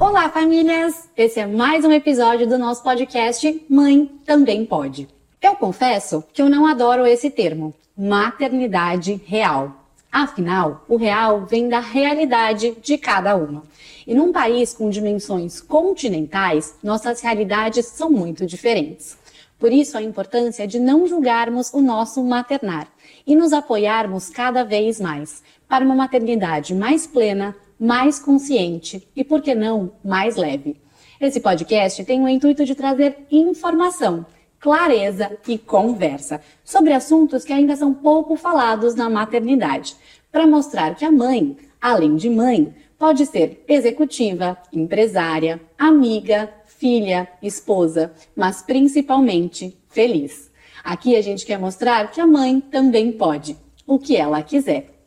Olá, 0.00 0.30
famílias! 0.30 1.08
Esse 1.16 1.40
é 1.40 1.46
mais 1.46 1.84
um 1.84 1.90
episódio 1.90 2.46
do 2.46 2.56
nosso 2.56 2.84
podcast 2.84 3.66
Mãe 3.68 4.06
Também 4.24 4.64
Pode. 4.64 5.08
Eu 5.42 5.56
confesso 5.56 6.22
que 6.32 6.40
eu 6.40 6.48
não 6.48 6.66
adoro 6.66 7.04
esse 7.04 7.28
termo, 7.28 7.74
maternidade 7.96 9.20
real. 9.26 9.84
Afinal, 10.10 10.84
o 10.88 10.96
real 10.96 11.46
vem 11.46 11.68
da 11.68 11.80
realidade 11.80 12.76
de 12.80 12.96
cada 12.96 13.34
uma. 13.34 13.64
E 14.06 14.14
num 14.14 14.32
país 14.32 14.72
com 14.72 14.88
dimensões 14.88 15.60
continentais, 15.60 16.76
nossas 16.80 17.20
realidades 17.20 17.86
são 17.86 18.08
muito 18.08 18.46
diferentes. 18.46 19.18
Por 19.58 19.72
isso, 19.72 19.98
a 19.98 20.02
importância 20.02 20.64
de 20.64 20.78
não 20.78 21.08
julgarmos 21.08 21.72
o 21.74 21.80
nosso 21.80 22.22
maternar 22.22 22.86
e 23.26 23.34
nos 23.34 23.52
apoiarmos 23.52 24.30
cada 24.30 24.62
vez 24.62 25.00
mais 25.00 25.42
para 25.68 25.84
uma 25.84 25.96
maternidade 25.96 26.72
mais 26.72 27.04
plena, 27.04 27.56
mais 27.78 28.18
consciente 28.18 29.06
e, 29.14 29.22
por 29.22 29.40
que 29.40 29.54
não, 29.54 29.92
mais 30.04 30.36
leve. 30.36 30.76
Esse 31.20 31.40
podcast 31.40 32.04
tem 32.04 32.22
o 32.22 32.28
intuito 32.28 32.64
de 32.64 32.74
trazer 32.74 33.26
informação, 33.30 34.24
clareza 34.60 35.36
e 35.46 35.58
conversa 35.58 36.40
sobre 36.64 36.92
assuntos 36.92 37.44
que 37.44 37.52
ainda 37.52 37.76
são 37.76 37.92
pouco 37.92 38.36
falados 38.36 38.94
na 38.94 39.08
maternidade, 39.08 39.96
para 40.30 40.46
mostrar 40.46 40.94
que 40.94 41.04
a 41.04 41.10
mãe, 41.10 41.56
além 41.80 42.16
de 42.16 42.28
mãe, 42.28 42.74
pode 42.98 43.24
ser 43.26 43.64
executiva, 43.68 44.58
empresária, 44.72 45.60
amiga, 45.78 46.52
filha, 46.64 47.28
esposa, 47.42 48.12
mas 48.36 48.62
principalmente 48.62 49.76
feliz. 49.88 50.50
Aqui 50.84 51.16
a 51.16 51.22
gente 51.22 51.44
quer 51.44 51.58
mostrar 51.58 52.10
que 52.10 52.20
a 52.20 52.26
mãe 52.26 52.60
também 52.60 53.12
pode, 53.12 53.56
o 53.86 53.98
que 53.98 54.16
ela 54.16 54.42
quiser. 54.42 54.97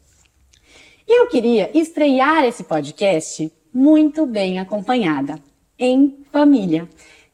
Eu 1.14 1.28
queria 1.28 1.70
estrear 1.78 2.46
esse 2.46 2.64
podcast 2.64 3.52
muito 3.74 4.26
bem 4.26 4.60
acompanhada, 4.60 5.40
em 5.78 6.24
família. 6.32 6.88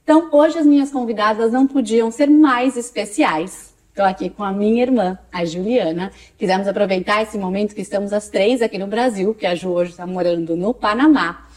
Então, 0.03 0.30
hoje 0.31 0.58
as 0.58 0.66
minhas 0.66 0.89
convidadas 0.89 1.52
não 1.52 1.67
podiam 1.67 2.09
ser 2.09 2.28
mais 2.28 2.75
especiais. 2.75 3.75
Estou 3.89 4.03
aqui 4.03 4.31
com 4.31 4.44
a 4.44 4.52
minha 4.52 4.81
irmã, 4.81 5.20
a 5.31 5.45
Juliana. 5.45 6.11
Quisemos 6.39 6.67
aproveitar 6.67 7.22
esse 7.22 7.38
momento 7.38 7.75
que 7.75 7.81
estamos 7.81 8.11
as 8.14 8.28
três 8.30 8.64
aqui 8.64 8.80
no 8.80 8.88
Brasil, 8.88 9.36
que 9.36 9.45
a 9.45 9.53
Ju 9.53 9.70
hoje 9.70 9.92
está 9.92 10.08
morando 10.08 10.58
no 10.58 10.73
Panamá. 10.73 11.48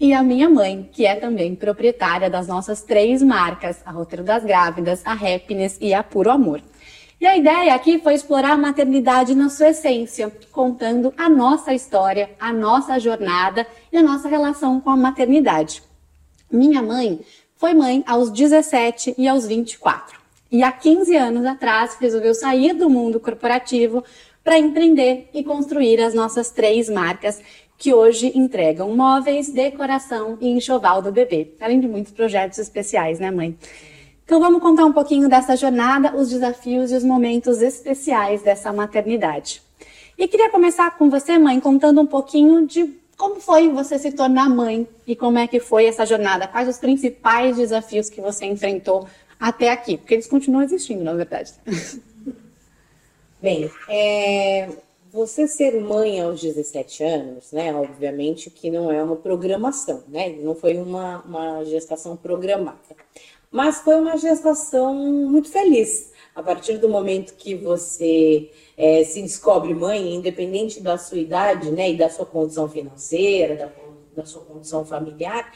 E 0.00 0.12
a 0.12 0.24
minha 0.24 0.50
mãe, 0.50 0.90
que 0.90 1.06
é 1.06 1.14
também 1.14 1.54
proprietária 1.54 2.28
das 2.28 2.48
nossas 2.48 2.82
três 2.82 3.22
marcas, 3.22 3.80
a 3.86 3.92
Roteiro 3.92 4.24
das 4.24 4.44
Grávidas, 4.44 5.02
a 5.06 5.12
Happiness 5.12 5.78
e 5.80 5.94
a 5.94 6.02
Puro 6.02 6.30
Amor. 6.30 6.60
E 7.20 7.26
a 7.26 7.36
ideia 7.36 7.74
aqui 7.74 7.98
foi 7.98 8.14
explorar 8.14 8.52
a 8.52 8.56
maternidade 8.56 9.34
na 9.34 9.50
sua 9.50 9.68
essência, 9.68 10.32
contando 10.50 11.12
a 11.18 11.28
nossa 11.28 11.74
história, 11.74 12.30
a 12.40 12.50
nossa 12.50 12.98
jornada 12.98 13.66
e 13.92 13.98
a 13.98 14.02
nossa 14.02 14.26
relação 14.26 14.80
com 14.80 14.88
a 14.88 14.96
maternidade. 14.96 15.82
Minha 16.50 16.82
mãe 16.82 17.20
foi 17.56 17.74
mãe 17.74 18.02
aos 18.06 18.30
17 18.30 19.16
e 19.18 19.28
aos 19.28 19.46
24. 19.46 20.18
E 20.50 20.62
há 20.62 20.72
15 20.72 21.14
anos 21.14 21.44
atrás 21.44 21.94
resolveu 22.00 22.34
sair 22.34 22.72
do 22.72 22.88
mundo 22.88 23.20
corporativo 23.20 24.02
para 24.42 24.58
empreender 24.58 25.28
e 25.34 25.44
construir 25.44 26.00
as 26.00 26.14
nossas 26.14 26.50
três 26.50 26.88
marcas 26.88 27.38
que 27.76 27.92
hoje 27.92 28.32
entregam 28.34 28.96
móveis, 28.96 29.50
decoração 29.50 30.38
e 30.40 30.48
enxoval 30.48 31.02
do 31.02 31.12
bebê, 31.12 31.54
além 31.60 31.80
de 31.80 31.86
muitos 31.86 32.12
projetos 32.12 32.58
especiais, 32.58 33.18
né, 33.18 33.30
mãe? 33.30 33.58
Então 34.30 34.38
vamos 34.38 34.62
contar 34.62 34.84
um 34.84 34.92
pouquinho 34.92 35.28
dessa 35.28 35.56
jornada, 35.56 36.14
os 36.16 36.28
desafios 36.28 36.92
e 36.92 36.94
os 36.94 37.02
momentos 37.02 37.60
especiais 37.60 38.40
dessa 38.42 38.72
maternidade. 38.72 39.60
E 40.16 40.28
queria 40.28 40.48
começar 40.48 40.96
com 40.96 41.10
você, 41.10 41.36
mãe, 41.36 41.58
contando 41.58 42.00
um 42.00 42.06
pouquinho 42.06 42.64
de 42.64 42.94
como 43.16 43.40
foi 43.40 43.68
você 43.70 43.98
se 43.98 44.12
tornar 44.12 44.48
mãe 44.48 44.86
e 45.04 45.16
como 45.16 45.36
é 45.36 45.48
que 45.48 45.58
foi 45.58 45.86
essa 45.86 46.06
jornada, 46.06 46.46
quais 46.46 46.68
os 46.68 46.78
principais 46.78 47.56
desafios 47.56 48.08
que 48.08 48.20
você 48.20 48.46
enfrentou 48.46 49.04
até 49.40 49.72
aqui, 49.72 49.96
porque 49.96 50.14
eles 50.14 50.28
continuam 50.28 50.62
existindo, 50.62 51.02
na 51.02 51.12
verdade. 51.12 51.52
Bem, 53.42 53.68
é, 53.88 54.68
você 55.12 55.48
ser 55.48 55.80
mãe 55.80 56.20
aos 56.20 56.40
17 56.40 57.02
anos, 57.02 57.50
né, 57.50 57.74
obviamente 57.74 58.48
que 58.48 58.70
não 58.70 58.92
é 58.92 59.02
uma 59.02 59.16
programação, 59.16 60.04
né, 60.06 60.28
não 60.40 60.54
foi 60.54 60.76
uma, 60.76 61.18
uma 61.22 61.64
gestação 61.64 62.16
programada. 62.16 62.78
Mas 63.50 63.80
foi 63.80 63.96
uma 63.96 64.16
gestação 64.16 64.94
muito 64.94 65.50
feliz. 65.50 66.12
A 66.34 66.42
partir 66.42 66.78
do 66.78 66.88
momento 66.88 67.34
que 67.34 67.54
você 67.54 68.50
é, 68.76 69.02
se 69.02 69.20
descobre 69.20 69.74
mãe, 69.74 70.14
independente 70.14 70.80
da 70.80 70.96
sua 70.96 71.18
idade, 71.18 71.70
né, 71.70 71.90
e 71.90 71.96
da 71.96 72.08
sua 72.08 72.24
condição 72.24 72.68
financeira, 72.68 73.56
da, 73.56 73.72
da 74.16 74.24
sua 74.24 74.42
condição 74.42 74.84
familiar, 74.84 75.52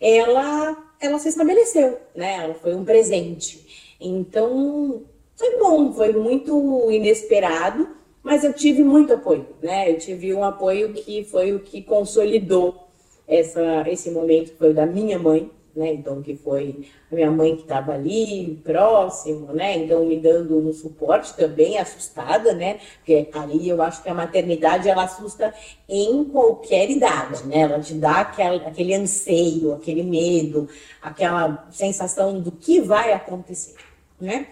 ela, 0.00 0.76
ela 1.00 1.18
se 1.18 1.28
estabeleceu, 1.28 1.98
né? 2.14 2.44
Ela 2.44 2.54
foi 2.54 2.74
um 2.74 2.84
presente. 2.84 3.94
Então, 4.00 5.02
foi 5.36 5.58
bom, 5.58 5.92
foi 5.92 6.12
muito 6.12 6.90
inesperado, 6.90 7.88
mas 8.22 8.44
eu 8.44 8.52
tive 8.52 8.82
muito 8.82 9.12
apoio, 9.14 9.46
né? 9.62 9.90
Eu 9.90 9.98
tive 9.98 10.32
um 10.34 10.44
apoio 10.44 10.92
que 10.92 11.24
foi 11.24 11.52
o 11.52 11.60
que 11.60 11.82
consolidou 11.82 12.88
essa, 13.26 13.84
esse 13.88 14.10
momento, 14.10 14.56
foi 14.56 14.70
o 14.70 14.74
da 14.74 14.86
minha 14.86 15.18
mãe, 15.18 15.50
né? 15.74 15.92
Então, 15.92 16.22
que 16.22 16.36
foi 16.36 16.86
a 17.10 17.14
minha 17.14 17.30
mãe 17.30 17.56
que 17.56 17.62
estava 17.62 17.92
ali, 17.92 18.60
próximo, 18.62 19.52
né? 19.52 19.78
Então, 19.78 20.04
me 20.04 20.18
dando 20.18 20.58
um 20.58 20.72
suporte 20.72 21.34
também, 21.34 21.78
assustada, 21.78 22.52
né? 22.52 22.78
Porque 22.98 23.28
ali 23.32 23.68
eu 23.68 23.80
acho 23.82 24.02
que 24.02 24.08
a 24.08 24.14
maternidade, 24.14 24.88
ela 24.88 25.04
assusta 25.04 25.52
em 25.88 26.24
qualquer 26.24 26.90
idade, 26.90 27.46
né? 27.46 27.60
Ela 27.60 27.80
te 27.80 27.94
dá 27.94 28.20
aquele, 28.20 28.64
aquele 28.64 28.94
anseio, 28.94 29.74
aquele 29.74 30.02
medo, 30.02 30.68
aquela 31.00 31.66
sensação 31.70 32.40
do 32.40 32.52
que 32.52 32.80
vai 32.80 33.12
acontecer, 33.12 33.76
né? 34.20 34.46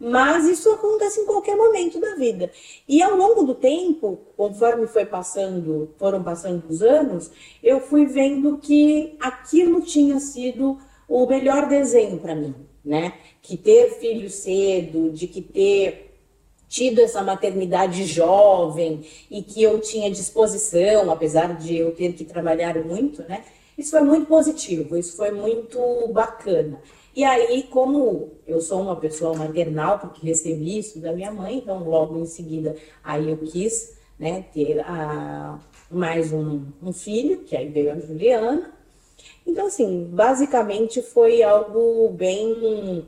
Mas 0.00 0.46
isso 0.46 0.70
acontece 0.70 1.20
em 1.20 1.26
qualquer 1.26 1.56
momento 1.56 1.98
da 2.00 2.14
vida. 2.14 2.50
E 2.86 3.02
ao 3.02 3.16
longo 3.16 3.42
do 3.42 3.54
tempo, 3.54 4.20
conforme 4.36 4.86
foi 4.86 5.04
passando, 5.04 5.90
foram 5.98 6.22
passando 6.22 6.64
os 6.68 6.82
anos, 6.82 7.30
eu 7.62 7.80
fui 7.80 8.06
vendo 8.06 8.58
que 8.58 9.16
aquilo 9.20 9.80
tinha 9.80 10.20
sido 10.20 10.78
o 11.08 11.26
melhor 11.26 11.68
desenho 11.68 12.18
para 12.18 12.34
mim, 12.34 12.54
né? 12.84 13.14
Que 13.42 13.56
ter 13.56 13.98
filho 13.98 14.30
cedo, 14.30 15.10
de 15.10 15.26
que 15.26 15.42
ter 15.42 16.08
tido 16.68 17.00
essa 17.00 17.22
maternidade 17.22 18.04
jovem 18.04 19.04
e 19.30 19.42
que 19.42 19.62
eu 19.62 19.80
tinha 19.80 20.10
disposição, 20.10 21.10
apesar 21.10 21.56
de 21.56 21.76
eu 21.76 21.92
ter 21.92 22.12
que 22.12 22.24
trabalhar 22.24 22.76
muito, 22.84 23.22
né? 23.22 23.42
Isso 23.76 23.92
foi 23.92 24.02
muito 24.02 24.26
positivo, 24.26 24.96
isso 24.96 25.16
foi 25.16 25.30
muito 25.30 25.78
bacana. 26.12 26.80
E 27.18 27.24
aí, 27.24 27.64
como 27.64 28.30
eu 28.46 28.60
sou 28.60 28.80
uma 28.80 28.94
pessoa 28.94 29.36
maternal, 29.36 29.98
porque 29.98 30.24
recebi 30.24 30.78
isso 30.78 31.00
da 31.00 31.12
minha 31.12 31.32
mãe, 31.32 31.56
então 31.56 31.82
logo 31.82 32.16
em 32.16 32.26
seguida 32.26 32.76
aí 33.02 33.28
eu 33.28 33.36
quis 33.38 33.98
né, 34.16 34.44
ter 34.54 34.78
a, 34.82 35.58
mais 35.90 36.32
um, 36.32 36.66
um 36.80 36.92
filho, 36.92 37.38
que 37.38 37.56
aí 37.56 37.68
veio 37.70 37.90
a 37.90 37.98
Juliana. 37.98 38.72
Então, 39.44 39.66
assim, 39.66 40.04
basicamente 40.04 41.02
foi 41.02 41.42
algo 41.42 42.08
bem, 42.10 43.04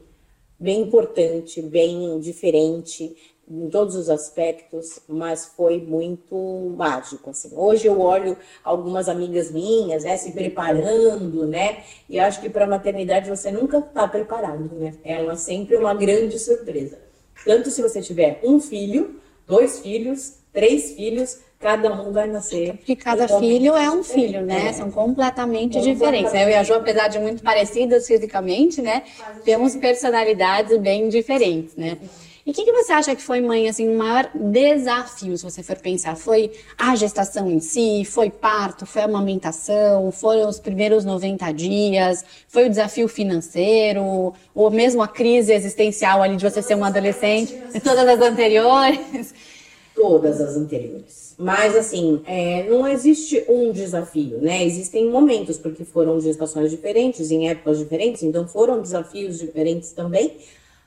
bem 0.58 0.80
importante, 0.80 1.62
bem 1.62 2.18
diferente 2.18 3.16
em 3.50 3.68
todos 3.68 3.96
os 3.96 4.08
aspectos, 4.08 5.00
mas 5.08 5.46
foi 5.56 5.80
muito 5.80 6.72
mágico, 6.76 7.30
assim. 7.30 7.50
Hoje 7.52 7.88
eu 7.88 8.00
olho 8.00 8.36
algumas 8.62 9.08
amigas 9.08 9.50
minhas, 9.50 10.04
né, 10.04 10.16
se 10.16 10.30
preparando, 10.30 11.46
né, 11.46 11.82
e 12.08 12.20
acho 12.20 12.40
que 12.40 12.48
para 12.48 12.64
a 12.64 12.68
maternidade 12.68 13.28
você 13.28 13.50
nunca 13.50 13.78
está 13.78 14.06
preparado, 14.06 14.70
né, 14.76 14.94
ela 15.04 15.32
é 15.32 15.36
sempre 15.36 15.76
uma 15.76 15.92
grande 15.94 16.38
surpresa. 16.38 16.98
Tanto 17.44 17.70
se 17.70 17.82
você 17.82 18.00
tiver 18.00 18.40
um 18.44 18.60
filho, 18.60 19.20
dois 19.46 19.80
filhos, 19.80 20.34
três 20.52 20.92
filhos, 20.92 21.40
cada 21.58 21.92
um 21.92 22.12
vai 22.12 22.26
nascer. 22.26 22.76
Porque 22.76 22.96
cada 22.96 23.26
filho 23.26 23.76
é 23.76 23.90
um 23.90 24.02
filho, 24.02 24.42
né? 24.42 24.68
É. 24.68 24.72
São 24.72 24.90
completamente 24.90 25.76
é 25.78 25.80
diferentes. 25.80 26.32
Eu 26.32 26.48
e 26.48 26.54
a 26.54 26.62
Jo, 26.62 26.74
apesar 26.74 27.08
de 27.08 27.18
muito 27.18 27.42
parecidas 27.42 28.06
fisicamente, 28.06 28.80
né? 28.80 29.02
Temos 29.44 29.76
personalidades 29.76 30.78
bem 30.78 31.08
diferentes, 31.08 31.76
né? 31.76 31.98
E 32.44 32.50
o 32.50 32.54
que, 32.54 32.64
que, 32.64 32.72
você 32.72 32.92
acha 32.92 33.14
que 33.14 33.22
foi, 33.22 33.40
mãe, 33.40 33.68
assim, 33.68 33.86
o 33.86 33.98
maior 33.98 34.30
desafio, 34.34 35.36
se 35.36 35.44
você 35.44 35.62
for 35.62 35.76
pensar? 35.76 36.16
Foi 36.16 36.50
a 36.78 36.96
gestação 36.96 37.50
em 37.50 37.60
si? 37.60 38.02
Foi 38.06 38.30
parto? 38.30 38.86
Foi 38.86 39.02
a 39.02 39.04
amamentação? 39.04 40.10
Foram 40.10 40.48
os 40.48 40.58
primeiros 40.58 41.04
90 41.04 41.52
dias? 41.52 42.24
Foi 42.48 42.66
o 42.66 42.70
desafio 42.70 43.08
financeiro? 43.08 44.32
Ou 44.54 44.70
mesmo 44.70 45.02
a 45.02 45.08
crise 45.08 45.52
existencial 45.52 46.22
ali 46.22 46.36
de 46.36 46.48
você 46.48 46.62
ser 46.62 46.74
uma 46.74 46.86
adolescente? 46.86 47.54
Todas 47.84 48.08
as 48.08 48.20
anteriores? 48.20 49.34
Todas 49.94 50.40
as 50.40 50.56
anteriores. 50.56 51.34
Mas, 51.38 51.76
assim, 51.76 52.22
é, 52.26 52.66
não 52.70 52.88
existe 52.88 53.44
um 53.48 53.70
desafio, 53.70 54.38
né? 54.38 54.64
Existem 54.64 55.10
momentos, 55.10 55.58
porque 55.58 55.84
foram 55.84 56.18
gestações 56.20 56.70
diferentes, 56.70 57.30
em 57.30 57.50
épocas 57.50 57.78
diferentes, 57.78 58.22
então 58.22 58.48
foram 58.48 58.80
desafios 58.80 59.38
diferentes 59.38 59.92
também 59.92 60.36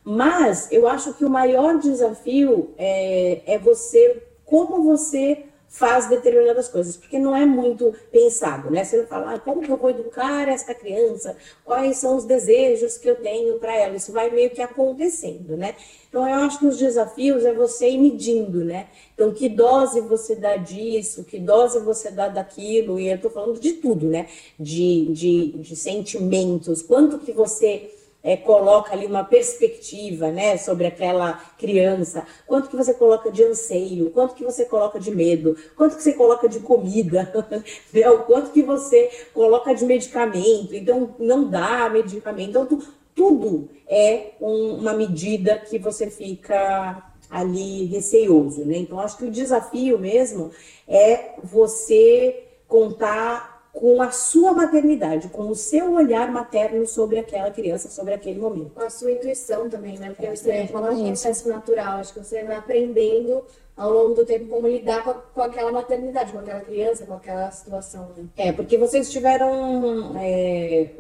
mas 0.03 0.71
eu 0.71 0.87
acho 0.87 1.13
que 1.13 1.23
o 1.23 1.29
maior 1.29 1.79
desafio 1.79 2.73
é, 2.77 3.41
é 3.45 3.57
você, 3.57 4.23
como 4.45 4.83
você 4.83 5.45
faz 5.73 6.07
determinadas 6.07 6.67
coisas, 6.67 6.95
porque 6.95 7.17
não 7.17 7.35
é 7.35 7.47
muito 7.47 7.95
pensado, 8.11 8.69
né? 8.69 8.83
Você 8.83 8.97
não 8.97 9.07
fala, 9.07 9.33
ah, 9.33 9.39
como 9.39 9.59
que 9.59 9.71
eu 9.71 9.75
vou 9.75 9.89
educar 9.89 10.47
essa 10.47 10.71
criança? 10.71 11.35
Quais 11.65 11.97
são 11.97 12.15
os 12.15 12.25
desejos 12.25 12.95
que 12.99 13.09
eu 13.09 13.15
tenho 13.15 13.57
para 13.57 13.75
ela? 13.75 13.95
Isso 13.95 14.11
vai 14.11 14.29
meio 14.29 14.51
que 14.51 14.61
acontecendo, 14.61 15.57
né? 15.57 15.73
Então, 16.07 16.29
eu 16.29 16.35
acho 16.45 16.59
que 16.59 16.67
os 16.67 16.77
desafios 16.77 17.43
é 17.43 17.51
você 17.51 17.89
ir 17.89 17.97
medindo, 17.97 18.63
né? 18.63 18.85
Então, 19.15 19.33
que 19.33 19.49
dose 19.49 19.99
você 20.01 20.35
dá 20.35 20.57
disso, 20.57 21.23
que 21.23 21.39
dose 21.39 21.79
você 21.79 22.11
dá 22.11 22.27
daquilo, 22.27 22.99
e 22.99 23.09
eu 23.09 23.15
estou 23.15 23.31
falando 23.31 23.59
de 23.59 23.73
tudo, 23.73 24.05
né? 24.05 24.27
De, 24.59 25.07
de, 25.11 25.53
de 25.53 25.75
sentimentos, 25.75 26.83
quanto 26.83 27.17
que 27.17 27.31
você 27.31 27.89
é, 28.23 28.37
coloca 28.37 28.93
ali 28.93 29.05
uma 29.05 29.23
perspectiva, 29.23 30.31
né, 30.31 30.57
sobre 30.57 30.87
aquela 30.87 31.33
criança, 31.57 32.25
quanto 32.47 32.69
que 32.69 32.75
você 32.77 32.93
coloca 32.93 33.29
de 33.29 33.43
anseio, 33.43 34.09
quanto 34.11 34.33
que 34.33 34.45
você 34.45 34.63
coloca 34.63 34.97
de 34.97 35.11
medo, 35.11 35.57
quanto 35.75 35.97
que 35.97 36.03
você 36.03 36.13
coloca 36.13 36.47
de 36.47 36.61
comida, 36.61 37.31
né, 37.91 38.09
o 38.09 38.19
quanto 38.19 38.51
que 38.51 38.63
você 38.63 39.11
coloca 39.33 39.75
de 39.75 39.83
medicamento, 39.83 40.73
então 40.73 41.15
não 41.19 41.49
dá 41.49 41.89
medicamento, 41.89 42.49
então 42.49 42.65
tu, 42.65 42.81
tudo 43.13 43.69
é 43.87 44.31
um, 44.39 44.75
uma 44.75 44.93
medida 44.93 45.57
que 45.57 45.77
você 45.77 46.09
fica 46.09 47.11
ali 47.29 47.85
receioso, 47.85 48.63
né? 48.63 48.77
Então 48.77 48.99
acho 48.99 49.17
que 49.17 49.25
o 49.25 49.31
desafio 49.31 49.97
mesmo 49.97 50.51
é 50.87 51.35
você 51.43 52.43
contar 52.67 53.52
com 53.73 53.99
a 54.03 54.11
sua 54.11 54.53
maternidade, 54.53 55.29
com 55.29 55.49
o 55.49 55.55
seu 55.55 55.93
olhar 55.93 56.31
materno 56.31 56.85
sobre 56.85 57.17
aquela 57.17 57.49
criança, 57.49 57.89
sobre 57.89 58.13
aquele 58.13 58.39
momento. 58.39 58.69
Com 58.75 58.83
a 58.83 58.89
sua 58.89 59.11
intuição 59.11 59.67
também, 59.67 59.97
né? 59.97 60.09
Porque 60.09 60.29
você 60.29 60.51
é, 60.51 60.67
falou 60.67 60.91
um 60.91 61.07
processo 61.07 61.49
natural, 61.49 61.97
acho 61.97 62.13
que 62.13 62.19
você 62.19 62.43
vai 62.43 62.55
aprendendo 62.55 63.43
ao 63.75 63.91
longo 63.91 64.13
do 64.13 64.25
tempo 64.25 64.45
como 64.45 64.67
lidar 64.67 65.03
com, 65.03 65.09
a, 65.09 65.13
com, 65.15 65.41
aquela 65.41 65.71
maternidade, 65.71 66.31
com 66.31 66.37
aquela 66.37 66.61
criança, 66.61 67.05
com 67.07 67.15
aquela 67.15 67.49
situação. 67.49 68.11
Né? 68.15 68.25
É, 68.37 68.51
porque 68.51 68.77
vocês 68.77 69.11
tiveram 69.11 70.15
é, 70.19 70.91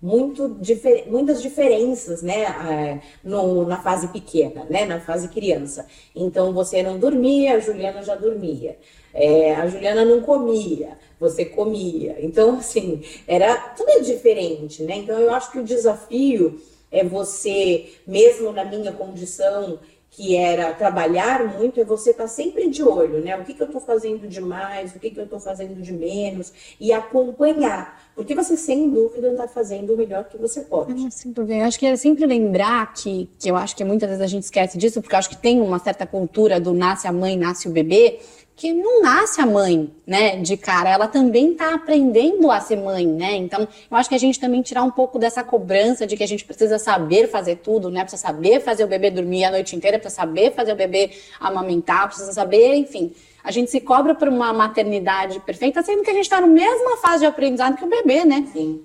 muito 0.00 0.56
difer 0.60 1.10
muitas 1.10 1.42
diferenças, 1.42 2.22
né, 2.22 2.42
é, 2.42 3.00
no, 3.24 3.66
na 3.66 3.82
fase 3.82 4.08
pequena, 4.08 4.64
né, 4.70 4.84
na 4.84 5.00
fase 5.00 5.28
criança. 5.28 5.86
Então 6.14 6.52
você 6.52 6.82
não 6.82 6.98
dormia, 6.98 7.56
a 7.56 7.60
Juliana 7.60 8.02
já 8.02 8.14
dormia. 8.14 8.78
É, 9.12 9.54
a 9.54 9.66
Juliana 9.66 10.04
não 10.04 10.20
comia 10.20 10.96
você 11.18 11.44
comia. 11.44 12.16
Então, 12.20 12.58
assim, 12.58 13.02
era 13.26 13.56
tudo 13.56 14.04
diferente, 14.04 14.82
né? 14.82 14.96
Então, 14.96 15.18
eu 15.18 15.32
acho 15.32 15.50
que 15.50 15.58
o 15.58 15.64
desafio 15.64 16.60
é 16.90 17.04
você, 17.04 17.92
mesmo 18.06 18.52
na 18.52 18.64
minha 18.64 18.92
condição, 18.92 19.78
que 20.10 20.36
era 20.36 20.72
trabalhar 20.72 21.58
muito, 21.58 21.80
é 21.80 21.84
você 21.84 22.10
estar 22.10 22.24
tá 22.24 22.28
sempre 22.28 22.68
de 22.68 22.82
olho, 22.82 23.20
né? 23.20 23.36
O 23.36 23.44
que, 23.44 23.54
que 23.54 23.62
eu 23.62 23.66
estou 23.66 23.80
fazendo 23.80 24.26
de 24.26 24.40
mais, 24.40 24.94
o 24.94 24.98
que, 24.98 25.10
que 25.10 25.20
eu 25.20 25.24
estou 25.24 25.38
fazendo 25.38 25.80
de 25.80 25.92
menos, 25.92 26.52
e 26.80 26.92
acompanhar. 26.92 28.02
Porque 28.14 28.34
você, 28.34 28.56
sem 28.56 28.90
dúvida, 28.90 29.30
está 29.30 29.46
fazendo 29.46 29.94
o 29.94 29.96
melhor 29.96 30.24
que 30.24 30.36
você 30.36 30.62
pode. 30.62 31.06
Ah, 31.06 31.10
sem 31.10 31.30
dúvida. 31.30 31.54
Eu 31.60 31.64
acho 31.66 31.78
que 31.78 31.86
é 31.86 31.94
sempre 31.94 32.26
lembrar 32.26 32.92
que, 32.94 33.28
que 33.38 33.48
eu 33.48 33.54
acho 33.54 33.76
que 33.76 33.84
muitas 33.84 34.08
vezes 34.08 34.24
a 34.24 34.26
gente 34.26 34.42
esquece 34.42 34.76
disso, 34.76 35.00
porque 35.00 35.14
eu 35.14 35.18
acho 35.18 35.28
que 35.28 35.36
tem 35.36 35.60
uma 35.60 35.78
certa 35.78 36.04
cultura 36.04 36.58
do 36.58 36.72
nasce 36.72 37.06
a 37.06 37.12
mãe, 37.12 37.36
nasce 37.36 37.68
o 37.68 37.70
bebê, 37.70 38.18
que 38.58 38.72
não 38.72 39.00
nasce 39.00 39.40
a 39.40 39.46
mãe, 39.46 39.88
né, 40.04 40.36
de 40.36 40.56
cara, 40.56 40.90
ela 40.90 41.06
também 41.06 41.52
está 41.52 41.74
aprendendo 41.74 42.50
a 42.50 42.58
ser 42.58 42.74
mãe, 42.74 43.06
né? 43.06 43.36
Então, 43.36 43.68
eu 43.88 43.96
acho 43.96 44.08
que 44.08 44.16
a 44.16 44.18
gente 44.18 44.40
também 44.40 44.60
tirar 44.62 44.82
um 44.82 44.90
pouco 44.90 45.16
dessa 45.16 45.44
cobrança 45.44 46.04
de 46.04 46.16
que 46.16 46.24
a 46.24 46.26
gente 46.26 46.44
precisa 46.44 46.76
saber 46.76 47.28
fazer 47.28 47.58
tudo, 47.58 47.88
né? 47.88 48.00
Precisa 48.00 48.20
saber 48.20 48.58
fazer 48.60 48.82
o 48.82 48.88
bebê 48.88 49.12
dormir 49.12 49.44
a 49.44 49.52
noite 49.52 49.76
inteira, 49.76 49.96
precisa 49.96 50.22
saber 50.22 50.52
fazer 50.52 50.72
o 50.72 50.76
bebê 50.76 51.12
amamentar, 51.38 52.08
precisa 52.08 52.32
saber, 52.32 52.74
enfim. 52.74 53.12
A 53.44 53.52
gente 53.52 53.70
se 53.70 53.80
cobra 53.80 54.12
por 54.12 54.26
uma 54.26 54.52
maternidade 54.52 55.38
perfeita, 55.38 55.80
sendo 55.80 56.02
que 56.02 56.10
a 56.10 56.14
gente 56.14 56.24
está 56.24 56.40
na 56.40 56.48
mesma 56.48 56.96
fase 56.96 57.20
de 57.20 57.26
aprendizado 57.26 57.76
que 57.76 57.84
o 57.84 57.88
bebê, 57.88 58.24
né? 58.24 58.44
Sim. 58.52 58.82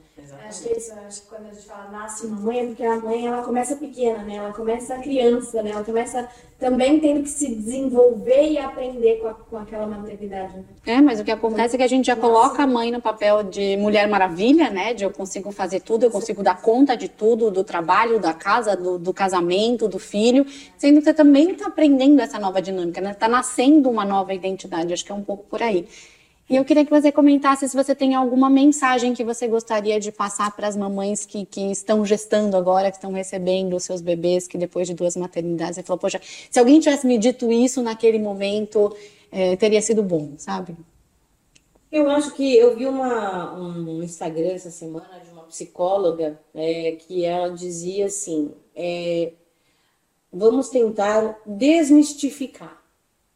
É 0.65 0.77
isso, 0.77 0.93
acho 1.07 1.21
que 1.23 1.27
quando 1.27 1.47
a 1.47 1.53
gente 1.53 1.65
fala 1.65 1.89
nasce 1.89 2.25
uma 2.27 2.39
mãe, 2.39 2.59
é 2.59 2.65
porque 2.67 2.83
a 2.83 2.99
mãe 2.99 3.27
ela 3.27 3.41
começa 3.43 3.75
pequena, 3.75 4.23
né? 4.23 4.35
Ela 4.35 4.53
começa 4.53 4.97
criança, 4.99 5.63
né? 5.63 5.71
Ela 5.71 5.83
começa 5.83 6.29
também 6.59 6.99
tendo 6.99 7.23
que 7.23 7.29
se 7.29 7.53
desenvolver 7.55 8.51
e 8.51 8.57
aprender 8.57 9.17
com, 9.17 9.27
a, 9.27 9.33
com 9.33 9.57
aquela 9.57 9.85
maternidade. 9.85 10.55
Né? 10.57 10.63
É, 10.85 11.01
mas 11.01 11.19
o 11.19 11.23
que 11.23 11.31
acontece 11.31 11.75
é 11.75 11.77
que 11.77 11.83
a 11.83 11.87
gente 11.87 12.05
já 12.05 12.15
Nossa. 12.15 12.27
coloca 12.27 12.63
a 12.63 12.67
mãe 12.67 12.91
no 12.91 13.01
papel 13.01 13.43
de 13.43 13.75
mulher 13.77 14.07
maravilha, 14.07 14.69
né? 14.69 14.93
De 14.93 15.03
eu 15.03 15.11
consigo 15.11 15.51
fazer 15.51 15.81
tudo, 15.81 16.03
eu 16.03 16.11
consigo 16.11 16.43
dar 16.43 16.61
conta 16.61 16.95
de 16.95 17.09
tudo, 17.09 17.51
do 17.51 17.63
trabalho, 17.63 18.19
da 18.19 18.33
casa, 18.33 18.77
do, 18.77 18.97
do 18.97 19.13
casamento, 19.13 19.87
do 19.87 19.99
filho, 19.99 20.45
sendo 20.77 20.99
que 20.99 21.05
você 21.05 21.13
também 21.13 21.51
está 21.51 21.67
aprendendo 21.67 22.21
essa 22.21 22.39
nova 22.39 22.61
dinâmica, 22.61 23.01
né? 23.01 23.11
Está 23.11 23.27
nascendo 23.27 23.89
uma 23.89 24.05
nova 24.05 24.33
identidade, 24.33 24.93
acho 24.93 25.03
que 25.03 25.11
é 25.11 25.15
um 25.15 25.23
pouco 25.23 25.43
por 25.43 25.61
aí. 25.61 25.87
E 26.49 26.57
eu 26.57 26.65
queria 26.65 26.83
que 26.83 26.91
você 26.91 27.11
comentasse 27.11 27.67
se 27.69 27.75
você 27.75 27.95
tem 27.95 28.15
alguma 28.15 28.49
mensagem 28.49 29.13
que 29.13 29.23
você 29.23 29.47
gostaria 29.47 29.99
de 29.99 30.11
passar 30.11 30.53
para 30.53 30.67
as 30.67 30.75
mamães 30.75 31.25
que, 31.25 31.45
que 31.45 31.71
estão 31.71 32.05
gestando 32.05 32.57
agora, 32.57 32.91
que 32.91 32.97
estão 32.97 33.13
recebendo 33.13 33.75
os 33.75 33.83
seus 33.83 34.01
bebês, 34.01 34.45
que 34.45 34.57
depois 34.57 34.87
de 34.87 34.93
duas 34.93 35.15
maternidades, 35.15 35.75
você 35.75 35.83
falou, 35.83 35.99
poxa, 35.99 36.19
se 36.23 36.59
alguém 36.59 36.79
tivesse 36.81 37.07
me 37.07 37.17
dito 37.17 37.49
isso 37.49 37.81
naquele 37.81 38.19
momento, 38.19 38.93
é, 39.31 39.55
teria 39.55 39.81
sido 39.81 40.03
bom, 40.03 40.33
sabe? 40.37 40.75
Eu 41.89 42.09
acho 42.09 42.33
que 42.33 42.55
eu 42.57 42.75
vi 42.75 42.87
uma, 42.87 43.53
um 43.55 44.03
Instagram 44.03 44.51
essa 44.51 44.71
semana 44.71 45.21
de 45.23 45.31
uma 45.31 45.43
psicóloga 45.43 46.39
é, 46.53 46.93
que 46.93 47.23
ela 47.23 47.49
dizia 47.49 48.07
assim: 48.07 48.51
é, 48.75 49.31
vamos 50.31 50.69
tentar 50.69 51.39
desmistificar, 51.45 52.81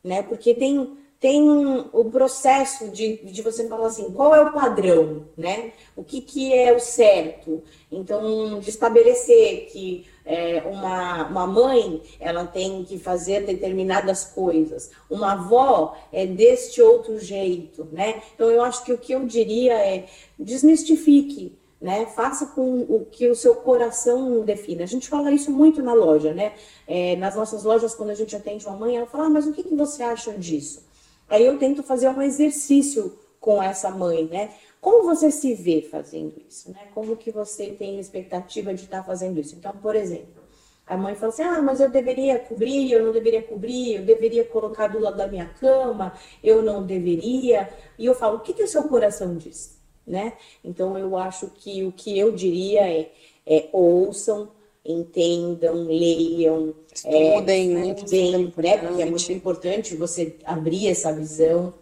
né? 0.03 0.23
Porque 0.23 0.55
tem 0.55 0.97
tem 1.19 1.49
o 1.91 2.05
processo 2.05 2.89
de, 2.89 3.17
de 3.23 3.41
você 3.41 3.67
falar 3.67 3.87
assim, 3.87 4.11
qual 4.11 4.35
é 4.35 4.41
o 4.41 4.53
padrão, 4.53 5.25
né? 5.35 5.71
O 5.95 6.03
que, 6.03 6.21
que 6.21 6.53
é 6.53 6.71
o 6.71 6.79
certo? 6.79 7.63
Então, 7.91 8.59
de 8.59 8.69
estabelecer 8.69 9.65
que 9.71 10.05
é, 10.23 10.61
uma, 10.65 11.27
uma 11.27 11.47
mãe, 11.47 12.01
ela 12.19 12.45
tem 12.45 12.83
que 12.83 12.99
fazer 12.99 13.45
determinadas 13.45 14.25
coisas. 14.25 14.91
Uma 15.09 15.33
avó 15.33 15.97
é 16.11 16.27
deste 16.27 16.81
outro 16.83 17.17
jeito, 17.17 17.87
né? 17.91 18.21
Então, 18.35 18.51
eu 18.51 18.61
acho 18.61 18.83
que 18.83 18.93
o 18.93 18.97
que 18.97 19.13
eu 19.13 19.25
diria 19.25 19.73
é 19.73 20.05
desmistifique, 20.37 21.57
né? 21.81 22.05
Faça 22.05 22.45
com 22.47 22.81
o 22.81 23.07
que 23.09 23.27
o 23.27 23.35
seu 23.35 23.55
coração 23.55 24.41
defina. 24.45 24.83
A 24.83 24.87
gente 24.87 25.09
fala 25.09 25.31
isso 25.31 25.49
muito 25.49 25.81
na 25.81 25.95
loja, 25.95 26.31
né? 26.31 26.53
É, 26.87 27.15
nas 27.15 27.35
nossas 27.35 27.63
lojas, 27.63 27.95
quando 27.95 28.11
a 28.11 28.15
gente 28.15 28.35
atende 28.35 28.67
uma 28.67 28.77
mãe, 28.77 28.97
ela 28.97 29.07
fala, 29.07 29.25
ah, 29.25 29.29
mas 29.29 29.47
o 29.47 29.53
que, 29.53 29.63
que 29.63 29.75
você 29.75 30.03
acha 30.03 30.33
disso? 30.33 30.85
Aí 31.29 31.45
eu 31.45 31.57
tento 31.57 31.83
fazer 31.83 32.09
um 32.09 32.21
exercício 32.21 33.17
com 33.39 33.61
essa 33.61 33.89
mãe, 33.89 34.25
né? 34.25 34.53
Como 34.79 35.03
você 35.03 35.31
se 35.31 35.53
vê 35.53 35.81
fazendo 35.81 36.35
isso, 36.47 36.71
né? 36.71 36.87
Como 36.93 37.15
que 37.17 37.31
você 37.31 37.67
tem 37.67 37.99
expectativa 37.99 38.73
de 38.73 38.83
estar 38.83 39.03
fazendo 39.03 39.39
isso? 39.39 39.55
Então, 39.55 39.73
por 39.73 39.95
exemplo, 39.95 40.43
a 40.85 40.95
mãe 40.95 41.15
fala 41.15 41.33
assim: 41.33 41.43
ah, 41.43 41.61
mas 41.61 41.79
eu 41.79 41.89
deveria 41.89 42.39
cobrir, 42.39 42.91
eu 42.91 43.05
não 43.05 43.11
deveria 43.11 43.43
cobrir, 43.43 43.95
eu 43.95 44.05
deveria 44.05 44.45
colocar 44.45 44.87
do 44.87 44.99
lado 44.99 45.17
da 45.17 45.27
minha 45.27 45.45
cama, 45.45 46.13
eu 46.43 46.61
não 46.61 46.85
deveria. 46.85 47.69
E 47.97 48.05
eu 48.05 48.15
falo: 48.15 48.37
o 48.37 48.39
que, 48.39 48.53
que 48.53 48.63
o 48.63 48.67
seu 48.67 48.83
coração 48.83 49.35
diz? 49.35 49.77
Né? 50.05 50.33
Então, 50.63 50.97
eu 50.97 51.17
acho 51.17 51.47
que 51.49 51.83
o 51.83 51.91
que 51.91 52.17
eu 52.17 52.31
diria 52.31 52.89
é, 52.89 53.11
é 53.45 53.69
ouçam, 53.73 54.49
entendam, 54.87 55.83
leiam, 55.85 56.73
estudem, 56.93 57.71
é, 57.71 57.73
né? 57.73 57.87
Estudem, 57.89 58.31
né? 58.31 58.51
Porque 58.53 59.01
é 59.01 59.05
muito 59.05 59.31
importante 59.31 59.95
você 59.95 60.35
abrir 60.45 60.87
essa 60.87 61.11
visão. 61.13 61.73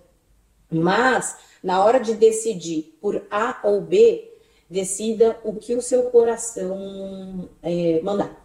Mas, 0.69 1.37
na 1.63 1.83
hora 1.83 1.99
de 1.99 2.15
decidir 2.15 2.97
por 2.99 3.21
A 3.29 3.59
ou 3.63 3.81
B, 3.81 4.31
decida 4.69 5.39
o 5.43 5.53
que 5.53 5.75
o 5.75 5.81
seu 5.81 6.03
coração 6.03 7.47
é, 7.61 8.01
mandar. 8.01 8.44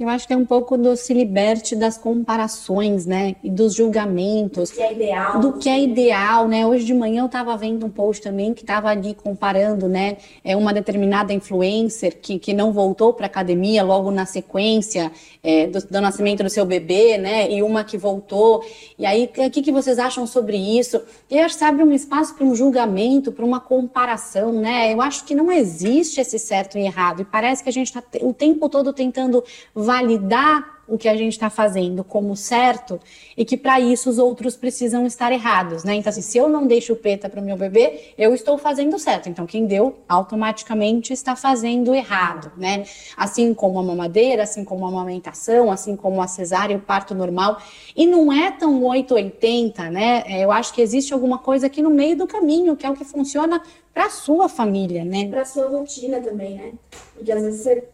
Eu 0.00 0.08
acho 0.08 0.26
que 0.26 0.32
é 0.32 0.36
um 0.36 0.46
pouco 0.46 0.78
do 0.78 0.96
se 0.96 1.12
liberte 1.12 1.76
das 1.76 1.98
comparações, 1.98 3.04
né? 3.04 3.36
E 3.44 3.50
dos 3.50 3.74
julgamentos. 3.74 4.70
Do 4.70 4.76
que 4.76 4.82
é 4.82 4.92
ideal. 4.94 5.40
Do 5.40 5.52
que 5.52 5.68
é 5.68 5.78
ideal, 5.78 6.48
né? 6.48 6.66
Hoje 6.66 6.86
de 6.86 6.94
manhã 6.94 7.20
eu 7.20 7.26
estava 7.26 7.54
vendo 7.54 7.84
um 7.84 7.90
post 7.90 8.22
também 8.22 8.54
que 8.54 8.62
estava 8.62 8.88
ali 8.88 9.12
comparando, 9.12 9.86
né? 9.86 10.16
É 10.42 10.56
uma 10.56 10.72
determinada 10.72 11.34
influencer 11.34 12.16
que, 12.18 12.38
que 12.38 12.54
não 12.54 12.72
voltou 12.72 13.12
para 13.12 13.26
academia 13.26 13.82
logo 13.82 14.10
na 14.10 14.24
sequência 14.24 15.12
é, 15.42 15.66
do, 15.66 15.78
do, 15.86 16.00
nascimento 16.00 16.42
do 16.42 16.48
seu 16.48 16.64
bebê, 16.64 17.18
né? 17.18 17.52
E 17.52 17.62
uma 17.62 17.84
que 17.84 17.98
voltou. 17.98 18.64
E 18.98 19.04
aí, 19.04 19.30
o 19.36 19.50
que, 19.50 19.60
que 19.60 19.70
vocês 19.70 19.98
acham 19.98 20.26
sobre 20.26 20.56
isso? 20.56 20.98
E 21.30 21.38
acho 21.38 21.58
que 21.58 21.64
abre 21.64 21.84
um 21.84 21.92
espaço 21.92 22.34
para 22.34 22.46
um 22.46 22.54
julgamento, 22.54 23.32
para 23.32 23.44
uma 23.44 23.60
comparação, 23.60 24.50
né? 24.50 24.94
Eu 24.94 25.02
acho 25.02 25.26
que 25.26 25.34
não 25.34 25.52
existe 25.52 26.22
esse 26.22 26.38
certo 26.38 26.78
e 26.78 26.86
errado. 26.86 27.20
E 27.20 27.24
parece 27.26 27.62
que 27.62 27.68
a 27.68 27.72
gente 27.72 27.88
está 27.88 28.02
o 28.22 28.32
tempo 28.32 28.66
todo 28.66 28.94
tentando 28.94 29.44
validar 29.90 30.80
o 30.86 30.96
que 30.96 31.08
a 31.08 31.16
gente 31.16 31.32
está 31.32 31.50
fazendo 31.50 32.02
como 32.04 32.36
certo 32.36 32.98
e 33.36 33.44
que 33.44 33.56
para 33.56 33.80
isso 33.80 34.08
os 34.10 34.18
outros 34.18 34.56
precisam 34.56 35.06
estar 35.06 35.32
errados, 35.32 35.84
né? 35.84 35.94
Então, 35.94 36.10
assim, 36.10 36.22
se 36.22 36.36
eu 36.38 36.48
não 36.48 36.66
dei 36.66 36.80
chupeta 36.80 37.28
para 37.28 37.40
o 37.40 37.44
meu 37.44 37.56
bebê, 37.56 38.12
eu 38.18 38.34
estou 38.34 38.58
fazendo 38.58 38.98
certo. 38.98 39.28
Então, 39.28 39.46
quem 39.46 39.66
deu 39.66 39.98
automaticamente 40.08 41.12
está 41.12 41.34
fazendo 41.34 41.94
errado, 41.94 42.52
né? 42.56 42.84
Assim 43.16 43.54
como 43.54 43.78
a 43.78 43.82
mamadeira, 43.82 44.42
assim 44.42 44.64
como 44.64 44.84
a 44.84 44.88
amamentação, 44.88 45.70
assim 45.70 45.94
como 45.94 46.20
a 46.20 46.26
cesárea, 46.26 46.76
o 46.76 46.80
parto 46.80 47.14
normal. 47.14 47.60
E 47.96 48.06
não 48.06 48.32
é 48.32 48.50
tão 48.50 48.84
880, 48.84 49.90
né? 49.90 50.24
É, 50.26 50.44
eu 50.44 50.50
acho 50.50 50.72
que 50.72 50.82
existe 50.82 51.12
alguma 51.12 51.38
coisa 51.38 51.66
aqui 51.66 51.82
no 51.82 51.90
meio 51.90 52.16
do 52.16 52.26
caminho, 52.26 52.76
que 52.76 52.84
é 52.84 52.90
o 52.90 52.94
que 52.94 53.04
funciona 53.04 53.62
para 53.94 54.08
sua 54.10 54.48
família, 54.48 55.04
né? 55.04 55.28
Para 55.28 55.44
sua 55.44 55.68
rotina 55.68 56.20
também, 56.20 56.54
né? 56.54 56.72
Porque 57.14 57.30
às 57.30 57.42
vezes 57.42 57.62
você, 57.62 57.84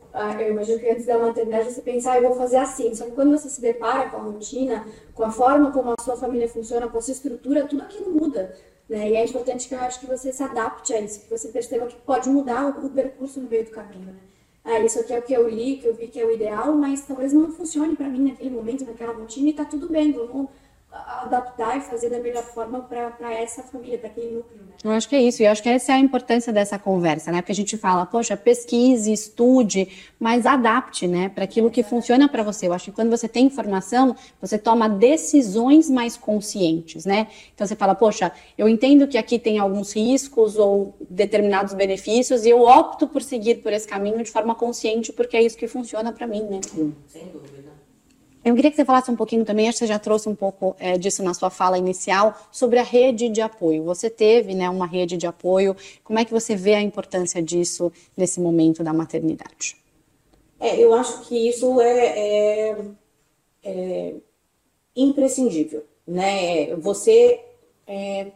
eu 0.41 0.51
imagino 0.51 0.79
que 0.79 0.89
antes 0.89 1.05
da 1.05 1.19
maternidade 1.19 1.71
você 1.71 1.83
pensa, 1.83 2.13
ah, 2.13 2.17
eu 2.17 2.29
vou 2.29 2.37
fazer 2.37 2.57
assim. 2.57 2.95
Só 2.95 3.05
que 3.05 3.13
quando 3.13 3.31
você 3.31 3.49
se 3.49 3.61
depara 3.61 4.09
com 4.09 4.17
a 4.17 4.21
rotina, 4.21 4.87
com 5.15 5.25
a 5.25 5.31
forma 5.31 5.71
como 5.71 5.91
a 5.91 6.03
sua 6.03 6.17
família 6.17 6.49
funciona, 6.49 6.89
com 6.89 6.99
a 6.99 7.03
sua 7.03 7.13
estrutura, 7.13 7.67
tudo 7.67 7.83
aquilo 7.83 8.13
muda. 8.13 8.55
Né? 8.89 9.11
E 9.11 9.17
é 9.17 9.25
importante 9.25 9.69
que 9.69 9.75
eu 9.75 9.81
acho 9.81 10.01
que 10.01 10.07
você 10.07 10.33
se 10.33 10.43
adapte 10.43 10.95
a 10.95 11.01
isso, 11.01 11.21
que 11.21 11.31
você 11.31 11.49
perceba 11.49 11.87
que 11.87 11.97
pode 11.97 12.29
mudar 12.29 12.69
o, 12.69 12.89
percurso 12.89 13.41
no 13.41 13.49
meio 13.49 13.65
do 13.65 13.71
caminho. 13.71 14.07
Né? 14.07 14.15
Ah, 14.65 14.81
isso 14.81 14.99
aqui 14.99 15.13
é 15.13 15.19
o 15.19 15.23
que 15.23 15.33
eu 15.33 15.49
li, 15.49 15.77
que 15.77 15.87
eu 15.87 15.95
vi 15.95 16.09
que 16.09 16.21
é 16.21 16.25
o 16.25 16.31
ideal, 16.31 16.73
mas 16.75 17.03
talvez 17.03 17.33
não 17.33 17.51
funcione 17.53 17.95
para 17.95 18.09
mim 18.09 18.31
naquele 18.31 18.51
momento, 18.51 18.85
naquela 18.85 19.13
rotina, 19.13 19.49
e 19.49 19.53
tá 19.53 19.65
tudo 19.65 19.89
bem, 19.89 20.13
vamos 20.13 20.49
adaptar 21.23 21.77
e 21.77 21.81
fazer 21.81 22.11
da 22.11 22.19
melhor 22.19 22.43
forma 22.43 22.81
para 22.81 23.33
essa 23.33 23.63
família, 23.63 23.99
para 23.99 24.09
aquele 24.09 24.37
núcleo. 24.37 24.59
Né? 24.59 24.75
Eu 24.85 24.91
acho 24.93 25.09
que 25.09 25.17
é 25.17 25.21
isso, 25.21 25.43
e 25.43 25.47
eu 25.47 25.51
acho 25.51 25.63
que 25.63 25.69
essa 25.69 25.93
é 25.93 25.95
a 25.97 25.99
importância 25.99 26.53
dessa 26.53 26.79
conversa, 26.79 27.33
né? 27.33 27.41
Porque 27.41 27.53
a 27.53 27.55
gente 27.55 27.77
fala, 27.77 28.07
poxa, 28.07 28.37
pesquise, 28.37 29.13
estude, 29.13 29.89
mas 30.19 30.47
adapte, 30.47 31.07
né, 31.07 31.29
para 31.29 31.45
aquilo 31.45 31.71
que 31.71 31.83
funciona 31.83 32.29
para 32.29 32.43
você. 32.43 32.67
Eu 32.69 32.73
acho 32.73 32.87
que 32.87 32.93
quando 32.93 33.11
você 33.11 33.29
tem 33.29 33.47
informação, 33.47 34.17
você 34.41 34.59
toma 34.59 34.89
decisões 34.89 35.91
mais 35.91 36.17
conscientes, 36.17 37.05
né? 37.05 37.29
Então 37.55 37.67
você 37.67 37.77
fala, 37.77 37.95
poxa, 37.95 38.33
eu 38.57 38.69
entendo 38.69 39.07
que 39.07 39.19
aqui 39.19 39.39
tem 39.39 39.59
alguns 39.59 39.95
riscos 39.95 40.57
ou 40.57 40.95
determinados 41.09 41.75
benefícios 41.75 42.45
e 42.45 42.51
eu 42.51 42.63
opto 42.63 43.07
por 43.07 43.23
seguir 43.23 43.57
por 43.57 43.73
esse 43.73 43.87
caminho 43.87 44.23
de 44.23 44.31
forma 44.31 44.55
consciente 44.55 45.13
porque 45.13 45.37
é 45.37 45.43
isso 45.43 45.57
que 45.57 45.67
funciona 45.67 46.13
para 46.13 46.27
mim, 46.27 46.43
né? 46.43 46.61
Sim, 46.63 46.95
sem 47.07 47.27
dúvida. 47.29 47.66
Eu 48.47 48.55
queria 48.55 48.71
que 48.71 48.77
você 48.77 48.85
falasse 48.85 49.11
um 49.11 49.17
pouquinho 49.17 49.45
também, 49.45 49.69
acho 49.69 49.81
que 49.81 49.85
você 49.85 49.89
já 49.89 49.99
trouxe 49.99 50.29
um 50.29 50.35
pouco 50.35 50.77
é, 50.79 50.97
disso 50.97 51.21
na 51.21 51.35
sua 51.35 51.51
fala 51.51 51.77
inicial, 51.77 52.33
sobre 52.53 52.79
a 52.79 52.83
rede 52.85 53.29
de 53.29 53.41
apoio. 53.41 53.83
Você 53.83 54.09
teve 54.09 54.55
né, 54.55 54.71
uma 54.71 54.87
rede 54.87 55.17
de 55.17 55.27
apoio, 55.27 55.75
como 56.05 56.21
é 56.21 56.25
que 56.25 56.31
você 56.31 56.55
vê 56.55 56.75
a 56.75 56.81
importância 56.81 57.43
disso 57.43 57.93
nesse 58.17 58.41
momento 58.41 58.85
da 58.85 58.93
maternidade? 58.93 59.77
É, 60.61 60.79
eu 60.79 60.95
acho 60.95 61.23
que 61.23 61.49
isso 61.49 61.81
é, 61.81 62.69
é, 62.69 62.85
é 63.65 64.15
imprescindível, 64.95 65.85
né? 66.07 66.73
Você 66.77 67.41
é, 67.85 68.29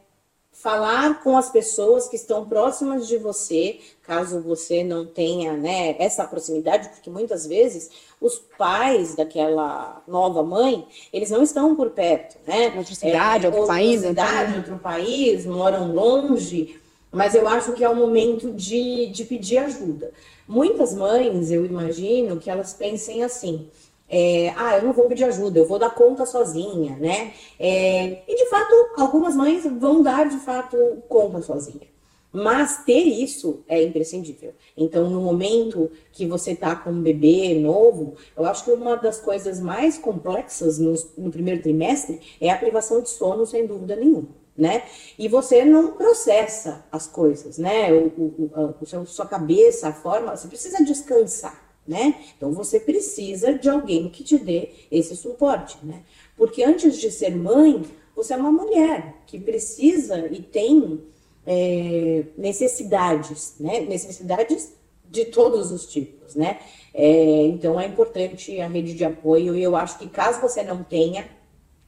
falar 0.62 1.22
com 1.22 1.38
as 1.38 1.50
pessoas 1.50 2.06
que 2.06 2.16
estão 2.16 2.46
próximas 2.46 3.08
de 3.08 3.16
você, 3.16 3.78
caso 4.02 4.42
você 4.42 4.84
não 4.84 5.06
tenha 5.06 5.56
né, 5.56 5.96
essa 5.98 6.24
proximidade, 6.26 6.90
porque 6.90 7.08
muitas 7.08 7.46
vezes 7.46 7.90
os 8.20 8.38
pais 8.58 9.16
daquela 9.16 10.02
nova 10.06 10.42
mãe, 10.42 10.86
eles 11.12 11.30
não 11.30 11.42
estão 11.42 11.74
por 11.74 11.90
perto, 11.90 12.36
né? 12.46 12.74
Outra 12.76 12.94
cidade, 12.94 13.46
é, 13.46 13.48
outro 13.48 13.66
país. 13.66 14.00
Cidade, 14.02 14.56
outro 14.58 14.78
país, 14.78 15.46
moram 15.46 15.94
longe, 15.94 16.78
mas 17.10 17.34
eu 17.34 17.48
acho 17.48 17.72
que 17.72 17.82
é 17.82 17.88
o 17.88 17.96
momento 17.96 18.52
de, 18.52 19.06
de 19.06 19.24
pedir 19.24 19.58
ajuda. 19.58 20.12
Muitas 20.46 20.94
mães, 20.94 21.50
eu 21.50 21.64
imagino, 21.64 22.38
que 22.38 22.50
elas 22.50 22.74
pensem 22.74 23.22
assim, 23.22 23.66
é, 24.10 24.52
ah, 24.56 24.76
eu 24.76 24.84
não 24.84 24.92
vou 24.92 25.06
pedir 25.06 25.24
ajuda, 25.24 25.60
eu 25.60 25.66
vou 25.66 25.78
dar 25.78 25.90
conta 25.90 26.26
sozinha, 26.26 26.96
né? 26.96 27.32
É, 27.58 28.22
e 28.26 28.36
de 28.36 28.46
fato, 28.50 28.74
algumas 28.96 29.36
mães 29.36 29.64
vão 29.64 30.02
dar 30.02 30.28
de 30.28 30.38
fato 30.38 30.76
conta 31.08 31.40
sozinha. 31.40 31.88
Mas 32.32 32.84
ter 32.84 33.02
isso 33.02 33.64
é 33.68 33.82
imprescindível. 33.82 34.52
Então, 34.76 35.08
no 35.10 35.20
momento 35.20 35.90
que 36.12 36.26
você 36.26 36.52
está 36.52 36.76
com 36.76 36.90
um 36.90 37.02
bebê 37.02 37.54
novo, 37.54 38.14
eu 38.36 38.44
acho 38.46 38.64
que 38.64 38.70
uma 38.70 38.96
das 38.96 39.20
coisas 39.20 39.60
mais 39.60 39.96
complexas 39.96 40.78
no, 40.78 40.94
no 41.16 41.30
primeiro 41.30 41.62
trimestre 41.62 42.20
é 42.40 42.50
a 42.50 42.56
privação 42.56 43.02
de 43.02 43.08
sono, 43.08 43.46
sem 43.46 43.66
dúvida 43.66 43.96
nenhuma. 43.96 44.40
Né? 44.56 44.82
E 45.18 45.26
você 45.26 45.64
não 45.64 45.92
processa 45.92 46.84
as 46.92 47.06
coisas, 47.06 47.56
né? 47.56 47.92
O, 47.92 48.06
o, 48.08 48.74
o, 48.80 49.06
sua 49.06 49.26
cabeça, 49.26 49.88
a 49.88 49.92
forma, 49.92 50.36
você 50.36 50.48
precisa 50.48 50.84
descansar 50.84 51.69
né? 51.90 52.14
Então 52.36 52.52
você 52.52 52.78
precisa 52.78 53.52
de 53.52 53.68
alguém 53.68 54.08
que 54.08 54.22
te 54.22 54.38
dê 54.38 54.70
esse 54.92 55.16
suporte, 55.16 55.76
né? 55.82 56.04
Porque 56.36 56.62
antes 56.62 56.96
de 56.96 57.10
ser 57.10 57.34
mãe, 57.34 57.82
você 58.14 58.32
é 58.32 58.36
uma 58.36 58.52
mulher 58.52 59.16
que 59.26 59.40
precisa 59.40 60.28
e 60.30 60.40
tem 60.40 61.00
é, 61.44 62.26
necessidades, 62.38 63.56
né? 63.58 63.80
Necessidades 63.80 64.72
de 65.10 65.24
todos 65.24 65.72
os 65.72 65.84
tipos, 65.86 66.36
né? 66.36 66.60
É, 66.94 67.42
então 67.46 67.80
é 67.80 67.86
importante 67.86 68.60
a 68.60 68.68
rede 68.68 68.94
de 68.94 69.04
apoio 69.04 69.56
e 69.56 69.62
eu 69.62 69.74
acho 69.74 69.98
que 69.98 70.08
caso 70.08 70.40
você 70.40 70.62
não 70.62 70.84
tenha, 70.84 71.28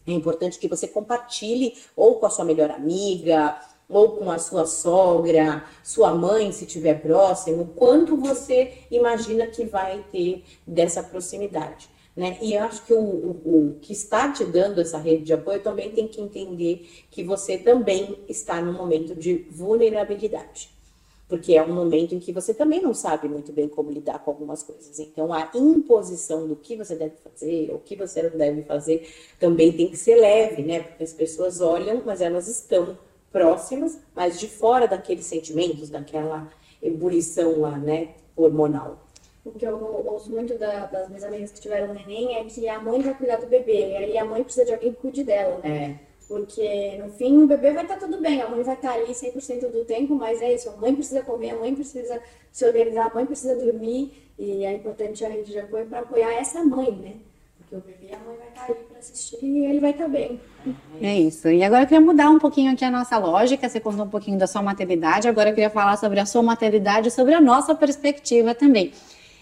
é 0.04 0.12
importante 0.12 0.59
que 0.59 0.66
você 0.66 0.88
compartilhe 0.88 1.75
ou 1.94 2.16
com 2.16 2.26
a 2.26 2.30
sua 2.30 2.44
melhor 2.44 2.73
amiga, 2.73 3.56
ou 3.93 4.13
com 4.17 4.31
a 4.31 4.39
sua 4.39 4.67
sogra, 4.67 5.65
sua 5.85 6.15
mãe, 6.15 6.51
se 6.51 6.65
estiver 6.65 7.01
próximo, 7.01 7.73
quanto 7.77 8.17
você 8.17 8.73
imagina 8.91 9.47
que 9.47 9.65
vai 9.65 10.05
ter 10.11 10.43
dessa 10.67 11.03
proximidade. 11.03 11.91
Né? 12.17 12.39
E 12.43 12.55
eu 12.55 12.63
acho 12.63 12.85
que 12.85 12.93
o, 12.93 12.99
o, 12.99 13.31
o, 13.45 13.79
que 13.81 13.93
está 13.93 14.31
te 14.31 14.45
dando 14.45 14.81
essa 14.81 14.99
rede 14.99 15.25
de 15.25 15.33
apoio 15.33 15.61
também 15.61 15.91
tem 15.91 16.09
que 16.09 16.21
entender 16.21 16.87
que 17.11 17.23
você 17.23 17.57
também 17.57 18.19
está 18.29 18.61
num 18.61 18.73
momento 18.73 19.15
de 19.15 19.47
vulnerabilidade. 19.51 20.71
Porque 21.29 21.55
é 21.55 21.63
um 21.63 21.73
momento 21.73 22.15
em 22.15 22.19
que 22.19 22.31
você 22.31 22.53
também 22.53 22.83
não 22.83 22.93
sabe 22.93 23.27
muito 23.27 23.53
bem 23.53 23.67
como 23.67 23.91
lidar 23.91 24.19
com 24.19 24.31
algumas 24.31 24.63
coisas. 24.63 24.99
Então, 24.99 25.33
a 25.33 25.51
imposição 25.55 26.47
do 26.47 26.55
que 26.55 26.77
você 26.77 26.95
deve 26.95 27.15
fazer, 27.25 27.73
o 27.73 27.79
que 27.79 27.97
você 27.97 28.23
não 28.23 28.37
deve 28.37 28.63
fazer, 28.65 29.09
também 29.41 29.73
tem 29.73 29.89
que 29.89 29.97
ser 29.97 30.17
leve, 30.17 30.63
né? 30.63 30.81
Porque 30.81 31.03
as 31.03 31.15
pessoas 31.15 31.63
olham, 31.63 32.03
mas 32.05 32.21
elas 32.21 32.49
estão 32.49 32.99
próximas, 33.33 33.99
mas 34.15 34.39
de 34.39 34.47
fora 34.47 34.87
daqueles 34.87 35.25
sentimentos, 35.25 35.89
daquela 35.89 36.49
ebulição 36.83 37.61
lá, 37.61 37.79
né, 37.79 38.11
hormonal. 38.37 38.99
O 39.45 39.51
que 39.51 39.67
eu 39.67 40.05
ouço 40.07 40.31
muito 40.31 40.57
da, 40.57 40.87
das 40.87 41.09
minhas 41.09 41.25
amigas 41.25 41.51
que 41.51 41.61
tiveram 41.61 41.93
neném 41.93 42.37
é 42.37 42.45
que 42.45 42.69
a 42.69 42.81
mãe 42.81 43.01
vai 43.01 43.15
cuidar 43.15 43.37
do 43.37 43.47
bebê, 43.47 43.91
e 43.91 43.97
aí 43.97 44.19
a 44.19 44.25
mãe 44.25 44.45
precisa 44.45 44.67
de 44.67 44.73
alguém 44.73 44.93
que 44.93 45.01
cuide 45.01 45.25
dela, 45.25 45.59
né? 45.59 45.99
É. 45.99 46.12
Porque 46.29 46.97
no 46.99 47.11
fim 47.11 47.43
o 47.43 47.47
bebê 47.47 47.73
vai 47.73 47.83
estar 47.83 47.99
tudo 47.99 48.19
bem, 48.21 48.41
a 48.41 48.49
mãe 48.49 48.62
vai 48.62 48.75
estar 48.75 48.93
ali 48.93 49.12
100% 49.12 49.71
do 49.71 49.85
tempo, 49.85 50.15
mas 50.15 50.41
é 50.41 50.55
isso, 50.55 50.71
a 50.71 50.77
mãe 50.77 50.95
precisa 50.95 51.23
comer, 51.23 51.51
a 51.51 51.57
mãe 51.57 51.75
precisa 51.75 52.23
se 52.53 52.65
organizar, 52.65 53.11
a 53.11 53.15
mãe 53.15 53.27
precisa 53.27 53.57
dormir, 53.57 54.31
e 54.39 54.65
é 54.65 54.73
importante 54.73 55.25
a 55.25 55.29
rede 55.29 55.51
de 55.51 55.59
apoio 55.59 55.87
para 55.87 56.01
apoiar 56.01 56.33
essa 56.35 56.65
mãe, 56.65 56.93
né? 56.93 57.17
Porque 57.73 57.76
o 57.76 57.81
bebê, 57.81 58.14
a 58.14 58.19
mãe 58.19 58.37
vai 58.37 58.49
estar 58.49 58.64
ali 58.64 58.85
para 58.85 58.99
assistir 58.99 59.45
e 59.47 59.64
ele 59.64 59.81
vai 59.81 59.93
estar 59.93 60.09
bem. 60.09 60.38
É 61.00 61.19
isso. 61.19 61.49
E 61.49 61.64
agora 61.64 61.85
eu 61.85 61.87
queria 61.87 62.05
mudar 62.05 62.29
um 62.29 62.38
pouquinho 62.38 62.71
aqui 62.71 62.85
a 62.85 62.91
nossa 62.91 63.17
lógica. 63.17 63.67
Você 63.67 63.81
contou 63.81 64.05
um 64.05 64.11
pouquinho 64.11 64.38
da 64.38 64.47
sua 64.47 64.61
maternidade, 64.61 65.26
agora 65.26 65.49
eu 65.49 65.55
queria 65.55 65.71
falar 65.71 65.97
sobre 65.97 66.21
a 66.21 66.26
sua 66.26 66.43
maternidade 66.43 67.09
e 67.09 67.11
sobre 67.11 67.33
a 67.33 67.41
nossa 67.41 67.75
perspectiva 67.75 68.55
também. 68.55 68.93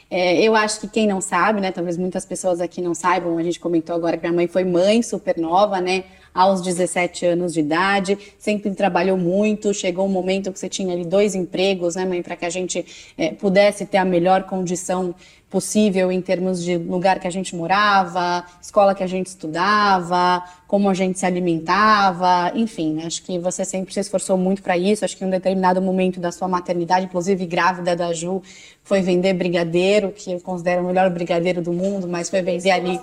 É, 0.08 0.40
eu 0.42 0.54
acho 0.54 0.80
que 0.80 0.88
quem 0.88 1.08
não 1.08 1.20
sabe, 1.20 1.60
né? 1.60 1.72
Talvez 1.72 1.96
muitas 1.96 2.24
pessoas 2.24 2.60
aqui 2.60 2.80
não 2.80 2.94
saibam, 2.94 3.36
a 3.36 3.42
gente 3.42 3.58
comentou 3.58 3.96
agora 3.96 4.16
que 4.16 4.22
minha 4.22 4.32
mãe 4.32 4.46
foi 4.46 4.64
mãe 4.64 5.02
super 5.02 5.36
nova, 5.36 5.80
né? 5.80 6.04
Aos 6.32 6.62
17 6.62 7.26
anos 7.26 7.52
de 7.52 7.60
idade, 7.60 8.18
sempre 8.38 8.70
trabalhou 8.74 9.16
muito. 9.16 9.74
Chegou 9.74 10.06
um 10.06 10.10
momento 10.10 10.52
que 10.52 10.58
você 10.58 10.68
tinha 10.68 10.92
ali 10.92 11.04
dois 11.04 11.34
empregos, 11.34 11.96
né, 11.96 12.04
mãe, 12.04 12.22
para 12.22 12.36
que 12.36 12.44
a 12.44 12.50
gente 12.50 12.84
é, 13.18 13.30
pudesse 13.32 13.84
ter 13.86 13.98
a 13.98 14.04
melhor 14.04 14.44
condição 14.44 15.14
possível 15.50 16.12
em 16.12 16.22
termos 16.22 16.62
de 16.62 16.78
lugar 16.78 17.18
que 17.18 17.26
a 17.26 17.30
gente 17.30 17.56
morava, 17.56 18.44
escola 18.62 18.94
que 18.94 19.02
a 19.02 19.06
gente 19.06 19.26
estudava, 19.26 20.44
como 20.68 20.88
a 20.88 20.94
gente 20.94 21.18
se 21.18 21.26
alimentava, 21.26 22.52
enfim, 22.54 23.02
acho 23.04 23.24
que 23.24 23.36
você 23.36 23.64
sempre 23.64 23.92
se 23.92 23.98
esforçou 23.98 24.38
muito 24.38 24.62
para 24.62 24.78
isso. 24.78 25.04
Acho 25.04 25.16
que 25.16 25.24
em 25.24 25.26
um 25.26 25.30
determinado 25.30 25.82
momento 25.82 26.20
da 26.20 26.30
sua 26.30 26.46
maternidade, 26.46 27.06
inclusive 27.06 27.44
grávida 27.46 27.96
da 27.96 28.12
Ju, 28.12 28.40
foi 28.84 29.02
vender 29.02 29.34
brigadeiro, 29.34 30.12
que 30.12 30.30
eu 30.30 30.40
considero 30.40 30.82
o 30.82 30.86
melhor 30.86 31.10
brigadeiro 31.10 31.60
do 31.60 31.72
mundo, 31.72 32.06
mas 32.06 32.30
foi 32.30 32.40
vender 32.42 32.70
ali 32.70 33.00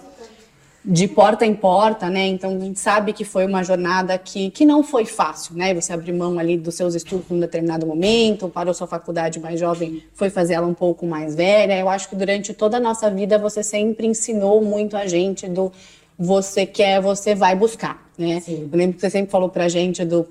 de 0.89 1.05
porta 1.05 1.45
em 1.45 1.53
porta, 1.53 2.09
né? 2.09 2.27
Então 2.27 2.55
a 2.55 2.59
gente 2.59 2.79
sabe 2.79 3.11
que 3.11 3.25
foi 3.25 3.45
uma 3.45 3.61
jornada 3.61 4.17
que, 4.17 4.49
que 4.51 4.63
não 4.63 4.81
foi 4.81 5.03
fácil, 5.03 5.53
né? 5.53 5.73
Você 5.73 5.91
abriu 5.91 6.15
mão 6.15 6.39
ali 6.39 6.55
dos 6.55 6.75
seus 6.75 6.95
estudos 6.95 7.25
num 7.29 7.41
determinado 7.41 7.85
momento, 7.85 8.47
parou 8.47 8.73
sua 8.73 8.87
faculdade 8.87 9.37
mais 9.37 9.59
jovem, 9.59 10.01
foi 10.13 10.29
fazer 10.29 10.53
ela 10.53 10.65
um 10.65 10.73
pouco 10.73 11.05
mais 11.05 11.35
velha. 11.35 11.77
Eu 11.77 11.89
acho 11.89 12.07
que 12.07 12.15
durante 12.15 12.53
toda 12.53 12.77
a 12.77 12.79
nossa 12.79 13.11
vida 13.11 13.37
você 13.37 13.61
sempre 13.61 14.07
ensinou 14.07 14.63
muito 14.63 14.95
a 14.95 15.05
gente 15.05 15.45
do 15.49 15.73
você 16.17 16.65
quer, 16.65 17.01
você 17.01 17.35
vai 17.35 17.53
buscar, 17.53 18.09
né? 18.17 18.39
Sim. 18.39 18.69
Eu 18.71 18.77
lembro 18.77 18.95
que 18.95 19.01
você 19.01 19.09
sempre 19.09 19.29
falou 19.29 19.49
pra 19.49 19.67
gente 19.67 20.05
do 20.05 20.25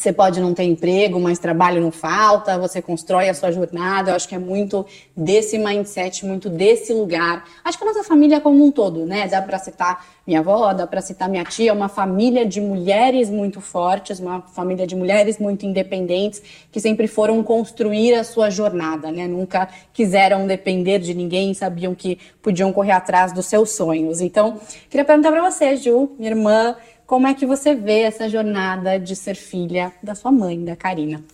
você 0.00 0.14
pode 0.14 0.40
não 0.40 0.54
ter 0.54 0.62
emprego, 0.62 1.20
mas 1.20 1.38
trabalho 1.38 1.80
não 1.80 1.90
falta, 1.90 2.58
você 2.58 2.80
constrói 2.80 3.28
a 3.28 3.34
sua 3.34 3.52
jornada. 3.52 4.10
Eu 4.10 4.16
acho 4.16 4.26
que 4.26 4.34
é 4.34 4.38
muito 4.38 4.86
desse 5.14 5.58
mindset, 5.58 6.24
muito 6.24 6.48
desse 6.48 6.92
lugar. 6.94 7.44
Acho 7.62 7.76
que 7.76 7.84
a 7.84 7.86
nossa 7.86 8.02
família 8.02 8.36
é 8.36 8.40
como 8.40 8.64
um 8.64 8.70
todo, 8.70 9.04
né? 9.04 9.28
Dá 9.28 9.42
para 9.42 9.58
citar 9.58 10.06
minha 10.26 10.40
avó, 10.40 10.72
dá 10.72 10.86
para 10.86 11.02
citar 11.02 11.28
minha 11.28 11.44
tia, 11.44 11.72
uma 11.72 11.88
família 11.88 12.46
de 12.46 12.60
mulheres 12.60 13.28
muito 13.28 13.60
fortes, 13.60 14.20
uma 14.20 14.40
família 14.40 14.86
de 14.86 14.96
mulheres 14.96 15.38
muito 15.38 15.66
independentes, 15.66 16.42
que 16.72 16.80
sempre 16.80 17.06
foram 17.06 17.42
construir 17.42 18.14
a 18.14 18.24
sua 18.24 18.48
jornada, 18.48 19.12
né? 19.12 19.26
Nunca 19.26 19.68
quiseram 19.92 20.46
depender 20.46 20.98
de 20.98 21.12
ninguém, 21.12 21.52
sabiam 21.52 21.94
que 21.94 22.18
podiam 22.40 22.72
correr 22.72 22.92
atrás 22.92 23.32
dos 23.32 23.44
seus 23.46 23.72
sonhos. 23.72 24.22
Então, 24.22 24.60
queria 24.88 25.04
perguntar 25.04 25.30
para 25.30 25.50
você, 25.50 25.76
Ju, 25.76 26.12
minha 26.18 26.30
irmã, 26.30 26.74
como 27.10 27.26
é 27.26 27.34
que 27.34 27.44
você 27.44 27.74
vê 27.74 28.02
essa 28.02 28.28
jornada 28.28 28.96
de 28.96 29.16
ser 29.16 29.34
filha 29.34 29.92
da 30.00 30.14
sua 30.14 30.30
mãe, 30.30 30.64
da 30.64 30.76
Karina? 30.76 31.24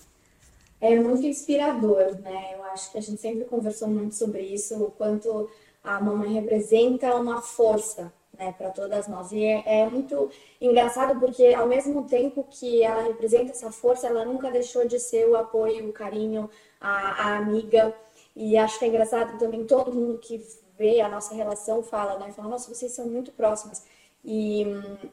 É 0.80 0.98
muito 0.98 1.26
inspirador, 1.26 2.18
né? 2.22 2.54
Eu 2.54 2.64
acho 2.64 2.90
que 2.90 2.96
a 2.96 3.02
gente 3.02 3.20
sempre 3.20 3.44
conversou 3.44 3.86
muito 3.86 4.14
sobre 4.14 4.40
isso, 4.40 4.74
o 4.82 4.90
quanto 4.90 5.50
a 5.84 6.00
mamãe 6.00 6.32
representa 6.32 7.14
uma 7.16 7.42
força, 7.42 8.10
né, 8.38 8.54
para 8.56 8.70
todas 8.70 9.06
nós. 9.06 9.32
E 9.32 9.44
é, 9.44 9.82
é, 9.82 9.86
muito 9.86 10.30
engraçado 10.58 11.20
porque, 11.20 11.52
ao 11.52 11.66
mesmo 11.66 12.04
tempo 12.04 12.42
que 12.48 12.82
ela 12.82 13.02
representa 13.02 13.50
essa 13.50 13.70
força, 13.70 14.06
ela 14.06 14.24
nunca 14.24 14.50
deixou 14.50 14.88
de 14.88 14.98
ser 14.98 15.28
o 15.28 15.36
apoio, 15.36 15.90
o 15.90 15.92
carinho, 15.92 16.48
a, 16.80 17.32
a 17.32 17.36
amiga. 17.36 17.94
E 18.34 18.56
acho 18.56 18.78
que 18.78 18.86
é 18.86 18.88
engraçado 18.88 19.38
também 19.38 19.66
todo 19.66 19.92
mundo 19.92 20.16
que 20.16 20.42
vê 20.78 21.02
a 21.02 21.08
nossa 21.10 21.34
relação 21.34 21.82
fala, 21.82 22.18
né? 22.18 22.32
Fala, 22.32 22.48
nossa, 22.48 22.74
vocês 22.74 22.92
são 22.92 23.06
muito 23.06 23.30
próximas. 23.30 23.84
E, 24.26 24.66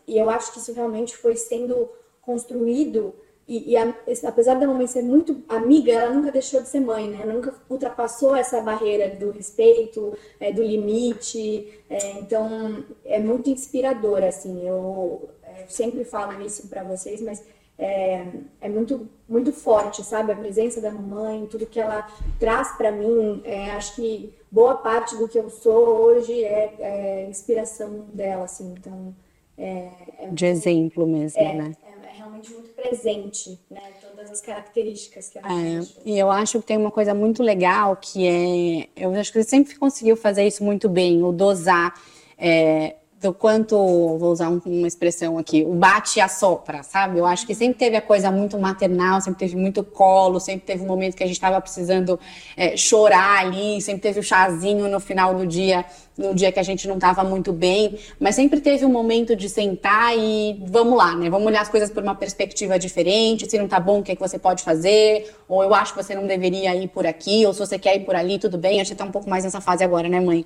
e 0.07 0.17
eu 0.17 0.27
acho 0.27 0.51
que 0.51 0.57
isso 0.57 0.73
realmente 0.73 1.15
foi 1.15 1.35
sendo 1.35 1.87
construído. 2.19 3.13
E, 3.47 3.71
e 3.71 3.77
a, 3.77 3.93
apesar 4.25 4.55
da 4.55 4.65
mamãe 4.65 4.87
ser 4.87 5.03
muito 5.03 5.43
amiga, 5.47 5.91
ela 5.91 6.13
nunca 6.13 6.31
deixou 6.31 6.61
de 6.61 6.69
ser 6.69 6.79
mãe, 6.79 7.07
né? 7.09 7.19
Ela 7.21 7.33
nunca 7.33 7.53
ultrapassou 7.69 8.35
essa 8.35 8.59
barreira 8.61 9.15
do 9.15 9.29
respeito, 9.29 10.17
é, 10.39 10.51
do 10.51 10.63
limite. 10.63 11.79
É, 11.89 12.13
então, 12.13 12.83
é 13.05 13.19
muito 13.19 13.51
inspirador, 13.51 14.23
assim. 14.23 14.67
Eu, 14.67 15.29
é, 15.43 15.65
sempre 15.67 16.03
falo 16.03 16.41
isso 16.41 16.67
para 16.67 16.83
vocês, 16.83 17.21
mas 17.21 17.43
é, 17.77 18.25
é, 18.61 18.69
muito, 18.69 19.09
muito 19.27 19.51
forte, 19.51 20.03
sabe? 20.03 20.31
A 20.31 20.35
presença 20.35 20.79
da 20.79 20.91
mamãe, 20.91 21.45
tudo 21.47 21.65
que 21.65 21.79
ela 21.79 22.07
traz 22.39 22.71
para 22.77 22.91
mim. 22.91 23.41
É, 23.43 23.71
acho 23.71 23.95
que 23.95 24.33
boa 24.51 24.75
parte 24.75 25.17
do 25.17 25.27
que 25.27 25.37
eu 25.37 25.49
sou 25.49 25.87
hoje 26.01 26.43
é, 26.43 26.75
é 26.79 27.27
inspiração 27.29 28.05
dela, 28.13 28.45
assim. 28.45 28.73
Então, 28.77 29.15
é, 29.57 29.89
é 30.19 30.29
de 30.31 30.45
exemplo 30.45 31.07
mesmo, 31.07 31.41
é, 31.41 31.53
né? 31.55 31.75
É, 31.83 32.17
realmente 32.17 32.53
muito 32.53 32.69
presente, 32.69 33.59
né? 33.69 33.81
Todas 34.01 34.31
as 34.31 34.41
características 34.41 35.29
que 35.29 35.39
ela 35.39 35.47
é, 35.51 35.81
E 36.05 36.17
eu 36.17 36.31
acho 36.31 36.59
que 36.59 36.67
tem 36.67 36.77
uma 36.77 36.91
coisa 36.91 37.13
muito 37.13 37.41
legal 37.41 37.97
que 37.97 38.27
é, 38.27 38.87
eu 38.95 39.13
acho 39.15 39.31
que 39.31 39.41
você 39.41 39.49
sempre 39.49 39.75
conseguiu 39.75 40.15
fazer 40.15 40.45
isso 40.45 40.63
muito 40.63 40.87
bem, 40.87 41.23
o 41.23 41.31
dosar. 41.31 41.93
É, 42.37 42.97
do 43.23 43.33
quanto, 43.33 43.75
vou 43.77 44.31
usar 44.31 44.49
uma 44.49 44.87
expressão 44.87 45.37
aqui, 45.37 45.63
o 45.63 45.73
bate 45.73 46.19
e 46.19 46.21
a 46.21 46.27
sopra, 46.27 46.83
sabe? 46.83 47.17
Eu 47.17 47.25
acho 47.25 47.47
que 47.47 47.55
sempre 47.55 47.75
teve 47.75 47.95
a 47.95 48.01
coisa 48.01 48.29
muito 48.29 48.59
maternal, 48.59 49.21
sempre 49.21 49.39
teve 49.39 49.55
muito 49.55 49.81
colo, 49.81 50.39
sempre 50.41 50.65
teve 50.65 50.83
um 50.83 50.87
momento 50.87 51.15
que 51.15 51.23
a 51.23 51.25
gente 51.25 51.37
estava 51.37 51.59
precisando 51.61 52.19
é, 52.57 52.75
chorar 52.75 53.39
ali, 53.39 53.81
sempre 53.81 54.01
teve 54.01 54.19
o 54.19 54.23
chazinho 54.23 54.89
no 54.89 54.99
final 54.99 55.33
do 55.33 55.47
dia, 55.47 55.85
no 56.17 56.35
dia 56.35 56.51
que 56.51 56.59
a 56.59 56.63
gente 56.63 56.85
não 56.85 56.95
estava 56.95 57.23
muito 57.23 57.53
bem, 57.53 57.97
mas 58.19 58.35
sempre 58.35 58.59
teve 58.59 58.85
um 58.85 58.89
momento 58.89 59.35
de 59.35 59.47
sentar 59.47 60.15
e 60.17 60.61
vamos 60.67 60.97
lá, 60.97 61.15
né? 61.15 61.29
Vamos 61.29 61.47
olhar 61.47 61.61
as 61.61 61.69
coisas 61.69 61.89
por 61.89 62.03
uma 62.03 62.15
perspectiva 62.15 62.77
diferente, 62.77 63.49
se 63.49 63.57
não 63.57 63.69
tá 63.69 63.79
bom, 63.79 63.99
o 63.99 64.03
que, 64.03 64.11
é 64.11 64.15
que 64.15 64.21
você 64.21 64.37
pode 64.37 64.63
fazer, 64.63 65.33
ou 65.47 65.63
eu 65.63 65.73
acho 65.73 65.93
que 65.93 66.03
você 66.03 66.13
não 66.13 66.27
deveria 66.27 66.75
ir 66.75 66.89
por 66.89 67.07
aqui, 67.07 67.45
ou 67.45 67.53
se 67.53 67.59
você 67.59 67.79
quer 67.79 67.95
ir 67.95 68.01
por 68.01 68.15
ali, 68.15 68.37
tudo 68.37 68.57
bem, 68.57 68.81
a 68.81 68.83
gente 68.83 68.97
tá 68.97 69.05
um 69.05 69.11
pouco 69.11 69.29
mais 69.29 69.45
nessa 69.45 69.61
fase 69.61 69.81
agora, 69.81 70.09
né, 70.09 70.19
mãe? 70.19 70.45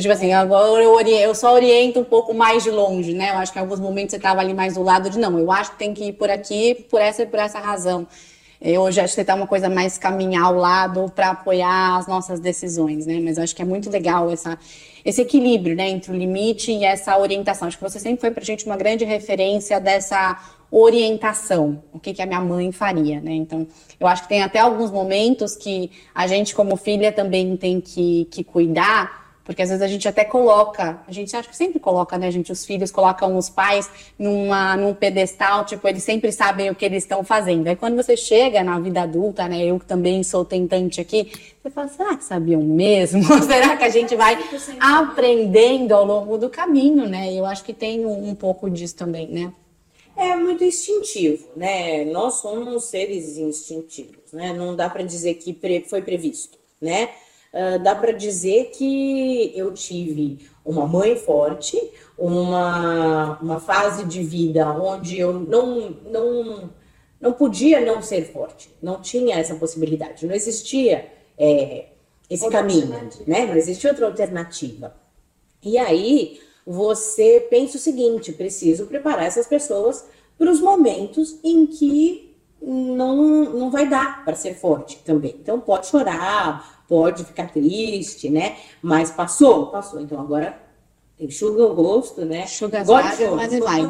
Tipo 0.00 0.12
assim, 0.12 0.32
agora 0.32 0.82
eu, 0.82 1.00
eu 1.00 1.34
só 1.34 1.52
oriento 1.52 2.00
um 2.00 2.04
pouco 2.04 2.34
mais 2.34 2.62
de 2.62 2.70
longe, 2.70 3.14
né? 3.14 3.30
Eu 3.30 3.38
acho 3.38 3.52
que 3.52 3.58
em 3.58 3.62
alguns 3.62 3.80
momentos 3.80 4.10
você 4.10 4.16
estava 4.16 4.40
ali 4.40 4.54
mais 4.54 4.74
do 4.74 4.82
lado 4.82 5.10
de 5.10 5.18
não, 5.18 5.38
eu 5.38 5.50
acho 5.50 5.72
que 5.72 5.78
tem 5.78 5.94
que 5.94 6.04
ir 6.04 6.12
por 6.14 6.30
aqui 6.30 6.86
por 6.90 7.00
essa 7.00 7.22
e 7.22 7.26
por 7.26 7.38
essa 7.38 7.58
razão. 7.58 8.06
Eu 8.60 8.80
hoje 8.82 9.00
acho 9.00 9.14
que 9.14 9.20
está 9.20 9.34
uma 9.34 9.46
coisa 9.46 9.68
mais 9.68 9.98
caminhar 9.98 10.44
ao 10.44 10.54
lado 10.54 11.12
para 11.14 11.30
apoiar 11.30 11.98
as 11.98 12.06
nossas 12.06 12.40
decisões, 12.40 13.04
né? 13.04 13.20
Mas 13.22 13.36
eu 13.36 13.44
acho 13.44 13.54
que 13.54 13.60
é 13.60 13.64
muito 13.64 13.90
legal 13.90 14.30
essa, 14.30 14.58
esse 15.04 15.20
equilíbrio, 15.20 15.76
né, 15.76 15.90
entre 15.90 16.10
o 16.10 16.16
limite 16.16 16.72
e 16.72 16.82
essa 16.82 17.18
orientação. 17.18 17.68
Acho 17.68 17.76
que 17.76 17.82
você 17.82 18.00
sempre 18.00 18.22
foi 18.22 18.30
para 18.30 18.42
a 18.42 18.46
gente 18.46 18.64
uma 18.64 18.76
grande 18.76 19.04
referência 19.04 19.78
dessa 19.78 20.40
orientação, 20.70 21.82
o 21.92 22.00
que, 22.00 22.14
que 22.14 22.22
a 22.22 22.26
minha 22.26 22.40
mãe 22.40 22.72
faria, 22.72 23.20
né? 23.20 23.32
Então, 23.32 23.66
eu 24.00 24.06
acho 24.06 24.22
que 24.22 24.28
tem 24.28 24.42
até 24.42 24.58
alguns 24.58 24.90
momentos 24.90 25.54
que 25.54 25.90
a 26.14 26.26
gente, 26.26 26.54
como 26.54 26.74
filha, 26.76 27.12
também 27.12 27.56
tem 27.56 27.80
que, 27.80 28.26
que 28.30 28.42
cuidar 28.42 29.23
porque 29.44 29.60
às 29.60 29.68
vezes 29.68 29.82
a 29.82 29.86
gente 29.86 30.08
até 30.08 30.24
coloca, 30.24 31.02
a 31.06 31.12
gente 31.12 31.36
acha 31.36 31.48
que 31.48 31.56
sempre 31.56 31.78
coloca, 31.78 32.16
né, 32.16 32.30
gente? 32.30 32.50
Os 32.50 32.64
filhos 32.64 32.90
colocam 32.90 33.36
os 33.36 33.50
pais 33.50 33.90
numa, 34.18 34.74
num 34.74 34.94
pedestal, 34.94 35.66
tipo, 35.66 35.86
eles 35.86 36.02
sempre 36.02 36.32
sabem 36.32 36.70
o 36.70 36.74
que 36.74 36.84
eles 36.84 37.04
estão 37.04 37.22
fazendo. 37.22 37.66
Aí 37.68 37.76
quando 37.76 37.94
você 37.94 38.16
chega 38.16 38.64
na 38.64 38.80
vida 38.80 39.02
adulta, 39.02 39.46
né? 39.46 39.62
Eu 39.62 39.78
também 39.78 40.22
sou 40.22 40.46
tentante 40.46 40.98
aqui, 41.00 41.30
você 41.62 41.70
fala, 41.70 41.88
será 41.88 42.16
que 42.16 42.24
sabiam 42.24 42.62
mesmo? 42.62 43.22
será 43.44 43.76
que 43.76 43.84
a 43.84 43.90
gente 43.90 44.16
vai 44.16 44.38
aprendendo 44.80 45.92
ao 45.92 46.06
longo 46.06 46.38
do 46.38 46.48
caminho, 46.48 47.06
né? 47.06 47.32
Eu 47.34 47.44
acho 47.44 47.62
que 47.62 47.74
tem 47.74 48.06
um, 48.06 48.30
um 48.30 48.34
pouco 48.34 48.70
disso 48.70 48.96
também, 48.96 49.28
né? 49.28 49.52
É 50.16 50.36
muito 50.36 50.64
instintivo, 50.64 51.48
né? 51.54 52.04
Nós 52.06 52.34
somos 52.34 52.84
seres 52.84 53.36
instintivos, 53.36 54.32
né? 54.32 54.54
Não 54.54 54.74
dá 54.74 54.88
para 54.88 55.02
dizer 55.02 55.34
que 55.34 55.54
foi 55.86 56.00
previsto, 56.00 56.56
né? 56.80 57.10
Uh, 57.54 57.82
dá 57.82 57.94
para 57.94 58.12
dizer 58.12 58.72
que 58.76 59.52
eu 59.54 59.72
tive 59.72 60.46
uma 60.64 60.86
mãe 60.86 61.16
forte, 61.16 61.78
uma, 62.18 63.38
uma 63.40 63.60
fase 63.60 64.04
de 64.04 64.22
vida 64.22 64.68
onde 64.70 65.18
eu 65.18 65.32
não, 65.32 65.90
não, 66.10 66.70
não 67.20 67.32
podia 67.32 67.80
não 67.80 68.02
ser 68.02 68.32
forte, 68.32 68.70
não 68.82 69.00
tinha 69.00 69.36
essa 69.36 69.54
possibilidade, 69.54 70.26
não 70.26 70.34
existia 70.34 71.06
é, 71.38 71.86
esse 72.28 72.48
caminho, 72.50 72.88
né? 73.26 73.46
Não 73.46 73.56
existia 73.56 73.90
outra 73.90 74.06
alternativa. 74.06 74.94
E 75.62 75.78
aí 75.78 76.40
você 76.66 77.46
pensa 77.50 77.76
o 77.76 77.80
seguinte: 77.80 78.32
preciso 78.32 78.86
preparar 78.86 79.26
essas 79.26 79.46
pessoas 79.46 80.04
para 80.38 80.50
os 80.50 80.60
momentos 80.60 81.38
em 81.44 81.66
que 81.66 82.34
não, 82.60 83.44
não 83.52 83.70
vai 83.70 83.88
dar 83.88 84.24
para 84.24 84.34
ser 84.34 84.54
forte 84.54 84.98
também. 85.04 85.36
Então 85.40 85.60
pode 85.60 85.86
chorar, 85.86 86.73
pode 86.88 87.24
ficar 87.24 87.52
triste, 87.52 88.28
né? 88.28 88.56
Mas 88.82 89.10
passou, 89.10 89.66
passou. 89.66 90.00
Então 90.00 90.20
agora 90.20 90.58
enxuga 91.18 91.64
o 91.64 91.72
rosto, 91.72 92.24
né? 92.24 92.44
Enxuga 92.44 92.80
as 92.80 92.88
lágrimas, 92.88 93.36
mas 93.36 93.58
vai. 93.58 93.80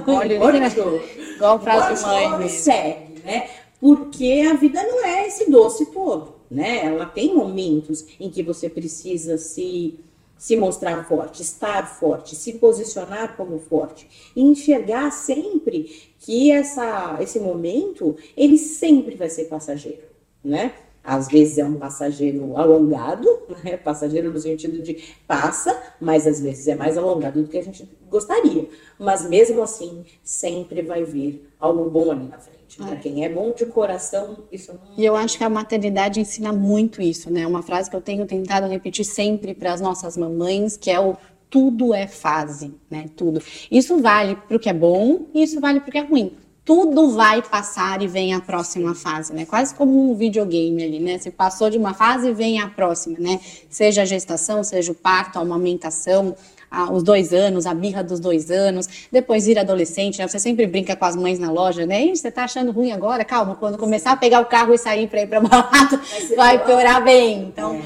Igual 1.35 1.61
frase 1.61 2.03
mãe. 2.07 2.49
Segue, 2.49 3.23
né? 3.25 3.49
Porque 3.81 4.47
a 4.51 4.55
vida 4.55 4.83
não 4.83 5.05
é 5.05 5.27
esse 5.27 5.51
doce 5.51 5.87
todo, 5.87 6.35
né? 6.51 6.87
Ela 6.87 7.07
tem 7.07 7.35
momentos 7.35 8.05
em 8.19 8.31
que 8.31 8.43
você 8.43 8.69
precisa 8.69 9.37
se 9.39 9.99
se 10.37 10.57
mostrar 10.57 11.09
forte, 11.09 11.41
estar 11.41 11.87
forte, 11.99 12.37
se 12.37 12.55
posicionar 12.55 13.35
como 13.35 13.59
forte 13.59 14.07
e 14.37 14.43
enxergar 14.43 15.11
sempre 15.11 16.13
que 16.19 16.51
essa, 16.51 17.17
esse 17.21 17.41
momento 17.41 18.15
ele 18.37 18.59
sempre 18.59 19.15
vai 19.15 19.31
ser 19.31 19.45
passageiro, 19.45 20.03
né? 20.45 20.75
Às 21.05 21.29
vezes 21.29 21.59
é 21.59 21.65
um 21.65 21.75
passageiro 21.75 22.57
alongado, 22.57 23.29
né? 23.63 23.77
passageiro 23.77 24.33
no 24.33 24.39
sentido 24.39 24.83
de 24.83 25.15
passa, 25.27 25.79
mas 26.01 26.27
às 26.27 26.41
vezes 26.41 26.67
é 26.67 26.75
mais 26.75 26.97
alongado 26.97 27.43
do 27.43 27.49
que 27.49 27.59
a 27.59 27.63
gente 27.63 27.87
gostaria. 28.09 28.67
Mas 28.99 29.29
mesmo 29.29 29.63
assim, 29.63 30.05
sempre 30.23 30.81
vai 30.81 31.05
vir 31.05 31.47
algo 31.61 31.91
bom 31.91 32.11
ali 32.11 32.27
na 32.27 32.39
frente. 32.39 32.79
Para 32.79 32.95
é. 32.95 32.97
quem 32.97 33.25
é 33.25 33.29
bom 33.29 33.53
de 33.53 33.67
coração, 33.67 34.39
isso 34.51 34.73
não. 34.73 34.97
E 34.97 35.05
eu 35.05 35.15
acho 35.15 35.37
que 35.37 35.45
a 35.45 35.51
maternidade 35.51 36.19
ensina 36.19 36.53
muito 36.53 37.03
isso, 37.03 37.31
né? 37.31 37.47
Uma 37.47 37.63
frase 37.63 37.91
que 37.91 37.95
eu 37.95 38.01
tenho 38.01 38.27
tentado 38.27 38.67
repetir 38.67 39.05
sempre 39.05 39.55
para 39.55 39.75
as 39.75 39.81
nossas 39.81 40.17
mamães, 40.17 40.77
que 40.77 40.91
é 40.91 40.99
o 40.99 41.17
tudo 41.51 41.95
é 41.95 42.09
fase, 42.09 42.75
né? 42.91 43.11
Tudo. 43.15 43.41
Isso 43.71 43.99
vale 43.99 44.35
para 44.35 44.57
o 44.57 44.61
que 44.61 44.69
é 44.69 44.73
bom 44.73 45.27
e 45.33 45.43
isso 45.43 45.61
vale 45.61 45.79
para 45.81 45.89
o 45.89 45.93
que 45.93 45.99
é 45.99 46.03
ruim 46.03 46.33
tudo 46.65 47.11
vai 47.11 47.43
passar 47.43 48.01
e 48.01 48.07
vem 48.07 48.33
a 48.33 48.41
próxima 48.41 48.95
fase, 48.95 49.35
né? 49.35 49.45
Quase 49.45 49.75
como 49.75 50.11
um 50.11 50.15
videogame 50.15 50.83
ali, 50.83 50.99
né? 50.99 51.19
Você 51.19 51.31
passou 51.31 51.69
de 51.69 51.77
uma 51.77 51.93
fase 51.93 52.29
e 52.29 52.33
vem 52.33 52.59
a 52.59 52.69
próxima, 52.69 53.17
né? 53.19 53.39
Seja 53.69 54.03
a 54.03 54.05
gestação, 54.07 54.65
seja 54.65 54.93
o 54.93 54.95
parto, 54.95 55.39
a 55.39 55.43
amamentação, 55.43 56.35
a, 56.71 56.91
os 56.91 57.03
dois 57.03 57.35
anos, 57.35 57.67
a 57.67 57.75
birra 57.75 58.03
dos 58.03 58.19
dois 58.19 58.51
anos, 58.51 58.89
depois 59.13 59.47
ir 59.47 59.59
adolescente, 59.59 60.19
né? 60.19 60.27
Você 60.27 60.39
sempre 60.39 60.67
brinca 60.67 60.97
com 60.97 61.05
as 61.05 61.15
mães 61.15 61.39
na 61.39 61.53
loja, 61.53 61.85
né? 61.85 62.07
Ih, 62.07 62.17
você 62.17 62.31
tá 62.31 62.45
achando 62.45 62.73
ruim 62.73 62.93
agora? 62.93 63.27
Calma, 63.27 63.57
quando 63.57 63.77
começar 63.77 64.13
a 64.13 64.17
pegar 64.17 64.41
o 64.41 64.47
carro 64.47 64.73
e 64.73 64.79
sair 64.79 65.07
para 65.07 65.21
ir 65.21 65.27
para 65.27 65.41
balada, 65.45 66.01
vai 66.35 66.65
piorar 66.65 67.05
bem. 67.05 67.43
Então, 67.43 67.79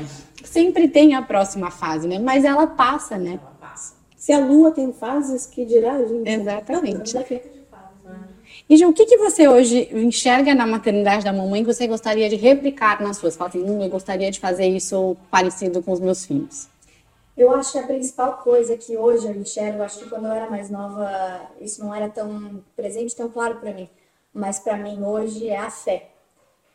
sempre 0.44 0.86
tem 0.86 1.16
a 1.16 1.22
próxima 1.22 1.68
fase, 1.68 2.06
né? 2.06 2.20
Mas 2.20 2.44
ela 2.44 2.68
passa, 2.68 3.18
né? 3.18 3.40
Ela 3.42 3.56
passa. 3.60 3.94
Se 4.16 4.32
a 4.32 4.38
lua 4.38 4.70
tem 4.70 4.92
fases, 4.92 5.46
que 5.46 5.64
dirá 5.64 5.94
a 5.94 6.04
gente? 6.04 6.30
Exatamente. 6.30 7.14
Não 7.14 7.57
E 8.68 8.76
Ju, 8.76 8.88
o 8.88 8.92
que, 8.92 9.06
que 9.06 9.16
você 9.16 9.48
hoje 9.48 9.88
enxerga 9.92 10.54
na 10.54 10.66
maternidade 10.66 11.24
da 11.24 11.32
mamãe 11.32 11.64
que 11.64 11.72
você 11.72 11.86
gostaria 11.86 12.28
de 12.28 12.36
replicar 12.36 13.00
nas 13.02 13.16
suas? 13.16 13.34
Fala 13.34 13.48
assim, 13.48 13.62
hum, 13.62 13.82
eu 13.82 13.88
gostaria 13.88 14.30
de 14.30 14.38
fazer 14.38 14.66
isso 14.66 15.16
parecido 15.30 15.82
com 15.82 15.92
os 15.92 16.00
meus 16.00 16.26
filhos. 16.26 16.68
Eu 17.34 17.50
acho 17.52 17.72
que 17.72 17.78
a 17.78 17.86
principal 17.86 18.38
coisa 18.38 18.76
que 18.76 18.94
hoje 18.94 19.26
eu 19.26 19.34
enxergo, 19.34 19.82
acho 19.82 20.00
que 20.00 20.10
quando 20.10 20.26
eu 20.26 20.32
era 20.32 20.50
mais 20.50 20.68
nova, 20.68 21.48
isso 21.60 21.82
não 21.82 21.94
era 21.94 22.10
tão 22.10 22.62
presente, 22.76 23.16
tão 23.16 23.30
claro 23.30 23.56
para 23.56 23.72
mim. 23.72 23.88
Mas 24.34 24.58
para 24.58 24.76
mim 24.76 25.02
hoje 25.02 25.48
é 25.48 25.56
a 25.56 25.70
fé. 25.70 26.10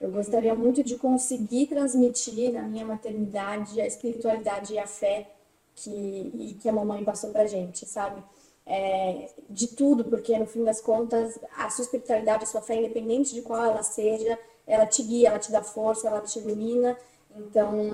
Eu 0.02 0.10
gostaria 0.10 0.56
muito 0.56 0.84
de 0.84 0.96
conseguir 0.96 1.68
transmitir 1.68 2.54
na 2.54 2.64
minha 2.64 2.86
maternidade 2.86 3.80
a 3.80 3.86
espiritualidade 3.86 4.74
e 4.74 4.80
a 4.80 4.88
fé 4.88 5.30
que, 5.76 6.58
que 6.60 6.68
a 6.68 6.74
mamãe 6.74 7.04
passou 7.04 7.30
pra 7.30 7.46
gente, 7.46 7.86
sabe? 7.86 8.24
É, 8.66 9.30
de 9.50 9.68
tudo, 9.68 10.06
porque 10.06 10.38
no 10.40 10.46
fim 10.46 10.64
das 10.64 10.80
contas, 10.80 11.38
a 11.58 11.70
sua 11.70 11.84
espiritualidade, 11.84 12.44
a 12.44 12.48
sua 12.48 12.62
fé, 12.62 12.76
independente 12.76 13.34
de 13.34 13.42
qual 13.42 13.64
ela 13.64 13.84
seja, 13.84 14.40
ela 14.66 14.86
te 14.86 15.04
guia, 15.04 15.30
ela 15.30 15.40
te 15.40 15.52
dá 15.52 15.62
força, 15.62 16.08
ela 16.08 16.22
te 16.22 16.40
ilumina. 16.40 16.98
Então, 17.36 17.94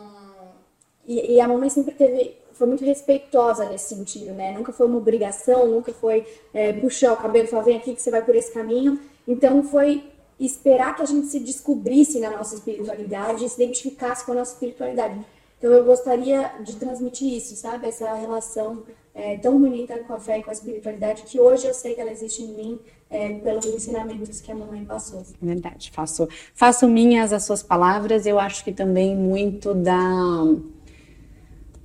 e, 1.07 1.33
e 1.33 1.41
a 1.41 1.47
mamãe 1.47 1.69
sempre 1.69 1.95
teve, 1.95 2.37
foi 2.53 2.67
muito 2.67 2.85
respeitosa 2.85 3.67
nesse 3.67 3.95
sentido, 3.95 4.31
né? 4.33 4.51
Nunca 4.51 4.71
foi 4.71 4.85
uma 4.85 4.97
obrigação, 4.97 5.67
nunca 5.67 5.91
foi 5.91 6.27
é, 6.53 6.71
puxar 6.73 7.13
o 7.13 7.17
cabelo 7.17 7.45
e 7.45 7.47
falar, 7.47 7.63
vem 7.63 7.77
aqui 7.77 7.95
que 7.95 8.01
você 8.01 8.11
vai 8.11 8.23
por 8.23 8.35
esse 8.35 8.51
caminho. 8.51 8.99
Então, 9.27 9.63
foi 9.63 10.03
esperar 10.39 10.95
que 10.95 11.01
a 11.01 11.05
gente 11.05 11.27
se 11.27 11.39
descobrisse 11.39 12.19
na 12.19 12.29
nossa 12.31 12.55
espiritualidade 12.55 13.43
e 13.43 13.49
se 13.49 13.61
identificasse 13.61 14.25
com 14.25 14.31
a 14.31 14.35
nossa 14.35 14.53
espiritualidade. 14.53 15.19
Então 15.57 15.71
eu 15.73 15.83
gostaria 15.83 16.53
de 16.63 16.77
transmitir 16.77 17.33
isso, 17.33 17.55
sabe? 17.57 17.89
Essa 17.89 18.13
relação 18.13 18.83
é, 19.19 19.37
tão 19.37 19.59
bonita 19.59 19.97
com 19.99 20.13
a 20.13 20.19
fé 20.19 20.39
e 20.39 20.43
com 20.43 20.49
a 20.49 20.53
espiritualidade 20.53 21.23
que 21.23 21.39
hoje 21.39 21.67
eu 21.67 21.73
sei 21.73 21.93
que 21.93 22.01
ela 22.01 22.11
existe 22.11 22.41
em 22.41 22.53
mim 22.53 22.79
é, 23.09 23.33
pelos 23.35 23.65
ensinamentos 23.65 24.39
que 24.39 24.51
a 24.51 24.55
mamãe 24.55 24.85
passou. 24.85 25.23
Verdade, 25.41 25.91
faço, 25.91 26.27
faço 26.53 26.87
minhas 26.87 27.33
as 27.33 27.43
suas 27.43 27.61
palavras. 27.61 28.25
Eu 28.25 28.39
acho 28.39 28.63
que 28.63 28.71
também 28.71 29.15
muito 29.15 29.73
da, 29.73 29.97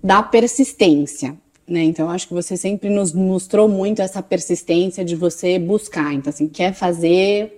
da 0.03 0.23
persistência. 0.23 1.37
Né? 1.66 1.83
Então, 1.83 2.11
acho 2.11 2.29
que 2.29 2.35
você 2.35 2.57
sempre 2.57 2.90
nos 2.90 3.12
mostrou 3.12 3.68
muito 3.68 4.01
essa 4.03 4.23
persistência 4.23 5.05
de 5.05 5.16
você 5.16 5.59
buscar. 5.59 6.12
Então, 6.12 6.31
assim, 6.31 6.47
quer 6.47 6.73
fazer, 6.75 7.11
é, 7.11 7.51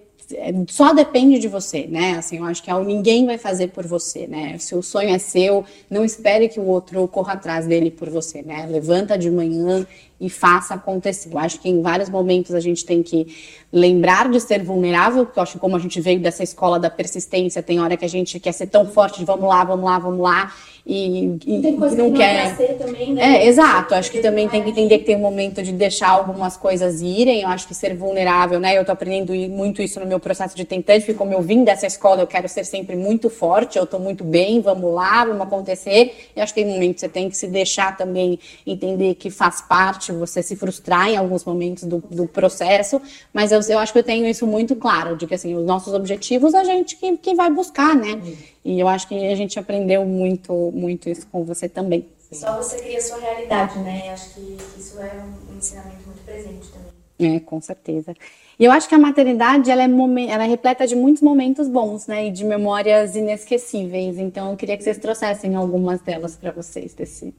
só 0.68 0.92
depende 0.92 1.38
de 1.38 1.46
você, 1.46 1.86
né? 1.86 2.16
Assim, 2.18 2.38
eu 2.38 2.44
acho 2.44 2.62
que 2.62 2.72
ninguém 2.72 3.26
vai 3.26 3.38
fazer 3.38 3.68
por 3.68 3.86
você, 3.86 4.26
né? 4.26 4.58
Se 4.58 4.74
o 4.74 4.82
sonho 4.82 5.10
é 5.10 5.18
seu, 5.18 5.64
não 5.88 6.04
espere 6.04 6.48
que 6.48 6.58
o 6.58 6.66
outro 6.66 7.06
corra 7.06 7.34
atrás 7.34 7.66
dele 7.66 7.90
por 7.90 8.10
você, 8.10 8.42
né? 8.42 8.66
Levanta 8.66 9.16
de 9.16 9.30
manhã 9.30 9.86
e 10.20 10.28
faça 10.28 10.74
acontecer. 10.74 11.32
Eu 11.32 11.38
acho 11.38 11.60
que 11.60 11.68
em 11.68 11.80
vários 11.80 12.08
momentos 12.08 12.54
a 12.54 12.60
gente 12.60 12.84
tem 12.84 13.02
que 13.02 13.26
lembrar 13.72 14.28
de 14.28 14.40
ser 14.40 14.64
vulnerável, 14.64 15.26
porque 15.26 15.38
eu 15.38 15.42
acho 15.42 15.52
que 15.52 15.58
como 15.58 15.76
a 15.76 15.78
gente 15.78 16.00
veio 16.00 16.18
dessa 16.18 16.42
escola 16.42 16.80
da 16.80 16.90
persistência, 16.90 17.62
tem 17.62 17.80
hora 17.80 17.96
que 17.96 18.04
a 18.04 18.08
gente 18.08 18.40
quer 18.40 18.52
ser 18.52 18.66
tão 18.66 18.86
forte 18.86 19.20
de 19.20 19.24
vamos 19.24 19.48
lá, 19.48 19.62
vamos 19.62 19.84
lá, 19.84 19.98
vamos 19.98 20.20
lá, 20.20 20.52
e, 20.88 21.36
e 21.44 21.60
tem 21.60 21.76
coisa 21.76 21.96
não 21.96 22.12
que 22.12 22.18
quer. 22.18 22.56
Não 22.56 22.78
também, 22.78 23.12
né? 23.12 23.42
É, 23.42 23.46
exato. 23.48 23.92
Acho 23.92 24.08
que 24.08 24.20
também 24.20 24.48
tem 24.48 24.62
que 24.62 24.70
entender 24.70 24.98
que 24.98 25.04
tem 25.04 25.16
um 25.16 25.20
momento 25.20 25.60
de 25.60 25.72
deixar 25.72 26.10
algumas 26.10 26.56
coisas 26.56 27.00
irem. 27.00 27.42
Eu 27.42 27.48
acho 27.48 27.66
que 27.66 27.74
ser 27.74 27.96
vulnerável, 27.96 28.60
né? 28.60 28.78
Eu 28.78 28.84
tô 28.84 28.92
aprendendo 28.92 29.34
muito 29.50 29.82
isso 29.82 29.98
no 29.98 30.06
meu 30.06 30.20
processo 30.20 30.54
de 30.54 30.64
tentante, 30.64 31.12
como 31.14 31.32
eu 31.32 31.42
vim 31.42 31.64
dessa 31.64 31.86
escola, 31.86 32.22
eu 32.22 32.26
quero 32.26 32.48
ser 32.48 32.64
sempre 32.64 32.94
muito 32.94 33.28
forte, 33.28 33.76
eu 33.76 33.84
tô 33.84 33.98
muito 33.98 34.22
bem, 34.22 34.60
vamos 34.60 34.94
lá, 34.94 35.24
vamos 35.24 35.42
acontecer. 35.42 36.30
E 36.36 36.40
acho 36.40 36.54
que 36.54 36.62
tem 36.62 36.72
momentos 36.72 36.94
que 36.94 37.00
você 37.00 37.08
tem 37.08 37.28
que 37.28 37.36
se 37.36 37.48
deixar 37.48 37.96
também 37.96 38.38
entender 38.64 39.16
que 39.16 39.28
faz 39.28 39.60
parte 39.60 40.12
você 40.12 40.40
se 40.40 40.54
frustrar 40.54 41.08
em 41.08 41.16
alguns 41.16 41.44
momentos 41.44 41.82
do, 41.82 41.98
do 42.08 42.28
processo, 42.28 43.02
mas 43.32 43.50
eu, 43.50 43.60
eu 43.68 43.78
acho 43.80 43.92
que 43.92 43.98
eu 43.98 44.04
tenho 44.04 44.26
isso 44.26 44.46
muito 44.46 44.76
claro, 44.76 45.16
de 45.16 45.26
que 45.26 45.34
assim, 45.34 45.56
os 45.56 45.64
nossos 45.64 45.92
objetivos 45.92 46.54
a 46.54 46.62
gente 46.62 46.96
que, 46.96 47.16
que 47.16 47.34
vai 47.34 47.50
buscar, 47.50 47.96
né? 47.96 48.20
E 48.66 48.80
eu 48.80 48.88
acho 48.88 49.06
que 49.06 49.14
a 49.14 49.36
gente 49.36 49.56
aprendeu 49.60 50.04
muito, 50.04 50.72
muito 50.74 51.08
isso 51.08 51.24
com 51.28 51.44
você 51.44 51.68
também. 51.68 52.04
Só 52.32 52.56
você 52.56 52.78
cria 52.78 52.98
a 52.98 53.00
sua 53.00 53.18
realidade, 53.18 53.78
né? 53.78 54.10
Acho 54.10 54.34
que 54.34 54.58
isso 54.76 54.98
é 55.00 55.22
um 55.22 55.56
ensinamento 55.56 56.02
muito 56.04 56.24
presente 56.24 56.66
também. 56.72 57.36
É, 57.36 57.38
com 57.38 57.60
certeza. 57.60 58.12
E 58.58 58.64
eu 58.64 58.72
acho 58.72 58.88
que 58.88 58.94
a 58.96 58.98
maternidade 58.98 59.70
ela 59.70 59.82
é, 59.82 59.84
ela 60.28 60.44
é 60.44 60.48
repleta 60.48 60.84
de 60.84 60.96
muitos 60.96 61.22
momentos 61.22 61.68
bons, 61.68 62.08
né? 62.08 62.26
E 62.26 62.30
de 62.32 62.44
memórias 62.44 63.14
inesquecíveis. 63.14 64.18
Então 64.18 64.50
eu 64.50 64.56
queria 64.56 64.76
que 64.76 64.82
vocês 64.82 64.98
trouxessem 64.98 65.54
algumas 65.54 66.00
delas 66.00 66.34
para 66.34 66.50
vocês 66.50 66.92
desse, 66.92 67.32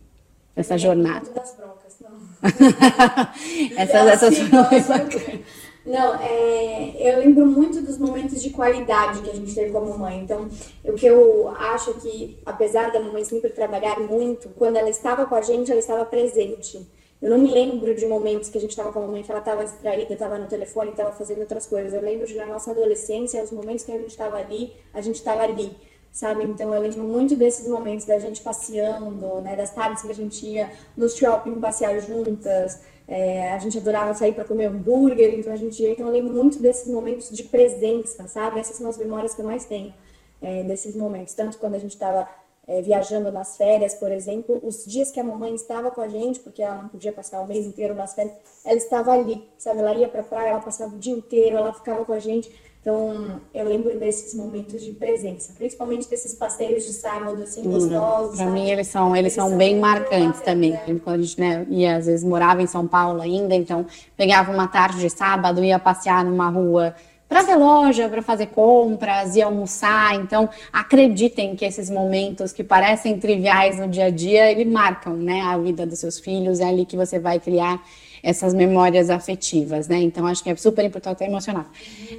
dessa 0.56 0.78
jornada. 0.78 1.30
Das 1.32 1.54
broncas, 1.58 1.98
não. 2.00 2.18
essas, 3.78 4.24
essas 4.24 4.38
Não, 5.88 6.16
é, 6.16 6.96
eu 7.00 7.20
lembro 7.20 7.46
muito 7.46 7.82
dos 7.82 7.98
momentos 7.98 8.44
de 8.44 8.50
qualidade 8.50 9.22
que 9.22 9.30
a 9.30 9.34
gente 9.34 9.56
teve 9.56 9.72
com 9.72 9.78
a 9.78 9.86
mamãe. 9.86 10.20
Então, 10.20 10.50
o 10.84 10.94
que 10.94 11.06
eu 11.06 11.48
acho 11.48 11.94
que, 11.94 12.38
apesar 12.46 12.92
da 12.92 13.00
mamãe 13.00 13.24
sempre 13.24 13.52
trabalhar 13.52 13.98
muito, 13.98 14.50
quando 14.50 14.76
ela 14.76 14.90
estava 14.90 15.26
com 15.26 15.34
a 15.34 15.42
gente, 15.42 15.72
ela 15.72 15.80
estava 15.80 16.04
presente. 16.04 16.86
Eu 17.22 17.30
não 17.30 17.38
me 17.38 17.50
lembro 17.50 17.96
de 17.96 18.06
momentos 18.06 18.50
que 18.50 18.58
a 18.58 18.62
gente 18.62 18.72
estava 18.72 18.92
com 18.92 19.00
a 19.00 19.04
mamãe 19.04 19.24
que 19.24 19.32
ela 19.32 19.40
estava 19.40 19.64
distraída, 19.64 20.12
estava 20.12 20.38
no 20.38 20.48
telefone, 20.48 20.92
estava 20.92 21.14
fazendo 21.14 21.40
outras 21.40 21.66
coisas. 21.66 21.94
Eu 21.94 22.02
lembro 22.02 22.28
de 22.28 22.36
na 22.36 22.46
nossa 22.46 22.72
adolescência, 22.72 23.42
os 23.42 23.52
momentos 23.52 23.86
que 23.86 23.92
a 23.94 23.98
gente 23.98 24.10
estava 24.10 24.38
ali, 24.38 24.74
a 24.94 25.00
gente 25.00 25.16
estava 25.16 25.44
ali 25.44 25.72
sabe? 26.12 26.44
Então 26.46 26.74
eu 26.74 26.82
lembro 26.82 27.04
muito 27.04 27.36
desses 27.36 27.68
momentos 27.68 28.06
da 28.06 28.18
gente 28.18 28.42
passeando, 28.42 29.40
né? 29.42 29.56
Das 29.56 29.70
tardes 29.70 30.02
que 30.02 30.10
a 30.10 30.16
gente 30.16 30.46
ia 30.48 30.72
no 30.96 31.08
shopping 31.08 31.60
passear 31.60 32.00
juntas. 32.02 32.82
É, 33.08 33.54
a 33.54 33.58
gente 33.58 33.78
adorava 33.78 34.14
sair 34.14 34.34
para 34.34 34.44
comer 34.44 34.66
hambúrguer, 34.66 35.40
então 35.40 35.54
a 35.54 35.56
gente 35.56 35.82
ia. 35.82 35.92
Então 35.92 36.08
eu 36.08 36.12
lembro 36.12 36.34
muito 36.34 36.60
desses 36.60 36.92
momentos 36.92 37.30
de 37.30 37.44
presença, 37.44 38.28
sabe? 38.28 38.60
Essas 38.60 38.76
são 38.76 38.90
as 38.90 38.98
memórias 38.98 39.34
que 39.34 39.42
eu 39.42 39.46
mais 39.46 39.66
tenho 39.66 39.94
é, 40.42 40.64
desses 40.64 40.96
momentos. 40.96 41.34
Tanto 41.34 41.58
quando 41.58 41.76
a 41.76 41.80
gente 41.80 41.94
estava 41.94 42.28
é, 42.68 42.82
viajando 42.82 43.32
nas 43.32 43.56
férias, 43.56 43.96
por 43.96 44.12
exemplo, 44.12 44.60
os 44.62 44.84
dias 44.86 45.10
que 45.10 45.20
a 45.20 45.24
mamãe 45.24 45.56
estava 45.56 45.90
com 45.90 46.02
a 46.02 46.10
gente, 46.10 46.42
porque 46.42 46.62
ela 46.62 46.82
não 46.82 46.90
podia 46.90 47.14
passar 47.14 47.40
o 47.42 47.48
mês 47.48 47.66
inteiro 47.66 47.96
nas 47.96 48.14
férias, 48.14 48.36
ela 48.66 48.78
estava 48.78 49.14
ali, 49.14 49.48
sabe? 49.58 49.80
Ela 49.80 49.94
ia 49.94 50.10
para 50.10 50.22
praia, 50.22 50.50
ela 50.50 50.60
passava 50.60 50.94
o 50.94 51.00
dia 51.00 51.14
inteiro, 51.14 51.56
ela 51.56 51.72
ficava 51.72 52.04
com 52.04 52.12
a 52.12 52.20
gente. 52.20 52.52
Então, 52.88 53.42
eu 53.54 53.68
lembro 53.68 54.00
desses 54.00 54.34
momentos 54.34 54.82
de 54.82 54.94
presença, 54.94 55.52
principalmente 55.58 56.10
desses 56.10 56.34
passeios 56.34 56.86
de 56.86 56.94
sábado, 56.94 57.44
assim, 57.44 57.62
gostosos. 57.64 58.38
Para 58.38 58.50
mim, 58.50 58.70
eles 58.70 58.88
são, 58.88 59.14
eles, 59.14 59.26
eles 59.26 59.34
são, 59.34 59.50
são, 59.50 59.58
bem 59.58 59.78
marcantes 59.78 60.40
também. 60.40 60.80
Quando 61.04 61.20
a 61.20 61.22
gente 61.22 61.38
né, 61.38 61.68
ia, 61.70 61.98
às 61.98 62.06
vezes, 62.06 62.24
morava 62.24 62.62
em 62.62 62.66
São 62.66 62.88
Paulo 62.88 63.20
ainda, 63.22 63.54
então 63.54 63.86
pegava 64.16 64.54
uma 64.54 64.70
tarde 64.70 65.02
de 65.02 65.10
sábado, 65.10 65.62
ia 65.62 65.78
passear 65.78 66.24
numa 66.24 66.48
rua 66.48 66.96
para 67.28 67.42
ver 67.42 67.58
loja, 67.58 68.08
para 68.08 68.22
fazer 68.22 68.46
compras, 68.46 69.36
e 69.36 69.42
almoçar. 69.42 70.16
Então, 70.16 70.50
acreditem 70.72 71.58
que 71.58 71.66
esses 71.66 71.90
momentos 71.90 72.54
que 72.54 72.64
parecem 72.64 73.20
triviais 73.20 73.78
no 73.78 73.90
dia 73.90 74.06
a 74.06 74.10
dia, 74.10 74.50
eles 74.50 74.66
marcam 74.66 75.12
né, 75.12 75.42
a 75.42 75.58
vida 75.58 75.86
dos 75.86 76.00
seus 76.00 76.22
filhos, 76.22 76.62
é 76.62 76.64
ali 76.64 76.86
que 76.86 76.96
você 76.96 77.20
vai 77.20 77.38
criar 77.38 77.84
essas 78.22 78.54
memórias 78.54 79.10
afetivas, 79.10 79.88
né? 79.88 79.98
Então 79.98 80.26
acho 80.26 80.44
que 80.44 80.50
é 80.50 80.56
super 80.56 80.84
importante, 80.84 81.14
até 81.14 81.26
emocionar. 81.26 81.70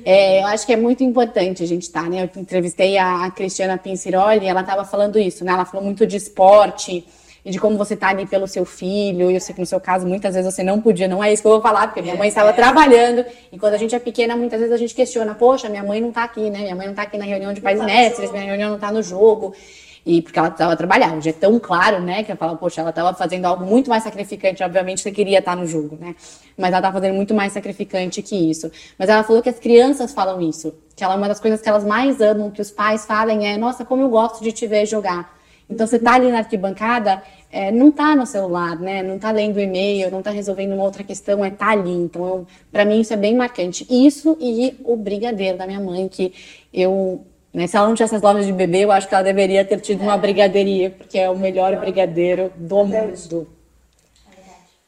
É, 0.05 0.43
eu 0.43 0.47
acho 0.47 0.67
que 0.67 0.73
é 0.73 0.77
muito 0.77 1.03
importante 1.03 1.63
a 1.63 1.67
gente 1.67 1.83
estar, 1.83 2.05
tá, 2.05 2.09
né? 2.09 2.23
Eu 2.23 2.41
entrevistei 2.41 2.99
a, 2.99 3.25
a 3.25 3.31
Cristiana 3.31 3.77
Pinciroli, 3.79 4.47
ela 4.47 4.61
estava 4.61 4.85
falando 4.85 5.19
isso, 5.19 5.45
né? 5.45 5.53
Ela 5.53 5.65
falou 5.65 5.85
muito 5.85 6.07
de 6.07 6.17
esporte 6.17 7.07
e 7.45 7.51
de 7.51 7.59
como 7.59 7.77
você 7.77 7.95
está 7.95 8.09
ali 8.09 8.27
pelo 8.27 8.47
seu 8.47 8.65
filho. 8.65 9.31
E 9.31 9.35
eu 9.35 9.41
sei 9.41 9.55
que 9.55 9.61
no 9.61 9.67
seu 9.67 9.81
caso 9.81 10.07
muitas 10.07 10.35
vezes 10.35 10.53
você 10.53 10.63
não 10.63 10.81
podia, 10.81 11.09
não 11.09 11.23
é 11.23 11.33
isso 11.33 11.43
que 11.43 11.49
eu 11.49 11.53
vou 11.53 11.63
falar, 11.63 11.89
porque 11.89 12.03
minha 12.03 12.17
mãe 12.17 12.29
estava 12.29 12.53
trabalhando. 12.53 13.25
E 13.53 13.59
quando 13.59 13.75
a 13.75 13.79
gente 13.79 13.95
é 13.95 13.99
pequena, 13.99 14.37
muitas 14.37 14.61
vezes 14.61 14.75
a 14.75 14.79
gente 14.79 14.95
questiona: 14.95 15.35
poxa, 15.35 15.69
minha 15.69 15.83
mãe 15.83 16.01
não 16.01 16.11
está 16.11 16.25
aqui, 16.25 16.51
né? 16.51 16.61
Minha 16.61 16.77
mãe 16.77 16.87
não 16.87 16.93
está 16.93 17.03
aqui 17.03 17.19
na 17.19 17.25
reunião 17.25 17.53
de 17.53 17.61
pais 17.61 17.81
e 17.81 17.85
mestres, 17.85 18.31
minha 18.31 18.45
reunião 18.45 18.69
não 18.69 18.77
está 18.77 18.93
no 18.93 19.03
jogo 19.03 19.55
e 20.05 20.23
porque 20.23 20.39
ela 20.39 20.49
estava 20.49 20.77
trabalhando. 20.77 21.23
Já 21.23 21.31
é 21.31 21.33
tão 21.33 21.59
claro, 21.59 22.01
né, 22.01 22.23
que 22.23 22.33
eu 22.33 22.37
falo, 22.37 22.57
poxa, 22.57 22.81
ela 22.81 22.91
estava 22.91 23.15
fazendo 23.15 23.45
algo 23.45 23.65
muito 23.65 23.91
mais 23.91 24.03
sacrificante, 24.03 24.63
obviamente 24.63 25.01
você 25.01 25.11
queria 25.11 25.39
estar 25.39 25.57
no 25.57 25.67
jogo, 25.67 25.97
né? 26.01 26.15
Mas 26.57 26.69
ela 26.71 26.79
estava 26.79 26.95
fazendo 26.95 27.15
muito 27.15 27.35
mais 27.35 27.53
sacrificante 27.53 28.23
que 28.23 28.37
isso. 28.51 28.71
Mas 28.99 29.09
ela 29.09 29.23
falou 29.23 29.43
que 29.43 29.49
as 29.49 29.59
crianças 29.59 30.13
falam 30.13 30.41
isso, 30.41 30.75
que 30.97 31.05
ela 31.05 31.17
uma 31.17 31.29
das 31.29 31.41
coisas 31.41 31.61
que 31.61 31.69
elas 31.69 31.85
mais 31.85 32.21
amam 32.21 32.51
que 32.51 32.61
os 32.61 32.71
pais 32.71 33.05
falem 33.05 33.47
é, 33.47 33.57
nossa, 33.57 33.85
como 33.85 34.03
eu 34.03 34.09
gosto 34.09 34.43
de 34.43 34.53
te 34.53 34.67
ver 34.67 34.87
jogar. 34.87 35.39
Então 35.71 35.87
você 35.87 35.99
tá 35.99 36.15
ali 36.15 36.31
na 36.31 36.39
arquibancada, 36.39 37.23
é, 37.51 37.71
não 37.71 37.91
tá 37.91 38.17
no 38.17 38.25
celular, 38.25 38.79
né? 38.79 39.03
Não 39.03 39.19
tá 39.19 39.31
lendo 39.31 39.61
e-mail, 39.61 40.11
não 40.11 40.23
tá 40.23 40.31
resolvendo 40.31 40.73
uma 40.73 40.85
outra 40.85 41.05
questão, 41.05 41.45
é 41.45 41.51
tá 41.51 41.71
ali. 41.71 41.93
Então, 41.93 42.47
para 42.73 42.85
mim 42.85 43.01
isso 43.01 43.13
é 43.13 43.17
bem 43.17 43.37
marcante. 43.37 43.87
Isso 43.91 44.37
e 44.41 44.77
o 44.85 44.97
brigadeiro 44.97 45.59
da 45.59 45.67
minha 45.67 45.81
mãe 45.81 46.09
que 46.09 46.33
eu 46.73 47.27
né? 47.53 47.67
Se 47.67 47.77
ela 47.77 47.89
não 47.89 47.95
tivesse 47.95 48.17
as 48.17 48.23
lojas 48.23 48.47
de 48.47 48.53
bebê, 48.53 48.85
eu 48.85 48.93
acho 48.93 49.09
que 49.09 49.15
ela 49.15 49.25
deveria 49.25 49.65
ter 49.65 49.81
tido 49.81 50.03
uma 50.03 50.17
brigadeiria, 50.17 50.91
porque 50.91 51.19
é 51.19 51.31
o 51.31 51.39
melhor 51.39 51.77
brigadeiro 51.81 52.53
do 52.57 52.85
mundo. 52.85 53.49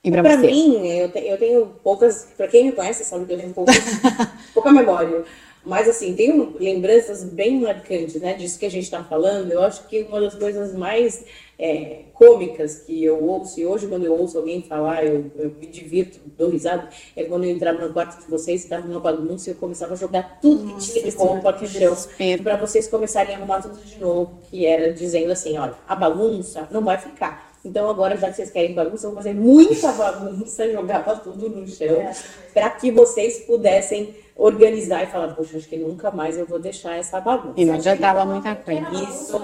E 0.03 0.11
pra, 0.11 0.23
pra 0.23 0.37
mim, 0.39 0.87
eu, 0.87 1.11
te, 1.11 1.19
eu 1.19 1.39
tenho 1.39 1.67
poucas. 1.83 2.29
Pra 2.37 2.49
quem 2.49 2.67
me 2.67 2.73
conhece, 2.73 3.05
sabe 3.05 3.27
que 3.27 3.33
eu 3.33 3.39
tenho 3.39 3.53
poucas, 3.53 3.77
pouca 4.55 4.73
memória. 4.73 5.25
Mas 5.65 5.87
assim, 5.89 6.15
tem 6.15 6.55
lembranças 6.59 7.23
bem 7.23 7.61
marcantes, 7.61 8.19
né, 8.19 8.33
disso 8.33 8.59
que 8.59 8.65
a 8.65 8.71
gente 8.71 8.85
está 8.85 9.05
falando. 9.05 9.53
Eu 9.53 9.63
acho 9.63 9.87
que 9.89 10.03
uma 10.05 10.21
das 10.21 10.35
coisas 10.35 10.75
mais 10.75 11.23
é, 11.61 12.05
cômicas 12.15 12.81
que 12.81 13.05
eu 13.05 13.23
ouço, 13.23 13.61
e 13.61 13.67
hoje 13.67 13.87
quando 13.87 14.05
eu 14.05 14.15
ouço 14.19 14.39
alguém 14.39 14.63
falar, 14.63 15.05
eu, 15.05 15.31
eu 15.37 15.51
me 15.61 15.67
divirto, 15.67 16.19
dou 16.37 16.49
risada, 16.49 16.89
é 17.15 17.25
quando 17.25 17.45
eu 17.45 17.51
entrava 17.51 17.87
no 17.87 17.93
quarto 17.93 18.19
de 18.19 18.31
vocês, 18.31 18.65
estava 18.65 18.87
numa 18.87 18.99
bagunça 18.99 19.51
e 19.51 19.53
eu 19.53 19.57
começava 19.57 19.93
a 19.93 19.97
jogar 19.97 20.39
tudo 20.41 20.75
que 20.75 20.81
tinha 20.81 21.05
de 21.05 21.17
roupa 21.17 21.53
no 21.53 21.67
chão, 21.69 21.95
para 22.43 22.57
vocês 22.57 22.89
começarem 22.89 23.35
a 23.35 23.39
arrumar 23.39 23.61
tudo 23.61 23.79
de 23.79 23.99
novo, 24.01 24.39
que 24.51 24.65
era 24.65 24.91
dizendo 24.93 25.31
assim, 25.33 25.59
olha, 25.59 25.75
a 25.87 25.95
bagunça 25.95 26.67
não 26.71 26.83
vai 26.83 26.97
ficar. 26.97 27.50
Então 27.65 27.91
agora, 27.91 28.17
já 28.17 28.29
que 28.29 28.37
vocês 28.37 28.51
querem 28.51 28.75
bagunça, 28.75 29.07
eu 29.07 29.11
vou 29.11 29.19
fazer 29.19 29.35
muita 29.35 29.93
bagunça, 29.93 30.69
jogava 30.73 31.17
tudo 31.17 31.49
no 31.49 31.67
chão, 31.67 32.01
é. 32.01 32.13
para 32.55 32.71
que 32.71 32.91
vocês 32.91 33.41
pudessem 33.41 34.15
organizar 34.35 35.05
e 35.05 35.07
falar, 35.07 35.35
poxa, 35.35 35.59
acho 35.59 35.69
que 35.69 35.77
nunca 35.77 36.11
mais 36.11 36.39
eu 36.39 36.47
vou 36.47 36.59
deixar 36.59 36.97
essa 36.97 37.21
bagunça. 37.21 37.61
E 37.61 37.65
não 37.67 37.75
adiantava 37.75 38.25
muita 38.25 38.57
coisa. 38.57 38.89
Isso. 38.91 39.41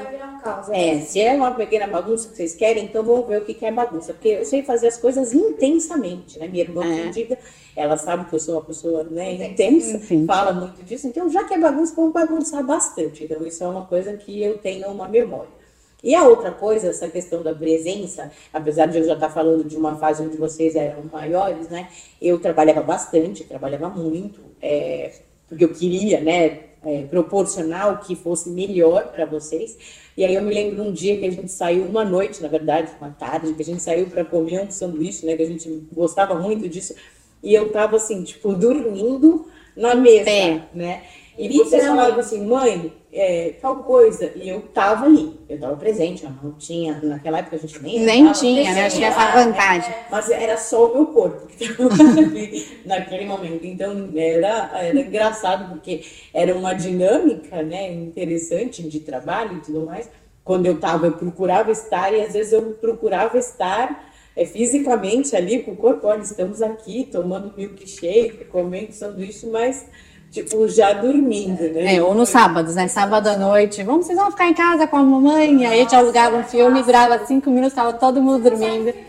É, 0.72 1.00
se 1.00 1.20
é 1.20 1.35
uma 1.35 1.50
pequena 1.50 1.87
bagunça 1.87 2.31
que 2.31 2.37
vocês 2.37 2.55
querem, 2.55 2.85
então 2.85 3.05
vamos 3.05 3.26
ver 3.26 3.42
o 3.42 3.44
que 3.44 3.62
é 3.64 3.70
bagunça. 3.70 4.14
Porque 4.14 4.29
eu 4.29 4.44
sei 4.46 4.62
fazer 4.62 4.87
as 4.88 4.96
coisas 4.96 5.35
intensamente, 5.35 6.38
né? 6.38 6.48
Minha 6.48 6.64
irmã 6.64 6.83
é. 6.85 7.09
diga, 7.09 7.37
ela 7.76 7.98
sabe 7.98 8.24
que 8.24 8.35
eu 8.35 8.40
sou 8.40 8.55
uma 8.55 8.62
pessoa 8.62 9.05
né, 9.05 9.35
intensa, 9.35 9.98
Enfim. 9.98 10.24
fala 10.24 10.52
muito 10.52 10.83
disso. 10.83 11.07
Então, 11.07 11.29
já 11.29 11.44
que 11.44 11.52
é 11.52 11.59
bagunça, 11.59 11.94
vamos 11.94 12.14
bagunçar 12.14 12.64
bastante. 12.64 13.24
Então, 13.24 13.46
isso 13.46 13.62
é 13.62 13.66
uma 13.66 13.85
coisa 13.85 14.16
que 14.16 14.42
eu 14.42 14.57
tenho 14.57 14.88
uma 14.88 15.07
memória. 15.07 15.56
E 16.07 16.14
a 16.14 16.23
outra 16.23 16.53
coisa, 16.53 16.87
essa 16.87 17.09
questão 17.09 17.42
da 17.42 17.53
presença, 17.53 18.31
apesar 18.53 18.87
de 18.87 18.97
eu 18.97 19.05
já 19.05 19.14
estar 19.14 19.29
falando 19.29 19.64
de 19.64 19.77
uma 19.77 19.97
fase 19.97 20.23
onde 20.23 20.37
vocês 20.37 20.77
eram 20.77 21.03
maiores, 21.12 21.69
né? 21.69 21.88
Eu 22.23 22.38
trabalhava 22.38 22.81
bastante, 22.81 23.42
trabalhava 23.42 23.88
muito, 23.88 24.40
é, 24.62 25.11
porque 25.49 25.64
eu 25.64 25.75
queria, 25.75 26.21
né? 26.21 26.61
É, 26.85 27.03
proporcionar 27.11 27.92
o 27.92 28.07
que 28.07 28.14
fosse 28.14 28.49
melhor 28.51 29.11
para 29.11 29.27
vocês. 29.27 29.77
E 30.16 30.25
aí 30.25 30.37
eu 30.37 30.42
me 30.42 30.55
lembro 30.55 30.81
um 30.85 30.92
dia 30.92 31.19
que 31.19 31.27
a 31.27 31.31
gente 31.33 31.51
saiu, 31.51 31.83
uma 31.83 32.05
noite, 32.05 32.40
na 32.40 32.47
verdade, 32.47 32.92
uma 33.01 33.11
tarde, 33.11 33.53
que 33.55 33.62
a 33.62 33.64
gente 33.64 33.83
saiu 33.83 34.07
para 34.07 34.25
comer 34.25 34.61
um 34.61 34.71
sanduíche, 34.71 35.27
né? 35.27 35.37
Que 35.37 35.42
a 35.42 35.49
gente 35.49 35.88
gostava 35.92 36.37
muito 36.37 36.69
disso. 36.69 36.95
E 37.42 37.53
eu 37.53 37.73
tava 37.73 37.97
assim, 37.97 38.23
tipo, 38.23 38.53
dormindo 38.55 39.49
na 39.77 39.97
mesa, 39.97 40.31
é. 40.31 40.62
né? 40.73 41.03
E 41.38 41.59
vocês 41.59 41.87
falavam 41.87 42.18
assim, 42.18 42.46
mãe, 42.46 42.92
é, 43.12 43.55
tal 43.61 43.77
coisa. 43.77 44.33
E 44.35 44.49
eu 44.49 44.61
tava 44.62 45.05
ali, 45.05 45.38
eu 45.49 45.59
tava 45.59 45.77
presente, 45.77 46.25
eu 46.25 46.31
não 46.42 46.53
tinha, 46.53 46.99
naquela 47.03 47.38
época 47.38 47.57
a 47.57 47.59
gente 47.59 47.83
nem. 47.83 48.01
Nem 48.01 48.33
tinha, 48.33 48.72
né? 48.72 48.87
Acho 48.87 48.96
que 48.96 49.05
essa 49.05 49.33
vantagem. 49.33 49.90
É, 49.90 50.05
mas 50.11 50.31
era 50.31 50.57
só 50.57 50.90
o 50.90 50.94
meu 50.94 51.07
corpo 51.07 51.46
que 51.46 51.75
tava 51.75 51.90
naquele 52.87 53.27
momento. 53.27 53.64
Então 53.66 54.11
era, 54.16 54.70
era 54.81 54.99
engraçado, 54.99 55.70
porque 55.70 56.03
era 56.33 56.55
uma 56.55 56.72
dinâmica 56.72 57.62
né, 57.62 57.92
interessante 57.92 58.83
de 58.83 59.01
trabalho 59.01 59.59
e 59.59 59.61
tudo 59.61 59.85
mais. 59.85 60.09
Quando 60.42 60.66
eu 60.66 60.79
tava, 60.79 61.07
eu 61.07 61.12
procurava 61.12 61.70
estar, 61.70 62.12
e 62.14 62.22
às 62.22 62.33
vezes 62.33 62.53
eu 62.53 62.62
procurava 62.81 63.37
estar. 63.38 64.14
É, 64.38 64.44
fisicamente 64.44 65.35
ali 65.35 65.62
com 65.62 65.70
o 65.70 65.77
corpo, 65.77 66.07
olha, 66.07 66.20
estamos 66.20 66.61
aqui 66.61 67.09
tomando 67.11 67.55
milkshake, 67.57 68.44
comendo 68.44 68.92
sanduíche, 68.92 69.46
mas 69.46 69.87
tipo, 70.42 70.68
já 70.68 70.92
dormindo, 70.92 71.62
né? 71.62 71.96
É, 71.96 72.03
ou 72.03 72.14
nos 72.14 72.29
sábados, 72.29 72.75
né? 72.75 72.88
Sábado 72.88 73.29
à 73.29 73.37
noite. 73.37 73.83
Vamos, 73.83 74.07
vocês 74.07 74.18
vão 74.18 74.31
ficar 74.31 74.49
em 74.49 74.55
casa 74.55 74.87
com 74.87 74.96
a 74.96 75.03
mamãe? 75.03 75.66
Aí 75.66 75.81
a 75.81 75.83
gente 75.83 75.94
alugava 75.94 76.37
um 76.37 76.44
filme, 76.44 76.83
durava 76.83 77.25
cinco 77.25 77.51
minutos, 77.51 77.72
estava 77.72 77.92
todo 77.94 78.20
mundo 78.20 78.51
dormindo. 78.51 78.92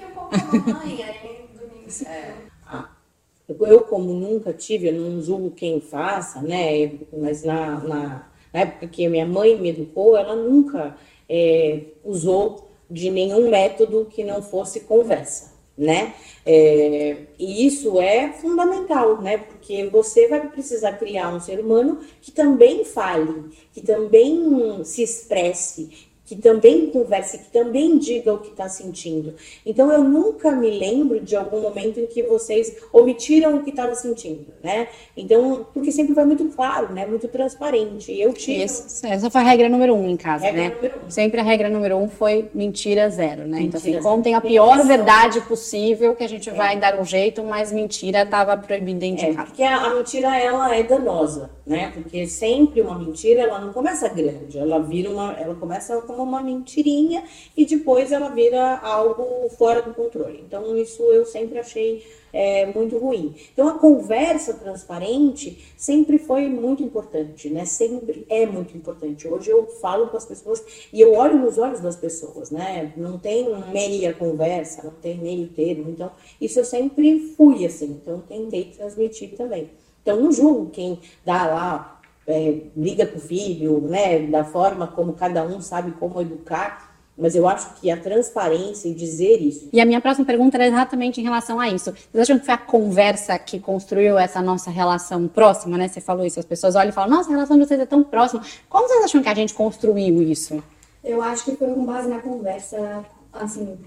Eu, 3.61 3.79
como 3.81 4.13
nunca 4.13 4.51
tive, 4.51 4.89
eu 4.89 4.93
não 4.93 5.21
julgo 5.21 5.51
quem 5.51 5.79
faça, 5.79 6.41
né? 6.41 6.91
Mas 7.13 7.45
na, 7.45 7.79
na, 7.79 8.27
na 8.53 8.59
época 8.59 8.87
que 8.87 9.07
minha 9.07 9.25
mãe 9.25 9.57
me 9.57 9.69
educou, 9.69 10.17
ela 10.17 10.35
nunca 10.35 10.97
é, 11.29 11.79
usou 12.03 12.69
de 12.91 13.09
nenhum 13.09 13.49
método 13.49 14.05
que 14.09 14.21
não 14.21 14.41
fosse 14.41 14.81
conversa 14.81 15.56
né? 15.77 16.13
É, 16.45 17.17
e 17.37 17.67
isso 17.67 17.99
é 17.99 18.31
fundamental, 18.31 19.21
né? 19.21 19.37
Porque 19.37 19.85
você 19.87 20.27
vai 20.27 20.47
precisar 20.49 20.93
criar 20.93 21.29
um 21.33 21.39
ser 21.39 21.59
humano 21.59 21.99
que 22.21 22.31
também 22.31 22.83
fale, 22.83 23.49
que 23.73 23.81
também 23.81 24.83
se 24.83 25.03
expresse, 25.03 26.06
que 26.27 26.35
também 26.35 26.87
converse, 26.87 27.37
que 27.37 27.49
também 27.51 27.97
diga 27.97 28.33
o 28.33 28.39
que 28.39 28.49
está 28.49 28.67
sentindo. 28.67 29.33
Então 29.65 29.89
eu 29.89 30.03
nunca 30.03 30.51
me 30.51 30.69
lembro 30.69 31.21
de 31.21 31.37
algum 31.37 31.61
momento 31.61 32.01
em 32.01 32.05
que 32.05 32.21
vocês 32.21 32.75
omitiram 32.91 33.55
o 33.55 33.63
que 33.63 33.69
estava 33.69 33.95
sentindo, 33.95 34.45
né? 34.61 34.89
Então, 35.15 35.65
porque 35.73 35.89
sempre 35.89 36.13
foi 36.13 36.25
muito 36.25 36.45
claro, 36.49 36.93
né? 36.93 37.05
Muito 37.05 37.29
transparente. 37.29 38.11
Eu 38.11 38.33
tive. 38.33 38.65
Isso, 38.65 39.05
essa 39.05 39.29
foi 39.29 39.39
a 39.39 39.43
regra 39.45 39.69
número 39.69 39.95
um 39.95 40.09
em 40.09 40.17
casa, 40.17 40.45
regra 40.45 40.61
né? 40.61 40.91
Um. 41.05 41.09
Sempre 41.09 41.39
a 41.39 41.43
regra 41.43 41.69
número 41.69 41.95
um 41.95 42.09
foi 42.09 42.49
mentira 42.53 43.09
zero, 43.09 43.47
né? 43.47 43.61
Mentira 43.61 43.67
então, 43.67 43.79
assim, 43.79 43.99
contem 44.01 44.35
a 44.35 44.41
pior 44.41 44.85
verdade 44.85 45.39
possível 45.41 46.13
que 46.13 46.25
a 46.25 46.29
gente 46.29 46.51
vai 46.51 46.75
é. 46.75 46.79
dar 46.79 46.99
um 46.99 47.05
jeito, 47.05 47.41
mas 47.41 47.71
mentira 47.71 48.23
estava 48.23 48.57
proibida 48.57 49.05
em 49.05 49.15
é, 49.15 49.31
Porque 49.31 49.63
a, 49.63 49.77
a 49.77 49.95
mentira, 49.95 50.37
ela 50.37 50.75
é 50.75 50.83
danosa, 50.83 51.49
né? 51.65 51.91
Porque 51.93 52.27
sempre 52.27 52.81
uma 52.81 52.99
mentira, 52.99 53.43
ela 53.43 53.61
não 53.61 53.71
começa 53.71 54.09
grande, 54.09 54.57
ela 54.57 54.79
vira 54.79 55.09
uma, 55.09 55.33
ela 55.33 55.55
começa 55.55 56.01
como 56.17 56.31
uma 56.31 56.41
mentirinha 56.41 57.23
e 57.55 57.65
depois 57.65 58.11
ela 58.11 58.29
vira 58.29 58.79
algo 58.79 59.47
fora 59.57 59.81
do 59.81 59.93
controle. 59.93 60.43
Então, 60.45 60.75
isso 60.75 61.03
eu 61.03 61.25
sempre 61.25 61.59
achei 61.59 62.03
é, 62.33 62.65
muito 62.65 62.97
ruim. 62.97 63.35
Então, 63.53 63.69
a 63.69 63.79
conversa 63.79 64.53
transparente 64.53 65.73
sempre 65.77 66.17
foi 66.17 66.49
muito 66.49 66.83
importante, 66.83 67.49
né? 67.49 67.65
Sempre 67.65 68.25
é 68.29 68.45
muito 68.45 68.75
importante. 68.75 69.27
Hoje 69.27 69.49
eu 69.49 69.67
falo 69.67 70.07
com 70.07 70.17
as 70.17 70.25
pessoas 70.25 70.63
e 70.91 70.99
eu 70.99 71.13
olho 71.13 71.37
nos 71.37 71.57
olhos 71.57 71.79
das 71.79 71.95
pessoas, 71.95 72.51
né? 72.51 72.93
Não 72.97 73.17
tem 73.17 73.47
meia 73.71 74.13
conversa, 74.13 74.83
não 74.83 74.91
tem 74.91 75.17
meio 75.17 75.47
termo. 75.47 75.89
Então, 75.89 76.11
isso 76.41 76.59
eu 76.59 76.65
sempre 76.65 77.33
fui 77.37 77.65
assim. 77.65 77.99
Então, 78.01 78.19
tentei 78.27 78.65
transmitir 78.75 79.35
também. 79.37 79.69
Então, 80.01 80.21
não 80.21 80.31
julgo 80.31 80.69
quem 80.69 80.99
dá 81.25 81.45
lá 81.47 81.96
é, 82.27 82.61
liga 82.75 83.05
com 83.05 83.17
o 83.17 83.21
filho, 83.21 83.81
né, 83.81 84.19
da 84.27 84.43
forma 84.43 84.85
como 84.87 85.13
cada 85.13 85.43
um 85.43 85.61
sabe 85.61 85.91
como 85.91 86.21
educar, 86.21 86.95
mas 87.17 87.35
eu 87.35 87.47
acho 87.47 87.73
que 87.75 87.89
a 87.89 87.97
transparência 87.97 88.89
e 88.89 88.93
dizer 88.93 89.41
isso. 89.41 89.69
E 89.73 89.81
a 89.81 89.85
minha 89.85 89.99
próxima 89.99 90.25
pergunta 90.25 90.57
era 90.57 90.67
exatamente 90.67 91.19
em 91.19 91.23
relação 91.23 91.59
a 91.59 91.67
isso. 91.67 91.91
Vocês 91.91 92.21
acham 92.21 92.37
que 92.37 92.45
foi 92.45 92.53
a 92.53 92.57
conversa 92.57 93.39
que 93.39 93.59
construiu 93.59 94.19
essa 94.19 94.39
nossa 94.39 94.69
relação 94.69 95.27
próxima, 95.27 95.77
né? 95.77 95.87
Você 95.87 95.99
falou 95.99 96.23
isso, 96.25 96.39
as 96.39 96.45
pessoas 96.45 96.75
olham 96.75 96.89
e 96.89 96.91
falam, 96.91 97.17
nossa, 97.17 97.29
a 97.29 97.33
relação 97.33 97.57
de 97.57 97.65
vocês 97.65 97.79
é 97.79 97.87
tão 97.87 98.03
próxima. 98.03 98.43
Como 98.69 98.87
vocês 98.87 99.05
acham 99.05 99.23
que 99.23 99.29
a 99.29 99.33
gente 99.33 99.53
construiu 99.55 100.21
isso? 100.21 100.61
Eu 101.03 101.21
acho 101.23 101.45
que 101.45 101.55
foi 101.55 101.73
com 101.73 101.85
base 101.85 102.07
na 102.07 102.19
conversa, 102.19 103.03
assim, 103.33 103.79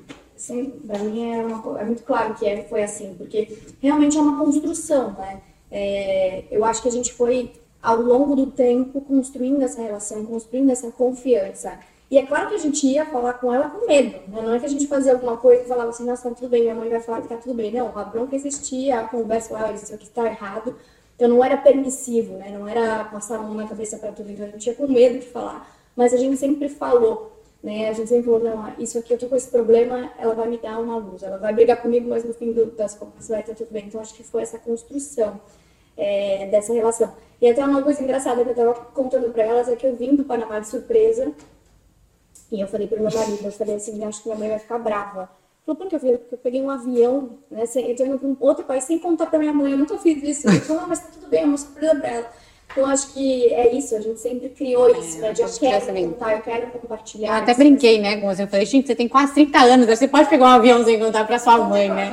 para 0.86 0.98
mim 0.98 1.32
é, 1.32 1.44
uma, 1.44 1.80
é, 1.80 1.84
muito 1.84 2.02
claro 2.02 2.34
que 2.34 2.46
é, 2.46 2.64
foi 2.64 2.82
assim, 2.82 3.14
porque 3.16 3.58
realmente 3.80 4.16
é 4.16 4.20
uma 4.20 4.42
construção, 4.42 5.12
né? 5.12 5.40
É, 5.70 6.44
eu 6.50 6.64
acho 6.64 6.82
que 6.82 6.88
a 6.88 6.92
gente 6.92 7.12
foi 7.12 7.52
ao 7.82 8.00
longo 8.00 8.36
do 8.36 8.46
tempo 8.46 9.00
construindo 9.00 9.62
essa 9.62 9.80
relação, 9.80 10.24
construindo 10.26 10.70
essa 10.70 10.90
confiança. 10.90 11.78
E 12.10 12.18
é 12.18 12.26
claro 12.26 12.48
que 12.48 12.56
a 12.56 12.58
gente 12.58 12.86
ia 12.86 13.06
falar 13.06 13.34
com 13.34 13.54
ela 13.54 13.70
com 13.70 13.86
medo, 13.86 14.18
né? 14.28 14.42
Não 14.42 14.52
é 14.52 14.58
que 14.58 14.66
a 14.66 14.68
gente 14.68 14.86
fazia 14.88 15.12
alguma 15.12 15.36
coisa 15.36 15.62
e 15.62 15.66
falava 15.66 15.90
assim, 15.90 16.04
nossa, 16.04 16.28
tá 16.28 16.34
tudo 16.34 16.48
bem, 16.48 16.62
minha 16.62 16.74
mãe 16.74 16.88
vai 16.88 17.00
falar 17.00 17.22
que 17.22 17.28
tá 17.28 17.36
tudo 17.36 17.54
bem. 17.54 17.70
Não, 17.70 17.96
a 17.96 18.04
bronca 18.04 18.34
existia, 18.34 19.00
a 19.00 19.04
conversa, 19.04 19.56
ah, 19.56 19.72
isso 19.72 19.94
aqui 19.94 20.04
está 20.04 20.26
errado. 20.26 20.74
Então 21.14 21.28
não 21.28 21.44
era 21.44 21.56
permissivo, 21.56 22.34
né? 22.34 22.50
Não 22.50 22.66
era 22.66 23.04
passar 23.04 23.36
a 23.36 23.42
mão 23.42 23.54
na 23.54 23.68
cabeça 23.68 23.96
para 23.96 24.10
tudo. 24.10 24.28
Então 24.28 24.44
a 24.44 24.48
gente 24.48 24.66
ia 24.66 24.74
com 24.74 24.88
medo 24.88 25.20
de 25.20 25.26
falar. 25.26 25.70
Mas 25.94 26.12
a 26.12 26.16
gente 26.16 26.36
sempre 26.36 26.68
falou, 26.68 27.30
né? 27.62 27.88
A 27.88 27.92
gente 27.92 28.08
sempre 28.08 28.24
falou, 28.24 28.40
não, 28.40 28.72
isso 28.78 28.98
aqui 28.98 29.14
eu 29.14 29.18
tô 29.18 29.28
com 29.28 29.36
esse 29.36 29.48
problema, 29.48 30.10
ela 30.18 30.34
vai 30.34 30.48
me 30.48 30.58
dar 30.58 30.80
uma 30.80 30.96
luz. 30.96 31.22
Ela 31.22 31.38
vai 31.38 31.54
brigar 31.54 31.80
comigo, 31.80 32.08
mas 32.08 32.24
no 32.24 32.34
fim 32.34 32.52
das 32.76 32.96
contas 32.96 33.28
vai 33.28 33.40
estar 33.40 33.54
tudo 33.54 33.70
bem. 33.70 33.84
Então 33.86 34.00
acho 34.00 34.14
que 34.14 34.24
foi 34.24 34.42
essa 34.42 34.58
construção 34.58 35.40
é, 36.00 36.46
dessa 36.46 36.72
relação. 36.72 37.12
E 37.40 37.48
até 37.48 37.64
uma 37.64 37.82
coisa 37.82 38.02
engraçada 38.02 38.42
que 38.42 38.48
eu 38.48 38.52
estava 38.52 38.74
contando 38.74 39.30
para 39.32 39.44
elas 39.44 39.68
é 39.68 39.76
que 39.76 39.86
eu 39.86 39.94
vim 39.94 40.16
do 40.16 40.24
Panamá 40.24 40.58
de 40.58 40.68
surpresa 40.68 41.32
e 42.50 42.60
eu 42.60 42.66
falei 42.66 42.86
para 42.86 43.00
meu 43.00 43.10
marido, 43.12 43.44
eu 43.44 43.52
falei 43.52 43.76
assim, 43.76 44.02
acho 44.04 44.22
que 44.22 44.28
minha 44.28 44.38
mãe 44.38 44.48
vai 44.48 44.58
ficar 44.58 44.78
brava. 44.78 45.30
Falou, 45.64 45.76
por 45.78 45.88
que 45.88 45.94
eu, 45.94 46.20
eu 46.32 46.38
peguei 46.38 46.60
um 46.60 46.70
avião, 46.70 47.38
né, 47.50 47.64
sem, 47.66 47.88
eu 47.90 48.18
para 48.18 48.28
um 48.28 48.36
outro 48.40 48.64
país 48.64 48.84
sem 48.84 48.98
contar 48.98 49.26
para 49.26 49.38
minha 49.38 49.52
mãe, 49.52 49.72
eu 49.72 49.78
nunca 49.78 49.96
fiz 49.98 50.22
isso. 50.22 50.48
Ele 50.48 50.58
falou, 50.60 50.82
ah, 50.82 50.86
mas 50.88 51.00
tá 51.00 51.08
tudo 51.12 51.28
bem, 51.28 51.42
é 51.42 51.44
uma 51.44 51.58
surpresa 51.58 51.94
para 51.94 52.08
ela. 52.08 52.30
Então, 52.72 52.86
acho 52.86 53.12
que 53.12 53.52
é 53.52 53.74
isso, 53.74 53.96
a 53.96 54.00
gente 54.00 54.20
sempre 54.20 54.48
criou 54.48 54.88
é, 54.88 54.98
isso, 54.98 55.18
né? 55.18 55.32
De 55.32 55.42
eu 55.42 55.48
quero 55.48 55.86
contar, 55.86 56.36
eu 56.36 56.42
quero 56.42 56.66
compartilhar. 56.68 57.28
Eu 57.28 57.42
até 57.42 57.54
brinquei, 57.54 58.00
né, 58.00 58.20
com 58.20 58.26
você. 58.32 58.44
Eu 58.44 58.48
falei, 58.48 58.66
gente, 58.66 58.86
você 58.86 58.94
tem 58.94 59.08
quase 59.08 59.34
30 59.34 59.58
anos, 59.58 59.86
você 59.86 60.08
pode 60.08 60.28
pegar 60.28 60.46
um 60.46 60.48
avião 60.48 60.84
sem 60.84 60.98
contar 60.98 61.26
para 61.26 61.38
sua 61.38 61.58
mãe, 61.58 61.88
né? 61.88 62.12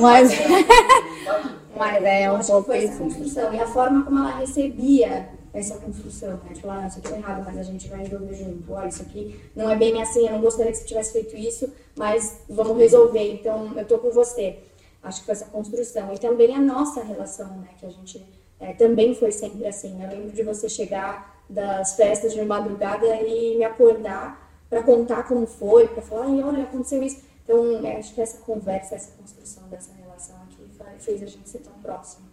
Mas... 0.00 0.32
Mas 1.82 2.04
é 2.04 2.30
um 2.30 2.38
pouco 2.38 2.62
foi 2.64 2.84
essa 2.84 2.98
construção. 2.98 3.52
E 3.52 3.60
a 3.60 3.66
forma 3.66 4.04
como 4.04 4.18
ela 4.18 4.38
recebia 4.38 5.28
essa 5.52 5.76
construção, 5.78 6.40
né? 6.44 6.54
Falar, 6.60 6.84
ah, 6.84 6.86
isso 6.86 6.98
aqui 7.00 7.12
é 7.12 7.16
errado, 7.16 7.42
mas 7.44 7.58
a 7.58 7.62
gente 7.62 7.88
vai 7.88 7.98
resolver 8.04 8.34
junto. 8.34 8.72
Olha, 8.72 8.88
isso 8.88 9.02
aqui 9.02 9.40
não 9.56 9.68
é 9.68 9.76
bem 9.76 10.00
assim, 10.00 10.26
eu 10.26 10.32
não 10.32 10.40
gostaria 10.40 10.70
que 10.70 10.78
você 10.78 10.84
tivesse 10.84 11.12
feito 11.12 11.36
isso, 11.36 11.72
mas 11.96 12.40
vamos 12.48 12.78
resolver. 12.78 13.34
Então, 13.34 13.72
eu 13.76 13.84
tô 13.84 13.98
com 13.98 14.10
você. 14.10 14.60
Acho 15.02 15.20
que 15.20 15.26
foi 15.26 15.32
essa 15.32 15.46
construção. 15.46 16.14
E 16.14 16.18
também 16.18 16.54
a 16.54 16.60
nossa 16.60 17.02
relação, 17.02 17.48
né? 17.48 17.68
Que 17.78 17.86
a 17.86 17.90
gente 17.90 18.24
é, 18.60 18.72
também 18.74 19.14
foi 19.14 19.32
sempre 19.32 19.66
assim. 19.66 20.00
Eu 20.02 20.08
lembro 20.08 20.30
de 20.30 20.42
você 20.44 20.68
chegar 20.68 21.42
das 21.50 21.96
festas 21.96 22.32
de 22.32 22.42
madrugada 22.42 23.06
e 23.16 23.58
me 23.58 23.64
acordar 23.64 24.40
para 24.70 24.82
contar 24.84 25.24
como 25.24 25.46
foi, 25.46 25.88
para 25.88 26.00
falar, 26.00 26.28
olha, 26.28 26.62
aconteceu 26.62 27.02
isso. 27.02 27.22
Então, 27.42 27.84
é, 27.84 27.96
acho 27.96 28.14
que 28.14 28.20
essa 28.20 28.38
conversa, 28.38 28.94
essa 28.94 29.10
construção 29.18 29.64
dessa 29.68 29.92
fez 31.02 31.22
a 31.22 31.26
gente 31.26 31.48
ser 31.48 31.58
tão 31.58 31.72
próximo. 31.82 32.32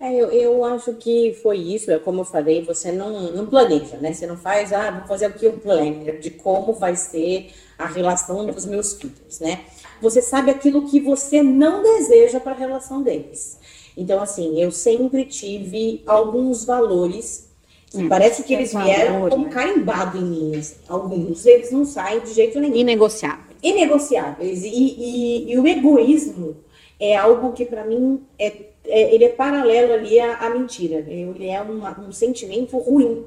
É, 0.00 0.14
eu, 0.14 0.30
eu 0.30 0.64
acho 0.64 0.94
que 0.94 1.36
foi 1.42 1.58
isso, 1.58 1.90
é 1.90 1.98
como 1.98 2.20
eu 2.20 2.24
falei, 2.24 2.62
você 2.62 2.92
não, 2.92 3.32
não 3.32 3.46
planeja, 3.46 3.96
né? 3.96 4.12
Você 4.12 4.28
não 4.28 4.36
faz, 4.36 4.72
ah, 4.72 4.92
vou 4.92 5.08
fazer 5.08 5.26
aqui 5.26 5.48
um 5.48 5.58
planner 5.58 6.20
de 6.20 6.30
como 6.30 6.72
vai 6.72 6.94
ser 6.94 7.50
a 7.76 7.86
relação 7.86 8.46
dos 8.46 8.64
meus 8.64 8.94
filhos, 8.94 9.40
né? 9.40 9.60
Você 10.00 10.22
sabe 10.22 10.52
aquilo 10.52 10.88
que 10.88 11.00
você 11.00 11.42
não 11.42 11.82
deseja 11.82 12.38
para 12.38 12.52
a 12.52 12.56
relação 12.56 13.02
deles. 13.02 13.58
Então, 13.96 14.22
assim, 14.22 14.60
eu 14.62 14.70
sempre 14.70 15.24
tive 15.24 16.04
alguns 16.06 16.64
valores 16.64 17.48
que 17.90 17.98
hum, 17.98 18.08
parece 18.08 18.44
que 18.44 18.54
eles 18.54 18.72
vieram 18.72 19.14
valor, 19.14 19.30
como 19.30 19.46
né? 19.46 19.50
carimbado 19.50 20.18
em 20.18 20.24
mim. 20.24 20.56
Assim. 20.56 20.76
Alguns 20.88 21.44
eles 21.44 21.72
não 21.72 21.84
saem 21.84 22.20
de 22.20 22.32
jeito 22.32 22.60
nenhum. 22.60 22.76
Inegociáveis. 22.76 23.56
Inegociáveis. 23.60 24.62
E, 24.62 24.68
e, 24.68 25.52
e 25.52 25.58
o 25.58 25.66
egoísmo 25.66 26.56
é 27.00 27.16
algo 27.16 27.52
que 27.52 27.64
para 27.64 27.84
mim 27.84 28.22
é, 28.38 28.46
é, 28.84 29.14
ele 29.14 29.24
é 29.24 29.28
paralelo 29.28 29.92
ali 29.92 30.18
à, 30.18 30.38
à 30.38 30.50
mentira. 30.50 31.02
Né? 31.02 31.12
Ele 31.12 31.48
é 31.48 31.60
uma, 31.60 31.98
um 32.00 32.12
sentimento 32.12 32.76
ruim. 32.78 33.24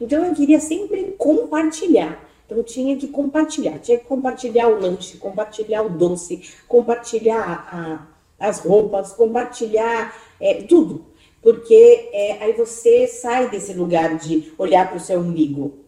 Então 0.00 0.24
eu 0.24 0.34
queria 0.34 0.60
sempre 0.60 1.14
compartilhar. 1.18 2.28
Então 2.46 2.62
tinha 2.62 2.96
que 2.96 3.06
compartilhar, 3.06 3.78
tinha 3.78 3.98
que 3.98 4.04
compartilhar 4.04 4.68
o 4.68 4.80
lanche, 4.80 5.18
compartilhar 5.18 5.82
o 5.82 5.88
doce, 5.88 6.42
compartilhar 6.66 7.68
a, 7.70 8.46
as 8.48 8.58
roupas, 8.58 9.12
compartilhar 9.12 10.16
é, 10.40 10.62
tudo. 10.62 11.06
Porque 11.40 12.10
é, 12.12 12.42
aí 12.42 12.52
você 12.52 13.06
sai 13.06 13.48
desse 13.48 13.72
lugar 13.72 14.16
de 14.18 14.52
olhar 14.58 14.88
para 14.88 14.96
o 14.96 15.00
seu 15.00 15.20
umbigo. 15.20 15.79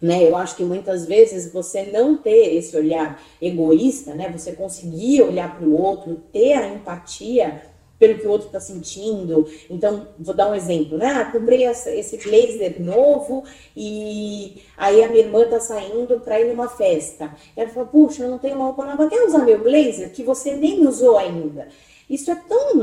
Né? 0.00 0.26
Eu 0.26 0.36
acho 0.36 0.56
que 0.56 0.64
muitas 0.64 1.04
vezes 1.06 1.52
você 1.52 1.82
não 1.84 2.16
ter 2.16 2.54
esse 2.54 2.76
olhar 2.76 3.22
egoísta, 3.40 4.14
né? 4.14 4.30
você 4.30 4.52
conseguir 4.52 5.22
olhar 5.22 5.56
para 5.58 5.66
o 5.66 5.78
outro, 5.78 6.22
ter 6.32 6.54
a 6.54 6.68
empatia 6.68 7.62
pelo 8.00 8.18
que 8.18 8.26
o 8.26 8.30
outro 8.30 8.46
está 8.46 8.58
sentindo. 8.58 9.46
Então, 9.68 10.08
vou 10.18 10.34
dar 10.34 10.48
um 10.50 10.54
exemplo, 10.54 10.96
né? 10.96 11.06
Ah, 11.06 11.26
comprei 11.26 11.64
esse 11.66 12.16
blazer 12.16 12.80
novo 12.80 13.44
e 13.76 14.62
aí 14.74 15.04
a 15.04 15.08
minha 15.08 15.22
irmã 15.22 15.42
está 15.42 15.60
saindo 15.60 16.18
para 16.20 16.40
ir 16.40 16.48
numa 16.48 16.66
festa. 16.66 17.30
Ela 17.54 17.68
fala, 17.68 17.86
puxa, 17.86 18.22
eu 18.22 18.30
não 18.30 18.38
tenho 18.38 18.56
uma 18.56 18.64
roupa 18.64 18.86
nova, 18.86 19.06
quer 19.06 19.22
usar 19.26 19.44
meu 19.44 19.62
blazer 19.62 20.10
que 20.12 20.22
você 20.22 20.56
nem 20.56 20.86
usou 20.86 21.18
ainda? 21.18 21.68
Isso 22.08 22.30
é 22.30 22.34
tão 22.34 22.74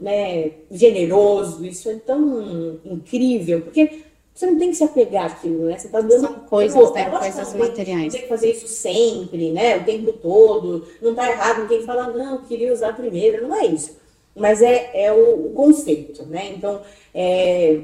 né, 0.00 0.50
generoso, 0.70 1.64
isso 1.64 1.88
é 1.88 1.94
tão 1.94 2.80
incrível, 2.84 3.62
porque 3.62 4.02
você 4.34 4.46
não 4.46 4.58
tem 4.58 4.70
que 4.70 4.76
se 4.76 4.84
apegar 4.84 5.26
àquilo, 5.26 5.66
né? 5.66 5.78
Você 5.78 5.86
está 5.86 6.00
dando 6.00 6.20
São 6.20 6.34
coisas, 6.40 6.92
né? 6.92 7.08
Coisas 7.08 7.54
materiais. 7.54 8.12
Tem 8.12 8.22
que 8.22 8.28
fazer 8.28 8.50
isso 8.50 8.66
sempre, 8.66 9.52
né? 9.52 9.76
O 9.76 9.84
tempo 9.84 10.12
todo. 10.12 10.86
Não 11.00 11.10
está 11.12 11.30
errado 11.30 11.68
quem 11.68 11.84
fala, 11.84 12.08
não, 12.08 12.42
queria 12.42 12.72
usar 12.72 12.94
primeiro. 12.94 13.46
Não 13.46 13.54
é 13.54 13.66
isso 13.66 14.04
mas 14.34 14.60
é, 14.62 14.90
é 14.94 15.12
o, 15.12 15.46
o 15.46 15.50
conceito, 15.50 16.24
né? 16.26 16.52
Então, 16.56 16.82
é, 17.14 17.82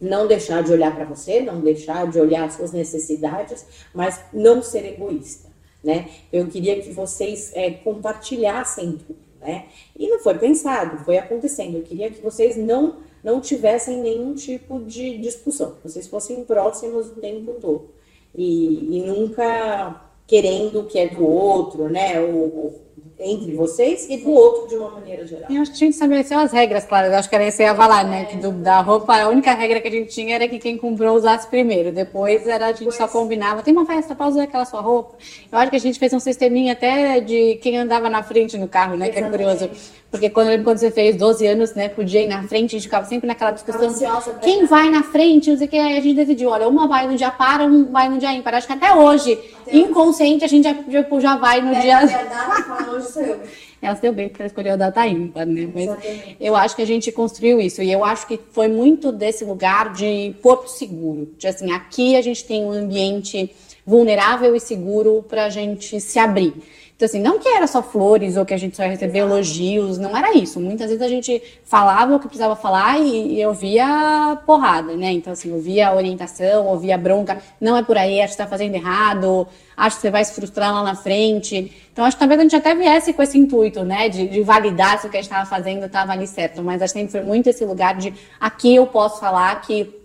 não 0.00 0.26
deixar 0.26 0.62
de 0.62 0.72
olhar 0.72 0.94
para 0.94 1.04
você, 1.04 1.40
não 1.40 1.60
deixar 1.60 2.08
de 2.08 2.18
olhar 2.20 2.44
as 2.44 2.54
suas 2.54 2.72
necessidades, 2.72 3.66
mas 3.92 4.20
não 4.32 4.62
ser 4.62 4.84
egoísta, 4.86 5.48
né? 5.82 6.08
Eu 6.32 6.46
queria 6.46 6.80
que 6.80 6.92
vocês 6.92 7.50
é, 7.54 7.70
compartilhassem 7.70 8.92
tudo, 8.92 9.18
né? 9.40 9.66
E 9.98 10.08
não 10.08 10.20
foi 10.20 10.38
pensado, 10.38 11.04
foi 11.04 11.18
acontecendo. 11.18 11.78
Eu 11.78 11.82
queria 11.82 12.10
que 12.10 12.22
vocês 12.22 12.56
não 12.56 12.96
não 13.22 13.40
tivessem 13.40 13.98
nenhum 13.98 14.34
tipo 14.34 14.80
de 14.80 15.18
discussão, 15.18 15.74
vocês 15.84 16.06
fossem 16.06 16.44
próximos 16.44 17.08
o 17.08 17.14
tempo 17.16 17.52
todo 17.60 17.88
e, 18.34 18.98
e 18.98 19.02
nunca 19.02 20.02
querendo 20.26 20.80
o 20.80 20.84
que 20.84 20.98
é 20.98 21.08
do 21.08 21.26
outro, 21.26 21.88
né? 21.88 22.20
Ou, 22.20 22.88
entre 23.22 23.54
vocês 23.54 24.08
e 24.08 24.16
do 24.16 24.30
outro 24.30 24.68
de 24.68 24.76
uma 24.76 24.92
maneira 24.92 25.26
geral. 25.26 25.50
Eu 25.50 25.60
acho 25.60 25.72
que 25.72 25.76
a 25.76 25.80
gente 25.80 25.92
estabeleceu 25.92 26.38
as 26.38 26.52
regras, 26.52 26.86
claro. 26.86 27.08
Eu 27.08 27.16
acho 27.16 27.28
que 27.28 27.34
era 27.34 27.46
isso 27.46 27.58
que 27.58 27.62
ia 27.62 27.74
falar, 27.74 28.02
né? 28.04 28.24
Que 28.24 28.38
do, 28.38 28.50
da 28.50 28.80
roupa, 28.80 29.14
a 29.14 29.28
única 29.28 29.52
regra 29.52 29.78
que 29.78 29.88
a 29.88 29.90
gente 29.90 30.10
tinha 30.10 30.36
era 30.36 30.48
que 30.48 30.58
quem 30.58 30.78
comprou 30.78 31.14
usasse 31.14 31.46
primeiro. 31.46 31.92
Depois 31.92 32.46
era 32.46 32.66
a 32.66 32.68
gente 32.68 32.78
Depois... 32.78 32.96
só 32.96 33.06
combinava. 33.06 33.62
Tem 33.62 33.74
uma 33.74 33.84
festa, 33.84 34.14
pode 34.14 34.30
usar 34.30 34.44
aquela 34.44 34.64
sua 34.64 34.80
roupa. 34.80 35.16
Eu 35.52 35.58
acho 35.58 35.70
que 35.70 35.76
a 35.76 35.80
gente 35.80 35.98
fez 35.98 36.14
um 36.14 36.20
sisteminha 36.20 36.72
até 36.72 37.20
de 37.20 37.56
quem 37.56 37.76
andava 37.76 38.08
na 38.08 38.22
frente 38.22 38.56
no 38.56 38.66
carro, 38.66 38.96
né? 38.96 39.08
Exatamente. 39.08 39.36
Que 39.36 39.42
é 39.42 39.46
curioso. 39.46 39.70
Porque 40.10 40.28
quando, 40.28 40.62
quando 40.64 40.78
você 40.78 40.90
fez 40.90 41.14
12 41.14 41.46
anos, 41.46 41.74
né? 41.74 41.88
Podia 41.88 42.22
ir 42.22 42.26
na 42.26 42.42
frente, 42.42 42.74
a 42.74 42.78
gente 42.78 42.82
ficava 42.82 43.06
sempre 43.06 43.28
naquela 43.28 43.52
discussão. 43.52 43.94
Quem 44.42 44.66
vai 44.66 44.90
na 44.90 45.04
frente? 45.04 45.50
Não 45.50 45.56
sei 45.56 45.66
o 45.68 45.70
que. 45.70 45.78
Aí 45.78 45.96
a 45.96 46.00
gente 46.00 46.16
decidiu, 46.16 46.50
olha, 46.50 46.68
uma 46.68 46.88
vai 46.88 47.06
no 47.06 47.16
dia 47.16 47.30
para, 47.30 47.64
um 47.64 47.84
vai 47.92 48.08
no 48.08 48.18
dia 48.18 48.32
ímpar. 48.32 48.54
Acho 48.54 48.66
que 48.66 48.72
até 48.72 48.92
hoje, 48.92 49.38
até 49.62 49.76
inconsciente, 49.76 50.44
a 50.44 50.48
gente 50.48 50.64
já, 50.64 50.74
já, 50.88 51.20
já 51.20 51.36
vai 51.36 51.60
no 51.60 51.72
é, 51.72 51.80
dia. 51.80 52.06
Verdade, 52.06 52.90
hoje 52.90 53.06
sou 53.06 53.22
eu. 53.22 53.40
Ela 53.82 53.96
se 53.96 54.02
deu 54.02 54.12
bem 54.12 54.28
porque 54.28 54.42
ela 54.42 54.46
escolheu 54.46 54.74
a 54.74 54.76
data 54.76 55.06
ímpar, 55.06 55.46
né? 55.46 55.66
Mas 55.72 55.84
Exatamente. 55.84 56.36
eu 56.38 56.54
acho 56.54 56.76
que 56.76 56.82
a 56.82 56.86
gente 56.86 57.10
construiu 57.10 57.58
isso. 57.58 57.80
E 57.80 57.90
eu 57.90 58.04
acho 58.04 58.26
que 58.26 58.38
foi 58.52 58.68
muito 58.68 59.10
desse 59.10 59.42
lugar 59.42 59.94
de 59.94 60.34
porto 60.42 60.68
seguro. 60.68 61.30
De 61.38 61.46
assim, 61.46 61.72
aqui 61.72 62.14
a 62.14 62.20
gente 62.20 62.44
tem 62.44 62.62
um 62.62 62.72
ambiente 62.72 63.50
vulnerável 63.86 64.54
e 64.54 64.60
seguro 64.60 65.24
para 65.26 65.46
a 65.46 65.48
gente 65.48 65.98
se 65.98 66.18
abrir. 66.18 66.52
Então, 67.00 67.06
assim, 67.06 67.22
não 67.22 67.38
que 67.38 67.48
era 67.48 67.66
só 67.66 67.82
flores 67.82 68.36
ou 68.36 68.44
que 68.44 68.52
a 68.52 68.58
gente 68.58 68.76
só 68.76 68.82
ia 68.82 68.90
receber 68.90 69.20
elogios, 69.20 69.96
não 69.96 70.14
era 70.14 70.36
isso. 70.36 70.60
Muitas 70.60 70.88
vezes 70.88 71.00
a 71.02 71.08
gente 71.08 71.42
falava 71.64 72.14
o 72.14 72.20
que 72.20 72.26
precisava 72.26 72.54
falar 72.54 72.98
e, 73.00 73.36
e 73.36 73.40
eu 73.40 73.54
via 73.54 74.38
porrada, 74.44 74.94
né? 74.94 75.10
Então, 75.10 75.32
assim, 75.32 75.50
eu 75.50 75.58
via 75.58 75.94
orientação, 75.94 76.66
ouvia 76.66 76.98
bronca, 76.98 77.38
não 77.58 77.74
é 77.74 77.82
por 77.82 77.96
aí, 77.96 78.20
acho 78.20 78.36
que 78.36 78.42
está 78.42 78.46
fazendo 78.46 78.74
errado, 78.74 79.48
acho 79.74 79.96
que 79.96 80.02
você 80.02 80.10
vai 80.10 80.22
se 80.26 80.34
frustrar 80.34 80.74
lá 80.74 80.82
na 80.82 80.94
frente. 80.94 81.72
Então, 81.90 82.04
acho 82.04 82.18
que 82.18 82.20
talvez 82.20 82.38
a 82.38 82.42
gente 82.42 82.56
até 82.56 82.74
viesse 82.74 83.14
com 83.14 83.22
esse 83.22 83.38
intuito, 83.38 83.82
né, 83.82 84.10
de, 84.10 84.28
de 84.28 84.42
validar 84.42 85.00
se 85.00 85.06
o 85.06 85.10
que 85.10 85.16
a 85.16 85.22
gente 85.22 85.30
estava 85.32 85.48
fazendo 85.48 85.86
estava 85.86 86.12
ali 86.12 86.26
certo, 86.26 86.62
mas 86.62 86.82
acho 86.82 86.92
que 86.92 87.00
sempre 87.00 87.12
foi 87.12 87.22
muito 87.22 87.48
esse 87.48 87.64
lugar 87.64 87.94
de 87.94 88.12
aqui 88.38 88.74
eu 88.74 88.86
posso 88.86 89.20
falar 89.20 89.58
que 89.62 90.00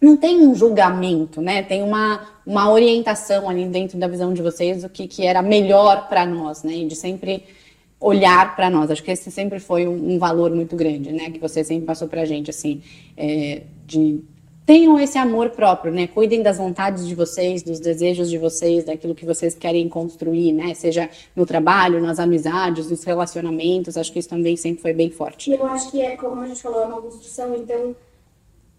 não 0.00 0.16
tem 0.16 0.40
um 0.40 0.54
julgamento, 0.54 1.42
né? 1.42 1.62
Tem 1.62 1.82
uma, 1.82 2.20
uma 2.48 2.72
orientação 2.72 3.46
ali 3.46 3.66
dentro 3.66 3.98
da 3.98 4.08
visão 4.08 4.32
de 4.32 4.40
vocês 4.40 4.80
do 4.80 4.88
que, 4.88 5.06
que 5.06 5.26
era 5.26 5.42
melhor 5.42 6.08
para 6.08 6.24
nós, 6.24 6.62
né? 6.62 6.72
E 6.72 6.86
de 6.86 6.96
sempre 6.96 7.44
olhar 8.00 8.56
para 8.56 8.70
nós. 8.70 8.90
Acho 8.90 9.02
que 9.02 9.10
esse 9.10 9.30
sempre 9.30 9.60
foi 9.60 9.86
um, 9.86 10.14
um, 10.14 10.18
valor 10.18 10.50
muito 10.50 10.74
grande, 10.74 11.12
né? 11.12 11.30
Que 11.30 11.38
você 11.38 11.62
sempre 11.62 11.84
passou 11.84 12.08
para 12.08 12.22
a 12.22 12.24
gente, 12.24 12.48
assim, 12.48 12.80
é, 13.18 13.64
de 13.86 14.24
tenham 14.64 14.98
esse 14.98 15.18
amor 15.18 15.50
próprio, 15.50 15.92
né? 15.92 16.06
Cuidem 16.06 16.42
das 16.42 16.56
vontades 16.56 17.06
de 17.06 17.14
vocês, 17.14 17.62
dos 17.62 17.80
desejos 17.80 18.30
de 18.30 18.38
vocês, 18.38 18.84
daquilo 18.84 19.14
que 19.14 19.26
vocês 19.26 19.54
querem 19.54 19.86
construir, 19.86 20.52
né? 20.52 20.72
Seja 20.72 21.10
no 21.36 21.44
trabalho, 21.44 22.00
nas 22.00 22.18
amizades, 22.18 22.90
nos 22.90 23.04
relacionamentos. 23.04 23.98
Acho 23.98 24.10
que 24.10 24.20
isso 24.20 24.28
também 24.28 24.56
sempre 24.56 24.80
foi 24.80 24.94
bem 24.94 25.10
forte. 25.10 25.50
Eu 25.50 25.66
acho 25.66 25.90
que 25.90 26.00
é 26.00 26.16
como 26.16 26.40
a 26.40 26.48
gente 26.48 26.62
falou, 26.62 26.82
é 26.82 26.86
uma 26.86 27.02
construção, 27.02 27.54
então 27.54 27.94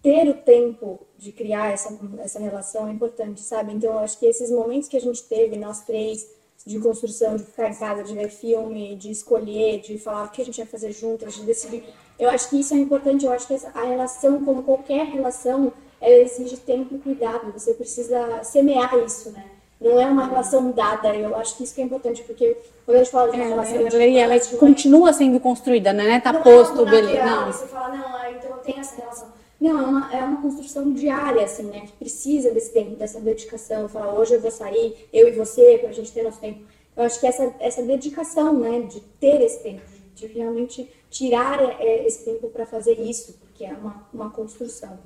ter 0.02 0.28
o 0.28 0.34
tempo 0.34 1.06
de 1.20 1.32
criar 1.32 1.70
essa, 1.70 1.96
essa 2.20 2.40
relação 2.40 2.88
é 2.88 2.92
importante, 2.92 3.42
sabe? 3.42 3.74
Então, 3.74 3.92
eu 3.92 3.98
acho 3.98 4.18
que 4.18 4.24
esses 4.24 4.50
momentos 4.50 4.88
que 4.88 4.96
a 4.96 5.00
gente 5.00 5.22
teve, 5.24 5.54
nós 5.58 5.82
três, 5.82 6.26
de 6.66 6.78
construção, 6.80 7.36
de 7.36 7.44
ficar 7.44 7.68
em 7.68 7.74
casa, 7.74 8.02
de 8.02 8.14
ver 8.14 8.30
filme, 8.30 8.96
de 8.96 9.10
escolher, 9.10 9.80
de 9.80 9.98
falar 9.98 10.24
o 10.24 10.30
que 10.30 10.40
a 10.40 10.44
gente 10.44 10.56
vai 10.56 10.66
fazer 10.66 10.92
juntas, 10.92 11.34
de 11.34 11.42
decidir. 11.42 11.84
Eu 12.18 12.30
acho 12.30 12.48
que 12.48 12.58
isso 12.58 12.72
é 12.72 12.78
importante. 12.78 13.26
Eu 13.26 13.32
acho 13.32 13.46
que 13.46 13.54
a 13.54 13.84
relação, 13.84 14.42
como 14.42 14.62
qualquer 14.62 15.04
relação, 15.06 15.72
ela 16.00 16.22
exige 16.22 16.56
tempo 16.56 16.94
e 16.94 16.98
cuidado. 16.98 17.52
Você 17.52 17.74
precisa 17.74 18.42
semear 18.42 18.96
isso, 19.04 19.30
né? 19.30 19.44
Não 19.78 20.00
é 20.00 20.06
uma 20.06 20.26
relação 20.26 20.70
dada. 20.70 21.14
Eu 21.14 21.36
acho 21.36 21.56
que 21.56 21.64
isso 21.64 21.74
que 21.74 21.82
é 21.82 21.84
importante, 21.84 22.22
porque 22.22 22.56
quando 22.86 22.96
a 22.96 23.00
gente 23.00 23.12
fala 23.12 23.30
de 23.30 23.36
uma 23.36 23.44
é, 23.44 23.48
relação... 23.48 23.76
Ela, 23.76 23.88
de 23.90 24.18
ela, 24.18 24.34
ela 24.34 24.58
continua 24.58 25.12
sendo 25.12 25.38
construída, 25.38 25.92
né? 25.92 26.18
Tá 26.20 26.32
não 26.32 26.42
posto, 26.42 26.84
beleza. 26.86 27.24
Não. 27.24 27.52
Você 27.52 27.66
fala, 27.66 27.88
não, 27.88 28.30
então 28.30 28.50
eu 28.50 28.58
tenho 28.58 28.80
essa 28.80 28.96
relação 28.96 29.39
não, 29.60 29.78
é 29.78 29.84
uma, 29.84 30.14
é 30.14 30.24
uma 30.24 30.40
construção 30.40 30.90
diária, 30.92 31.44
assim, 31.44 31.64
né? 31.64 31.80
Que 31.80 31.92
precisa 31.92 32.50
desse 32.50 32.72
tempo, 32.72 32.96
dessa 32.96 33.20
dedicação. 33.20 33.88
Falar, 33.88 34.18
hoje 34.18 34.34
eu 34.34 34.40
vou 34.40 34.50
sair, 34.50 35.06
eu 35.12 35.28
e 35.28 35.32
você, 35.32 35.76
para 35.78 35.90
a 35.90 35.92
gente 35.92 36.10
ter 36.10 36.22
nosso 36.22 36.40
tempo. 36.40 36.60
Eu 36.96 37.04
acho 37.04 37.20
que 37.20 37.26
essa, 37.26 37.54
essa 37.60 37.82
dedicação, 37.82 38.58
né? 38.58 38.80
De 38.80 39.00
ter 39.20 39.42
esse 39.42 39.62
tempo, 39.62 39.82
de 40.14 40.26
realmente 40.28 40.88
tirar 41.10 41.60
é, 41.78 42.06
esse 42.06 42.24
tempo 42.24 42.48
para 42.48 42.64
fazer 42.64 42.98
isso, 43.00 43.38
porque 43.40 43.64
é 43.64 43.72
uma, 43.72 44.08
uma 44.14 44.30
construção. 44.30 44.98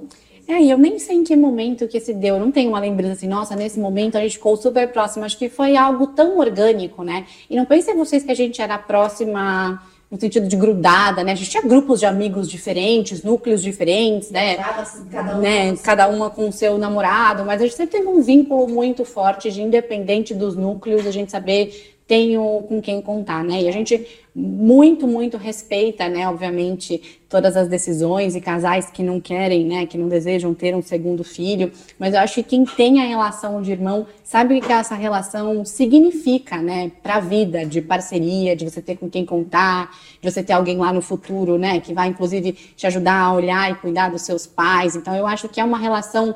É, 0.47 0.61
e 0.61 0.71
eu 0.71 0.79
nem 0.79 0.99
sei 0.99 1.17
em 1.17 1.25
que 1.25 1.35
momento 1.35 1.89
que 1.89 1.99
se 1.99 2.13
deu, 2.13 2.37
eu 2.37 2.41
não 2.41 2.53
tenho 2.53 2.69
uma 2.69 2.79
lembrança 2.79 3.15
assim, 3.15 3.29
nossa, 3.29 3.57
nesse 3.57 3.81
momento 3.81 4.17
a 4.17 4.21
gente 4.21 4.37
ficou 4.37 4.57
super 4.57 4.93
próximo, 4.93 5.25
acho 5.25 5.39
que 5.39 5.49
foi 5.49 5.77
algo 5.77 6.09
tão 6.09 6.39
orgânico, 6.39 7.03
né? 7.03 7.27
E 7.49 7.57
não 7.57 7.65
pensem 7.65 7.97
vocês 7.97 8.23
que 8.23 8.31
a 8.31 8.37
gente 8.37 8.61
era 8.61 8.79
próxima 8.79 9.83
no 10.11 10.21
sentido 10.21 10.47
de 10.47 10.57
grudada, 10.57 11.25
né? 11.25 11.33
A 11.33 11.35
gente 11.35 11.51
tinha 11.51 11.63
grupos 11.63 12.01
de 12.01 12.07
amigos 12.07 12.49
diferentes, 12.49 13.23
núcleos 13.23 13.63
diferentes, 13.63 14.31
né? 14.31 14.57
Cada, 15.11 15.37
um 15.37 15.41
né? 15.41 15.77
cada 15.83 16.09
uma 16.09 16.31
com 16.31 16.49
o 16.49 16.53
seu 16.53 16.79
namorado, 16.79 17.45
mas 17.45 17.61
a 17.61 17.65
gente 17.65 17.77
sempre 17.77 17.99
teve 17.99 18.09
um 18.09 18.23
vínculo 18.23 18.69
muito 18.69 19.05
forte 19.05 19.51
de 19.51 19.63
independente 19.63 20.35
dos 20.35 20.57
núcleos, 20.57 21.07
a 21.07 21.11
gente 21.11 21.31
saber 21.31 21.94
tenho 22.07 22.65
com 22.69 22.83
quem 22.83 23.01
contar, 23.01 23.43
né? 23.43 23.63
E 23.63 23.69
a 23.69 23.73
gente 23.73 24.07
muito, 24.35 25.07
muito 25.07 25.37
respeita, 25.37 26.09
né, 26.09 26.29
obviamente, 26.29 27.21
todas 27.29 27.57
as 27.57 27.69
decisões 27.69 28.35
e 28.35 28.41
casais 28.41 28.91
que 28.91 29.01
não 29.01 29.21
querem, 29.21 29.65
né, 29.65 29.87
que 29.87 29.97
não 29.97 30.09
desejam 30.09 30.53
ter 30.53 30.75
um 30.75 30.83
segundo 30.83 31.23
filho, 31.23 31.71
mas 31.99 32.15
eu 32.15 32.21
acho 32.21 32.35
que 32.35 32.43
quem 32.43 32.65
tem 32.65 33.01
a 33.01 33.07
relação 33.07 33.63
de 33.63 33.71
irmão 33.71 34.07
sabe 34.25 34.59
o 34.59 34.61
que 34.61 34.73
essa 34.73 34.97
relação 34.97 35.65
significa, 35.65 36.61
né, 36.61 36.91
para 37.01 37.17
a 37.17 37.21
vida, 37.21 37.65
de 37.65 37.81
parceria, 37.81 38.57
de 38.57 38.69
você 38.69 38.83
ter 38.83 38.97
com 38.97 39.09
quem 39.09 39.25
contar, 39.25 39.97
de 40.21 40.29
você 40.29 40.43
ter 40.43 40.55
alguém 40.55 40.79
lá 40.79 40.93
no 40.93 41.01
futuro, 41.01 41.57
né, 41.57 41.79
que 41.79 41.95
vai 41.95 42.09
inclusive 42.09 42.53
te 42.53 42.89
ajudar 42.89 43.21
a 43.21 43.33
olhar 43.33 43.71
e 43.71 43.77
cuidar 43.77 44.11
dos 44.11 44.23
seus 44.23 44.49
pais. 44.49 44.97
Então 44.97 45.15
eu 45.15 45.29
acho 45.29 45.49
que 45.49 45.61
é 45.61 45.65
uma 45.65 45.79
relação 45.79 46.35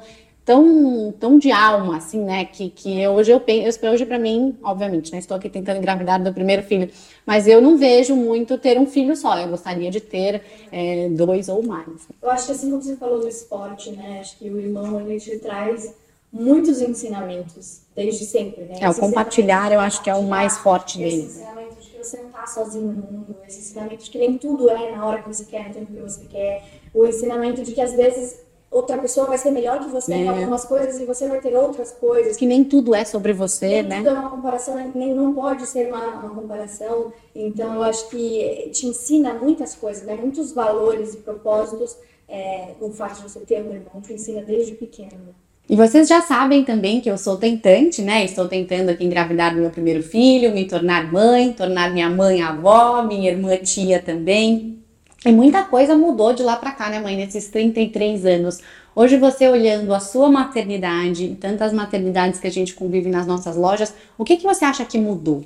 tão, 0.48 1.12
tão 1.12 1.38
de 1.38 1.52
alma, 1.52 1.98
assim, 1.98 2.24
né? 2.24 2.46
Que, 2.46 2.70
que 2.70 3.06
hoje 3.06 3.30
eu 3.30 3.38
penso, 3.38 3.78
hoje 3.86 4.06
para 4.06 4.18
mim, 4.18 4.56
obviamente, 4.62 5.12
né? 5.12 5.18
Estou 5.18 5.36
aqui 5.36 5.50
tentando 5.50 5.76
engravidar 5.76 6.22
do 6.24 6.32
primeiro 6.32 6.62
filho, 6.62 6.90
mas 7.26 7.46
eu 7.46 7.60
não 7.60 7.76
vejo 7.76 8.16
muito 8.16 8.56
ter 8.56 8.78
um 8.78 8.86
filho 8.86 9.14
só. 9.14 9.38
Eu 9.38 9.48
gostaria 9.48 9.90
de 9.90 10.00
ter 10.00 10.40
é, 10.72 11.10
dois 11.10 11.50
ou 11.50 11.62
mais. 11.62 12.08
Eu 12.22 12.30
acho 12.30 12.46
que 12.46 12.52
assim 12.52 12.70
como 12.70 12.82
você 12.82 12.96
falou 12.96 13.20
do 13.20 13.28
esporte, 13.28 13.90
né? 13.90 14.20
Acho 14.20 14.38
que 14.38 14.48
o 14.48 14.58
irmão 14.58 14.98
ele 15.02 15.20
te 15.20 15.38
traz 15.38 15.94
muitos 16.32 16.80
ensinamentos 16.80 17.82
desde 17.94 18.24
sempre, 18.24 18.64
né? 18.64 18.76
É, 18.80 18.88
o 18.88 18.94
compartilhar 18.94 19.70
eu 19.70 19.80
acho 19.80 20.02
que 20.02 20.08
é 20.08 20.14
o 20.14 20.22
mais 20.22 20.56
forte 20.56 20.96
dele. 20.96 21.24
Esse 21.24 21.40
ensinamento 21.40 21.74
de 21.78 21.90
que 21.90 21.98
você 21.98 22.16
não 22.16 22.28
está 22.28 22.46
sozinho 22.46 22.86
no 22.86 23.02
mundo, 23.02 23.36
esse 23.46 23.58
ensinamento 23.58 24.02
de 24.02 24.10
que 24.10 24.18
nem 24.18 24.38
tudo 24.38 24.70
é 24.70 24.92
na 24.92 25.04
hora 25.04 25.20
que 25.20 25.28
você 25.28 25.44
quer, 25.44 25.68
no 25.68 25.74
tempo 25.74 25.92
que 25.92 26.00
você 26.00 26.24
quer, 26.24 26.64
o 26.94 27.04
ensinamento 27.04 27.62
de 27.62 27.72
que 27.72 27.82
às 27.82 27.92
vezes 27.92 28.47
outra 28.70 28.98
pessoa 28.98 29.26
vai 29.26 29.38
ser 29.38 29.50
melhor 29.50 29.80
que 29.80 29.88
você 29.88 30.12
é. 30.12 30.16
em 30.16 30.28
algumas 30.28 30.64
coisas 30.64 31.00
e 31.00 31.04
você 31.04 31.26
vai 31.26 31.40
ter 31.40 31.54
outras 31.56 31.92
coisas. 31.92 32.36
Que 32.36 32.46
nem 32.46 32.64
tudo 32.64 32.94
é 32.94 33.04
sobre 33.04 33.32
você, 33.32 33.82
nem 33.82 33.84
né? 33.84 33.96
Tudo 33.98 34.08
é 34.08 34.12
uma 34.12 34.30
comparação, 34.30 34.92
nem 34.94 35.14
não 35.14 35.34
pode 35.34 35.66
ser 35.66 35.88
uma, 35.88 36.06
uma, 36.06 36.34
comparação. 36.34 37.12
Então 37.34 37.74
eu 37.74 37.82
acho 37.82 38.08
que 38.08 38.70
te 38.72 38.86
ensina 38.86 39.34
muitas 39.34 39.74
coisas, 39.74 40.04
né? 40.04 40.14
Muitos 40.14 40.52
valores 40.52 41.14
e 41.14 41.18
propósitos. 41.18 41.96
É, 42.30 42.74
o 42.78 42.90
fato 42.90 43.16
de 43.16 43.22
você 43.22 43.40
ter 43.40 43.62
um 43.62 43.72
irmão 43.72 44.02
te 44.02 44.12
ensina 44.12 44.42
desde 44.42 44.72
pequeno. 44.72 45.34
E 45.66 45.76
vocês 45.76 46.08
já 46.08 46.20
sabem 46.22 46.64
também 46.64 47.00
que 47.00 47.10
eu 47.10 47.18
sou 47.18 47.36
tentante, 47.36 48.00
né? 48.00 48.24
Estou 48.24 48.48
tentando 48.48 48.90
aqui 48.90 49.04
engravidar 49.04 49.54
meu 49.54 49.70
primeiro 49.70 50.02
filho, 50.02 50.52
me 50.52 50.66
tornar 50.66 51.12
mãe, 51.12 51.52
tornar 51.52 51.92
minha 51.92 52.08
mãe 52.08 52.42
avó, 52.42 53.02
minha 53.02 53.30
irmã 53.30 53.56
tia 53.56 54.00
também. 54.00 54.77
E 55.24 55.32
muita 55.32 55.64
coisa 55.64 55.96
mudou 55.96 56.32
de 56.32 56.42
lá 56.42 56.56
para 56.56 56.70
cá, 56.70 56.88
né, 56.88 57.00
mãe, 57.00 57.16
nesses 57.16 57.48
33 57.48 58.24
anos. 58.24 58.60
Hoje 58.94 59.16
você 59.16 59.48
olhando 59.48 59.92
a 59.92 60.00
sua 60.00 60.30
maternidade, 60.30 61.36
tantas 61.40 61.72
maternidades 61.72 62.38
que 62.38 62.46
a 62.46 62.52
gente 62.52 62.74
convive 62.74 63.08
nas 63.08 63.26
nossas 63.26 63.56
lojas, 63.56 63.92
o 64.16 64.24
que, 64.24 64.36
que 64.36 64.44
você 64.44 64.64
acha 64.64 64.84
que 64.84 64.98
mudou? 64.98 65.44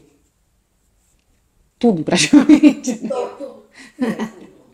Tudo, 1.78 2.04
praticamente. 2.04 2.96
Tudo. 3.08 3.62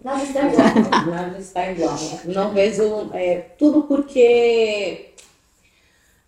Nada 0.03 0.23
está 0.23 0.47
igual. 0.47 1.07
Nada 1.07 1.39
está 1.39 1.71
igual. 1.71 1.99
Não 2.25 2.53
vejo 2.53 3.11
é, 3.13 3.37
tudo 3.59 3.83
porque 3.83 5.11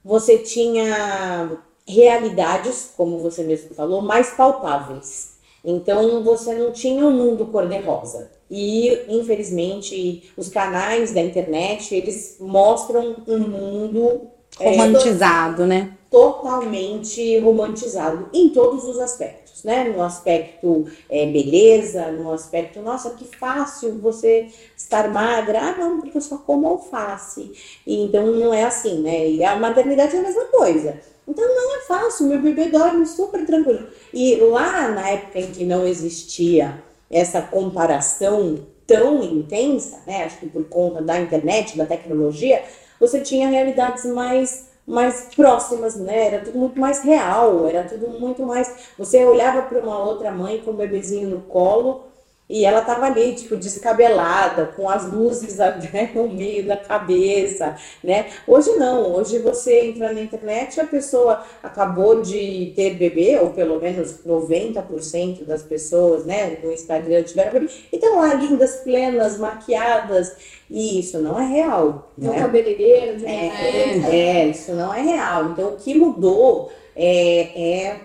você 0.04 0.38
tinha 0.38 1.50
realidades, 1.86 2.92
como 2.96 3.18
você 3.18 3.42
mesmo 3.42 3.74
falou, 3.74 4.00
mais 4.00 4.30
palpáveis. 4.30 5.38
Então 5.64 6.22
você 6.22 6.54
não 6.54 6.72
tinha 6.72 7.04
um 7.04 7.12
mundo 7.12 7.46
cor-de-rosa. 7.46 8.39
E, 8.50 9.04
infelizmente, 9.08 10.32
os 10.36 10.48
canais 10.48 11.12
da 11.12 11.20
internet, 11.20 11.94
eles 11.94 12.36
mostram 12.40 13.16
um 13.28 13.38
mundo 13.38 14.22
é, 14.58 14.70
romantizado, 14.70 15.62
é, 15.62 15.66
né? 15.66 15.92
Totalmente 16.10 17.38
romantizado 17.38 18.28
em 18.32 18.48
todos 18.48 18.84
os 18.84 18.98
aspectos, 18.98 19.62
né? 19.62 19.84
No 19.84 20.02
aspecto 20.02 20.86
é, 21.08 21.26
beleza, 21.26 22.10
no 22.10 22.32
aspecto, 22.32 22.80
nossa, 22.80 23.10
que 23.10 23.24
fácil 23.36 24.00
você 24.00 24.48
estar 24.76 25.08
magra. 25.08 25.60
Ah, 25.60 25.76
não, 25.78 26.00
porque 26.00 26.18
eu 26.18 26.22
só 26.22 26.36
como 26.38 26.66
alface. 26.66 27.52
E, 27.86 28.02
então 28.02 28.26
não 28.26 28.52
é 28.52 28.64
assim, 28.64 29.00
né? 29.00 29.28
E 29.28 29.44
a 29.44 29.54
maternidade 29.54 30.16
é 30.16 30.18
a 30.18 30.22
mesma 30.22 30.46
coisa. 30.46 30.98
Então 31.28 31.46
não 31.46 31.76
é 31.76 31.80
fácil, 31.82 32.26
meu 32.26 32.40
bebê 32.40 32.66
dorme 32.66 33.06
super 33.06 33.46
tranquilo. 33.46 33.86
E 34.12 34.34
lá 34.34 34.88
na 34.88 35.08
época 35.08 35.38
em 35.38 35.52
que 35.52 35.64
não 35.64 35.86
existia 35.86 36.82
essa 37.10 37.42
comparação 37.42 38.60
tão 38.86 39.22
intensa, 39.22 40.00
né? 40.06 40.24
Acho 40.24 40.38
que 40.38 40.48
por 40.48 40.64
conta 40.64 41.02
da 41.02 41.20
internet, 41.20 41.76
da 41.76 41.86
tecnologia, 41.86 42.62
você 42.98 43.20
tinha 43.20 43.48
realidades 43.48 44.04
mais 44.06 44.68
mais 44.86 45.28
próximas, 45.36 45.94
né? 45.94 46.26
Era 46.26 46.44
tudo 46.44 46.58
muito 46.58 46.80
mais 46.80 47.00
real, 47.00 47.68
era 47.68 47.84
tudo 47.84 48.08
muito 48.18 48.42
mais. 48.42 48.90
Você 48.98 49.24
olhava 49.24 49.62
para 49.62 49.78
uma 49.78 49.98
outra 49.98 50.32
mãe 50.32 50.60
com 50.64 50.72
o 50.72 50.74
bebezinho 50.74 51.28
no 51.28 51.40
colo 51.42 52.09
e 52.50 52.64
ela 52.64 52.80
tava 52.80 53.06
ali, 53.06 53.32
tipo, 53.32 53.56
descabelada, 53.56 54.66
com 54.74 54.90
as 54.90 55.08
luzes 55.10 55.58
né, 55.92 56.10
no 56.12 56.28
meio 56.28 56.66
da 56.66 56.76
cabeça, 56.76 57.76
né? 58.02 58.26
Hoje 58.44 58.72
não, 58.72 59.14
hoje 59.14 59.38
você 59.38 59.82
entra 59.82 60.12
na 60.12 60.20
internet 60.20 60.76
e 60.76 60.80
a 60.80 60.84
pessoa 60.84 61.44
acabou 61.62 62.20
de 62.20 62.72
ter 62.74 62.94
bebê, 62.94 63.38
ou 63.38 63.50
pelo 63.50 63.80
menos 63.80 64.24
90% 64.26 65.44
das 65.44 65.62
pessoas, 65.62 66.26
né, 66.26 66.58
no 66.60 66.72
Instagram 66.72 67.22
tiveram 67.22 67.52
bebê, 67.52 67.70
e 67.92 67.94
estão 67.94 68.18
lá 68.18 68.34
lindas, 68.34 68.78
plenas, 68.78 69.38
maquiadas, 69.38 70.34
e 70.68 70.98
isso 70.98 71.20
não 71.20 71.40
é 71.40 71.46
real. 71.46 72.10
Não 72.18 72.32
né? 72.32 72.40
cabeleireiro, 72.40 73.24
é, 73.24 73.46
é, 73.46 74.16
é, 74.16 74.46
isso 74.48 74.72
não 74.72 74.92
é 74.92 75.00
real. 75.00 75.50
Então, 75.52 75.68
o 75.68 75.76
que 75.76 75.94
mudou 75.94 76.72
é, 76.96 77.84
é 77.84 78.00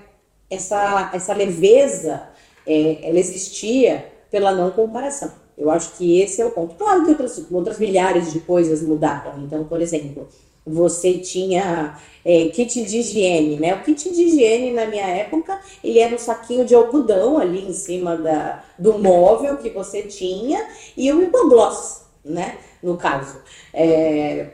essa, 0.51 1.09
essa 1.15 1.33
leveza, 1.33 2.29
é, 2.67 2.99
ela 3.01 3.17
existia 3.17 4.13
pela 4.35 4.51
não 4.51 4.69
comparação. 4.69 5.31
Eu 5.57 5.71
acho 5.71 5.93
que 5.93 6.19
esse 6.19 6.41
é 6.41 6.45
o 6.45 6.51
ponto. 6.51 6.75
Claro 6.75 7.05
que 7.05 7.11
outras, 7.11 7.41
outras 7.49 7.79
milhares 7.79 8.33
de 8.33 8.41
coisas 8.41 8.81
mudaram. 8.81 9.41
Então, 9.41 9.63
por 9.63 9.79
exemplo, 9.79 10.27
você 10.67 11.19
tinha 11.19 11.97
é, 12.25 12.49
kit 12.49 12.83
de 12.83 12.97
higiene, 12.97 13.55
né? 13.55 13.73
O 13.75 13.81
kit 13.81 14.13
de 14.13 14.23
higiene 14.23 14.71
na 14.73 14.87
minha 14.87 15.05
época, 15.05 15.57
ele 15.81 15.99
era 15.99 16.13
um 16.13 16.17
saquinho 16.17 16.65
de 16.65 16.75
algodão 16.75 17.37
ali 17.37 17.65
em 17.65 17.71
cima 17.71 18.17
da, 18.17 18.61
do 18.77 18.99
móvel 18.99 19.55
que 19.55 19.69
você 19.69 20.01
tinha 20.01 20.67
e 20.97 21.09
o 21.13 21.23
hipogloss, 21.23 22.01
né? 22.25 22.57
No 22.83 22.97
caso, 22.97 23.37
é, 23.73 24.47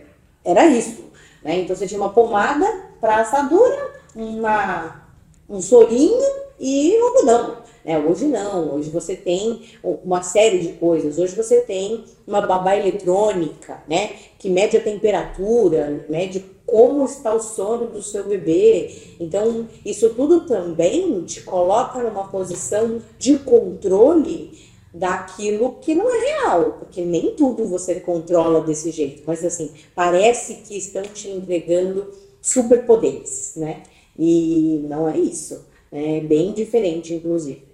era 0.46 0.68
isso, 0.68 1.06
né? 1.44 1.62
Então 1.62 1.76
você 1.76 1.88
tinha 1.88 2.00
uma 2.00 2.14
pomada 2.14 2.68
para 3.00 3.22
assadura, 3.22 3.96
uma, 4.16 5.08
um 5.50 5.60
sorinho 5.60 6.22
e 6.60 6.96
algodão. 6.98 7.71
Né? 7.84 8.00
Hoje 8.00 8.26
não, 8.26 8.76
hoje 8.76 8.90
você 8.90 9.16
tem 9.16 9.62
uma 9.84 10.22
série 10.22 10.60
de 10.60 10.74
coisas. 10.74 11.18
Hoje 11.18 11.36
você 11.36 11.62
tem 11.62 12.04
uma 12.28 12.42
babá 12.42 12.76
eletrônica, 12.76 13.84
né? 13.88 14.12
Que 14.38 14.50
mede 14.50 14.78
a 14.78 14.82
temperatura, 14.82 16.06
mede 16.10 16.44
como 16.66 17.04
está 17.04 17.34
o 17.34 17.42
sono 17.42 17.88
do 17.88 18.02
seu 18.02 18.24
bebê. 18.24 18.96
Então, 19.20 19.68
isso 19.86 20.10
tudo 20.12 20.46
também 20.46 21.22
te 21.24 21.42
coloca 21.42 22.02
numa 22.02 22.28
posição 22.30 23.02
de 23.18 23.38
controle 23.40 24.52
daquilo 24.94 25.78
que 25.82 25.96
não 25.96 26.10
é 26.10 26.20
real, 26.20 26.78
porque 26.80 27.02
nem 27.02 27.34
tudo 27.36 27.66
você 27.66 27.96
controla 28.02 28.62
desse 28.62 28.92
jeito, 28.92 29.24
mas 29.26 29.44
assim, 29.44 29.72
parece 29.96 30.56
que 30.56 30.78
estão 30.78 31.02
te 31.04 31.30
entregando 31.30 32.08
superpoderes, 32.42 33.54
né? 33.56 33.84
E 34.20 34.84
não 34.90 35.08
é 35.08 35.18
isso? 35.18 35.66
É 35.92 36.22
bem 36.22 36.54
diferente, 36.54 37.14
inclusive 37.14 37.72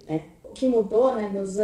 que 0.58 0.68
mudou 0.68 1.14
né, 1.14 1.28
dos, 1.28 1.56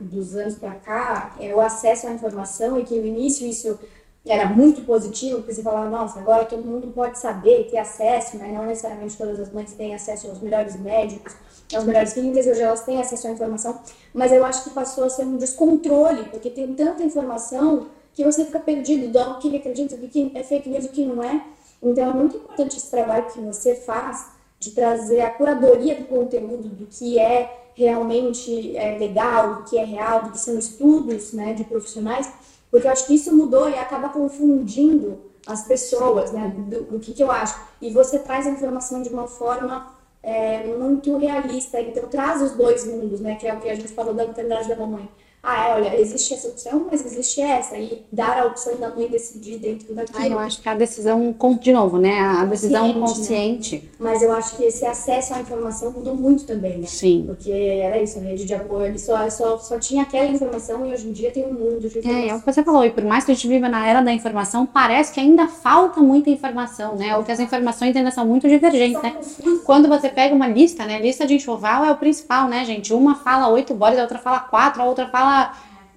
dos 0.00 0.36
anos 0.36 0.56
para 0.56 0.74
cá 0.74 1.36
é 1.40 1.54
o 1.54 1.60
acesso 1.60 2.08
à 2.08 2.10
informação 2.10 2.78
e 2.78 2.84
que 2.84 2.98
no 2.98 3.06
início 3.06 3.46
isso 3.46 3.78
era 4.24 4.46
muito 4.46 4.82
positivo, 4.82 5.38
porque 5.38 5.54
você 5.54 5.62
falava, 5.62 5.90
nossa, 5.90 6.20
agora 6.20 6.44
todo 6.44 6.64
mundo 6.64 6.88
pode 6.88 7.18
saber, 7.18 7.68
ter 7.68 7.78
acesso, 7.78 8.36
né? 8.36 8.52
não 8.52 8.66
necessariamente 8.66 9.16
todas 9.16 9.40
as 9.40 9.52
mães 9.52 9.72
têm 9.72 9.94
acesso 9.94 10.28
aos 10.28 10.40
melhores 10.40 10.78
médicos, 10.78 11.34
aos 11.74 11.84
melhores 11.84 12.12
clínicas, 12.12 12.46
hoje 12.46 12.60
elas 12.62 12.84
têm 12.84 13.00
acesso 13.00 13.26
à 13.26 13.30
informação, 13.30 13.80
mas 14.14 14.30
eu 14.30 14.44
acho 14.44 14.64
que 14.64 14.70
passou 14.70 15.04
a 15.04 15.08
ser 15.08 15.24
um 15.24 15.36
descontrole, 15.36 16.28
porque 16.30 16.50
tem 16.50 16.72
tanta 16.74 17.02
informação 17.02 17.88
que 18.14 18.24
você 18.24 18.44
fica 18.44 18.60
perdido 18.60 19.08
do 19.08 19.38
que 19.38 19.56
acredita, 19.56 19.96
do 19.96 20.06
que 20.06 20.30
é 20.34 20.42
fake 20.44 20.68
news, 20.68 20.86
do 20.86 20.92
que 20.92 21.04
não 21.04 21.22
é. 21.22 21.44
Então 21.82 22.10
é 22.10 22.12
muito 22.12 22.36
importante 22.36 22.76
esse 22.76 22.90
trabalho 22.90 23.26
que 23.26 23.40
você 23.40 23.74
faz 23.74 24.31
de 24.62 24.70
trazer 24.70 25.20
a 25.22 25.30
curadoria 25.30 25.96
do 25.96 26.04
conteúdo, 26.04 26.68
do 26.68 26.86
que 26.86 27.18
é 27.18 27.70
realmente 27.74 28.76
é, 28.76 28.96
legal, 28.96 29.56
do 29.56 29.62
que 29.64 29.76
é 29.76 29.84
real, 29.84 30.22
do 30.22 30.30
que 30.30 30.38
são 30.38 30.56
estudos 30.56 31.32
né, 31.32 31.52
de 31.52 31.64
profissionais, 31.64 32.30
porque 32.70 32.86
eu 32.86 32.92
acho 32.92 33.06
que 33.06 33.14
isso 33.14 33.34
mudou 33.34 33.68
e 33.68 33.74
acaba 33.74 34.08
confundindo 34.08 35.18
as 35.44 35.66
pessoas, 35.66 36.30
né, 36.30 36.54
do, 36.56 36.84
do 36.84 37.00
que, 37.00 37.12
que 37.12 37.22
eu 37.22 37.30
acho. 37.30 37.60
E 37.80 37.90
você 37.90 38.20
traz 38.20 38.46
a 38.46 38.50
informação 38.50 39.02
de 39.02 39.08
uma 39.08 39.26
forma 39.26 39.92
é, 40.22 40.64
muito 40.78 41.16
realista, 41.16 41.80
então 41.80 42.08
traz 42.08 42.40
os 42.40 42.52
dois 42.52 42.86
mundos, 42.86 43.20
né, 43.20 43.34
que 43.34 43.48
é 43.48 43.52
o 43.52 43.60
que 43.60 43.68
a 43.68 43.74
gente 43.74 43.88
falou 43.88 44.14
da 44.14 44.28
maternidade 44.28 44.68
da 44.68 44.76
mamãe. 44.76 45.08
Ah, 45.44 45.70
é, 45.70 45.74
olha, 45.74 46.00
existe 46.00 46.34
essa 46.34 46.46
opção, 46.46 46.86
mas 46.88 47.04
existe 47.04 47.40
essa, 47.40 47.76
e 47.76 48.04
dar 48.12 48.38
a 48.38 48.46
opção 48.46 48.76
da 48.76 48.90
mãe 48.90 49.08
decidir 49.08 49.58
dentro 49.58 49.92
daquilo. 49.92 50.18
Ah, 50.20 50.28
eu 50.28 50.38
acho 50.38 50.62
que 50.62 50.68
a 50.68 50.74
decisão, 50.74 51.34
de 51.60 51.72
novo, 51.72 51.98
né? 51.98 52.20
A 52.20 52.44
decisão 52.44 52.92
Consciente, 52.94 53.80
consciente. 53.80 53.90
Mas 53.98 54.22
eu 54.22 54.32
acho 54.32 54.56
que 54.56 54.62
esse 54.62 54.86
acesso 54.86 55.34
à 55.34 55.40
informação 55.40 55.90
mudou 55.90 56.14
muito 56.14 56.44
também, 56.44 56.78
né? 56.78 56.86
Sim. 56.86 57.24
Porque 57.26 57.50
era 57.50 58.00
isso, 58.00 58.20
a 58.20 58.22
rede 58.22 58.44
de 58.44 58.54
apoio, 58.54 58.96
só, 59.00 59.28
só, 59.30 59.58
só 59.58 59.80
tinha 59.80 60.04
aquela 60.04 60.28
informação 60.28 60.86
e 60.86 60.92
hoje 60.92 61.08
em 61.08 61.12
dia 61.12 61.32
tem 61.32 61.44
um 61.44 61.54
mundo 61.54 61.88
de 61.88 61.98
É, 61.98 62.00
é 62.00 62.02
informação. 62.02 62.36
o 62.36 62.40
que 62.42 62.52
você 62.52 62.62
falou, 62.62 62.84
e 62.84 62.90
por 62.90 63.02
mais 63.04 63.24
que 63.24 63.32
a 63.32 63.34
gente 63.34 63.48
viva 63.48 63.68
na 63.68 63.84
era 63.84 64.00
da 64.00 64.12
informação, 64.12 64.64
parece 64.64 65.12
que 65.12 65.18
ainda 65.18 65.48
falta 65.48 66.00
muita 66.00 66.30
informação, 66.30 66.94
né? 66.94 67.16
Ou 67.16 67.24
que 67.24 67.32
as 67.32 67.40
informações 67.40 67.96
ainda 67.96 68.12
são 68.12 68.24
muito 68.24 68.48
divergentes, 68.48 69.02
né? 69.02 69.16
Quando 69.64 69.88
você 69.88 70.08
pega 70.08 70.32
uma 70.32 70.46
lista, 70.46 70.84
né? 70.84 71.00
Lista 71.00 71.26
de 71.26 71.34
enxoval 71.34 71.84
é 71.84 71.90
o 71.90 71.96
principal, 71.96 72.46
né, 72.46 72.64
gente? 72.64 72.94
Uma 72.94 73.16
fala 73.16 73.48
oito 73.48 73.74
bolas, 73.74 73.98
a 73.98 74.02
outra 74.02 74.18
fala 74.18 74.38
quatro, 74.38 74.80
a 74.80 74.84
outra 74.84 75.08
fala 75.08 75.31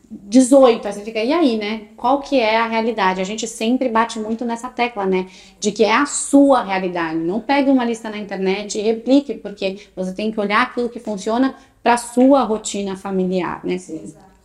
18. 0.10 0.88
Aí 0.88 0.94
você 0.94 1.02
fica, 1.02 1.24
e 1.24 1.34
aí, 1.34 1.58
né? 1.58 1.88
Qual 1.98 2.20
que 2.22 2.40
é 2.40 2.58
a 2.58 2.68
realidade? 2.68 3.22
A 3.22 3.24
gente 3.24 3.48
sempre 3.48 3.90
bate 3.90 4.20
muito 4.20 4.46
nessa 4.46 4.70
tecla, 4.70 5.06
né? 5.06 5.28
De 5.60 5.72
que 5.72 5.84
é 5.84 5.94
a 5.94 6.06
sua 6.06 6.64
realidade. 6.64 7.18
Não 7.18 7.40
pegue 7.40 7.70
uma 7.70 7.86
lista 7.86 8.10
na 8.10 8.18
internet 8.18 8.78
e 8.78 8.82
replique, 8.82 9.36
porque 9.36 9.88
você 9.96 10.14
tem 10.14 10.32
que 10.32 10.40
olhar 10.40 10.62
aquilo 10.62 10.90
que 10.90 11.00
funciona 11.00 11.56
para 11.82 11.98
sua 11.98 12.44
rotina 12.44 12.96
familiar, 12.96 13.62
né? 13.64 13.78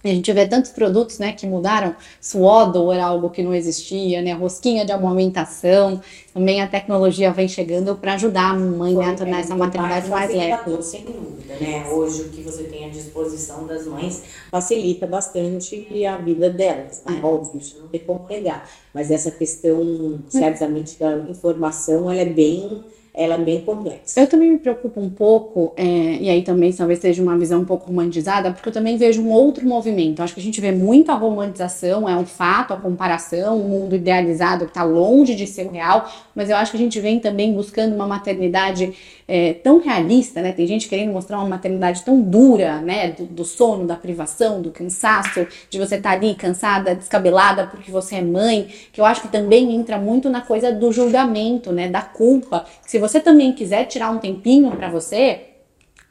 A 0.02 0.08
gente 0.08 0.32
vê 0.32 0.46
tantos 0.46 0.70
produtos, 0.70 1.18
né, 1.18 1.32
que 1.32 1.46
mudaram. 1.46 1.94
Suodor 2.20 2.94
era 2.94 3.04
algo 3.04 3.28
que 3.28 3.42
não 3.42 3.52
existia, 3.52 4.22
né? 4.22 4.32
Rosquinha 4.32 4.82
de 4.82 4.92
amamentação. 4.92 6.00
Também 6.32 6.62
a 6.62 6.66
tecnologia 6.66 7.30
vem 7.32 7.46
chegando 7.46 7.94
para 7.94 8.14
ajudar 8.14 8.52
a 8.52 8.54
mãe 8.54 8.94
né, 8.94 9.10
a 9.10 9.14
tornar 9.14 9.40
essa 9.40 9.54
maternidade 9.54 10.08
mais 10.08 10.34
leve. 10.34 10.82
Sem 10.82 11.04
dúvida, 11.04 11.54
né? 11.60 11.86
Hoje 11.90 12.22
o 12.22 12.28
que 12.30 12.40
você 12.40 12.62
tem 12.64 12.86
à 12.86 12.88
disposição 12.88 13.66
das 13.66 13.86
mães 13.86 14.22
facilita 14.50 15.06
bastante 15.06 16.06
a 16.06 16.16
vida 16.16 16.48
delas, 16.48 17.02
né? 17.04 17.20
Óbvio, 17.22 17.60
isso 17.60 17.78
não 17.80 17.88
tem 17.88 18.00
como 18.00 18.24
negar. 18.26 18.66
Mas 18.94 19.10
essa 19.10 19.30
questão, 19.30 20.18
certamente, 20.30 20.98
da 20.98 21.18
informação, 21.28 22.10
ela 22.10 22.22
é 22.22 22.24
bem, 22.24 22.82
ela 23.20 23.34
é 23.34 23.38
bem 23.38 23.60
complexa. 23.60 24.18
Eu 24.18 24.26
também 24.26 24.50
me 24.50 24.58
preocupo 24.58 24.98
um 24.98 25.10
pouco, 25.10 25.74
é, 25.76 25.84
e 25.84 26.30
aí 26.30 26.42
também 26.42 26.72
talvez 26.72 27.00
seja 27.00 27.22
uma 27.22 27.36
visão 27.36 27.60
um 27.60 27.64
pouco 27.66 27.88
romantizada, 27.88 28.50
porque 28.50 28.70
eu 28.70 28.72
também 28.72 28.96
vejo 28.96 29.20
um 29.20 29.30
outro 29.30 29.66
movimento. 29.66 30.22
Acho 30.22 30.32
que 30.32 30.40
a 30.40 30.42
gente 30.42 30.58
vê 30.58 30.72
muito 30.72 31.12
a 31.12 31.14
romantização, 31.14 32.08
é 32.08 32.16
um 32.16 32.24
fato, 32.24 32.72
a 32.72 32.78
comparação, 32.78 33.60
um 33.60 33.68
mundo 33.68 33.94
idealizado 33.94 34.64
que 34.64 34.70
está 34.70 34.84
longe 34.84 35.34
de 35.34 35.46
ser 35.46 35.68
real, 35.68 36.10
mas 36.34 36.48
eu 36.48 36.56
acho 36.56 36.70
que 36.70 36.78
a 36.78 36.80
gente 36.80 36.98
vem 36.98 37.20
também 37.20 37.52
buscando 37.52 37.94
uma 37.94 38.06
maternidade 38.06 38.94
é, 39.32 39.54
tão 39.54 39.78
realista, 39.78 40.42
né? 40.42 40.50
Tem 40.50 40.66
gente 40.66 40.88
querendo 40.88 41.12
mostrar 41.12 41.38
uma 41.38 41.48
maternidade 41.48 42.02
tão 42.02 42.20
dura, 42.20 42.80
né? 42.80 43.12
Do, 43.12 43.26
do 43.26 43.44
sono, 43.44 43.86
da 43.86 43.94
privação, 43.94 44.60
do 44.60 44.72
cansaço, 44.72 45.46
de 45.70 45.78
você 45.78 45.94
estar 45.94 46.10
ali 46.10 46.34
cansada, 46.34 46.96
descabelada 46.96 47.68
porque 47.68 47.92
você 47.92 48.16
é 48.16 48.22
mãe, 48.22 48.68
que 48.92 49.00
eu 49.00 49.04
acho 49.04 49.22
que 49.22 49.28
também 49.28 49.72
entra 49.72 49.98
muito 49.98 50.28
na 50.28 50.40
coisa 50.40 50.72
do 50.72 50.90
julgamento, 50.90 51.70
né? 51.70 51.88
Da 51.88 52.02
culpa. 52.02 52.64
Se 52.84 52.98
você 52.98 53.20
também 53.20 53.52
quiser 53.52 53.84
tirar 53.84 54.10
um 54.10 54.18
tempinho 54.18 54.72
para 54.72 54.90
você, 54.90 55.42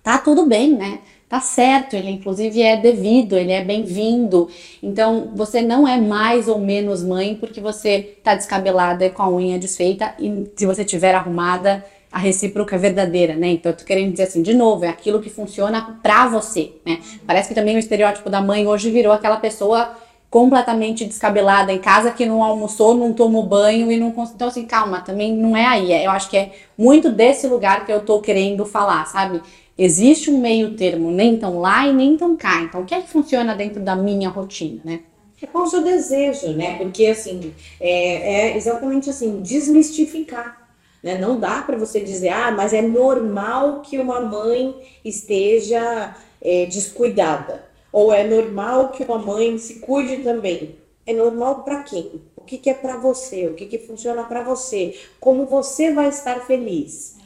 tá 0.02 0.18
tudo 0.18 0.46
bem, 0.46 0.72
né? 0.72 1.00
Tá 1.28 1.42
certo, 1.42 1.98
ele 1.98 2.10
inclusive 2.10 2.62
é 2.62 2.78
devido, 2.78 3.38
ele 3.38 3.52
é 3.52 3.64
bem-vindo. 3.64 4.48
Então, 4.82 5.32
você 5.36 5.62
não 5.62 5.86
é 5.86 6.00
mais 6.00 6.48
ou 6.48 6.58
menos 6.58 7.04
mãe 7.04 7.36
porque 7.36 7.60
você 7.60 8.16
tá 8.24 8.34
descabelada 8.34 9.10
com 9.10 9.22
a 9.22 9.30
unha 9.30 9.60
desfeita 9.60 10.16
e 10.18 10.50
se 10.56 10.66
você 10.66 10.86
tiver 10.86 11.14
arrumada, 11.14 11.86
a 12.12 12.18
recíproca 12.18 12.76
é 12.76 12.80
verdadeira, 12.80 13.36
né? 13.36 13.49
Então, 13.49 13.72
eu 13.72 13.78
tô 13.78 13.86
querendo 13.86 14.12
dizer 14.12 14.24
assim, 14.24 14.41
de 14.41 14.53
novo, 14.53 14.86
é 14.86 14.89
aquilo 14.89 15.22
que 15.22 15.30
funciona 15.30 15.99
pra 16.01 16.28
você, 16.28 16.72
né? 16.86 16.99
Parece 17.26 17.49
que 17.49 17.55
também 17.55 17.76
o 17.76 17.80
estereótipo 17.80 18.30
da 18.30 18.41
mãe 18.41 18.66
hoje 18.68 18.89
virou 18.89 19.14
aquela 19.14 19.38
pessoa 19.38 19.95
completamente 20.30 21.05
descabelada 21.05 21.74
em 21.74 21.80
casa 21.80 22.12
que 22.12 22.26
não 22.26 22.43
almoçou, 22.43 22.93
não 22.93 23.14
tomou 23.14 23.43
banho 23.43 23.91
e 23.91 23.97
não 23.97 24.14
então 24.36 24.47
assim, 24.47 24.66
calma, 24.66 25.01
também 25.01 25.34
não 25.36 25.57
é 25.57 25.66
aí. 25.66 25.91
É- 25.91 26.05
Eu 26.05 26.12
acho 26.12 26.30
que 26.30 26.38
é 26.38 26.51
muito 26.78 27.12
desse 27.12 27.47
lugar 27.47 27.86
que 27.86 27.91
eu 27.91 28.01
tô 28.01 28.20
querendo 28.22 28.66
falar, 28.66 29.05
sabe? 29.05 29.41
Existe 29.78 30.30
um 30.30 30.39
meio 30.39 30.76
termo, 30.76 31.10
nem 31.10 31.38
tão 31.38 31.60
lá 31.60 31.88
e 31.88 31.93
nem 31.93 32.18
tão 32.18 32.36
cá. 32.36 32.62
Então, 32.62 32.82
o 32.82 32.86
que 32.86 32.93
é 32.93 33.01
que 33.01 33.10
funciona 33.10 33.55
dentro 33.55 33.82
da 33.82 33.95
minha 33.95 34.30
rotina, 34.30 34.82
né? 34.84 34.99
É 35.41 35.47
qual 35.47 35.64
o 35.64 35.68
seu 35.68 35.82
desejo, 35.82 36.49
né? 36.49 36.78
Porque, 36.78 37.05
assim, 37.05 37.53
é, 37.80 38.49
é 38.51 38.57
exatamente 38.57 39.10
assim, 39.10 39.41
desmistificar. 39.41 40.59
Né? 41.02 41.18
Não 41.18 41.39
dá 41.39 41.62
para 41.62 41.78
você 41.78 42.00
dizer, 42.02 42.30
ah, 42.30 42.52
mas 42.52 42.74
é 42.74 42.82
normal 42.82 43.82
que 43.82 43.97
uma 43.97 44.20
mãe 44.20 44.76
esteja 45.04 46.16
é, 46.41 46.66
descuidada. 46.66 47.68
Ou 47.91 48.14
é 48.14 48.24
normal 48.24 48.89
que 48.89 49.04
uma 49.04 49.18
mãe 49.18 49.58
se 49.58 49.80
cuide 49.80 50.18
também. 50.18 50.76
É 51.06 51.14
normal 51.14 51.64
para 51.64 51.84
quem? 51.84 52.22
O 52.36 52.41
que, 52.41 52.58
que 52.58 52.70
é 52.70 52.74
para 52.74 52.97
você? 52.97 53.47
O 53.47 53.54
que, 53.54 53.66
que 53.66 53.80
funciona 53.80 54.24
para 54.24 54.43
você? 54.43 54.95
Como 55.20 55.45
você 55.45 55.91
vai 55.91 56.10
estar 56.10 56.45
feliz? 56.45 57.18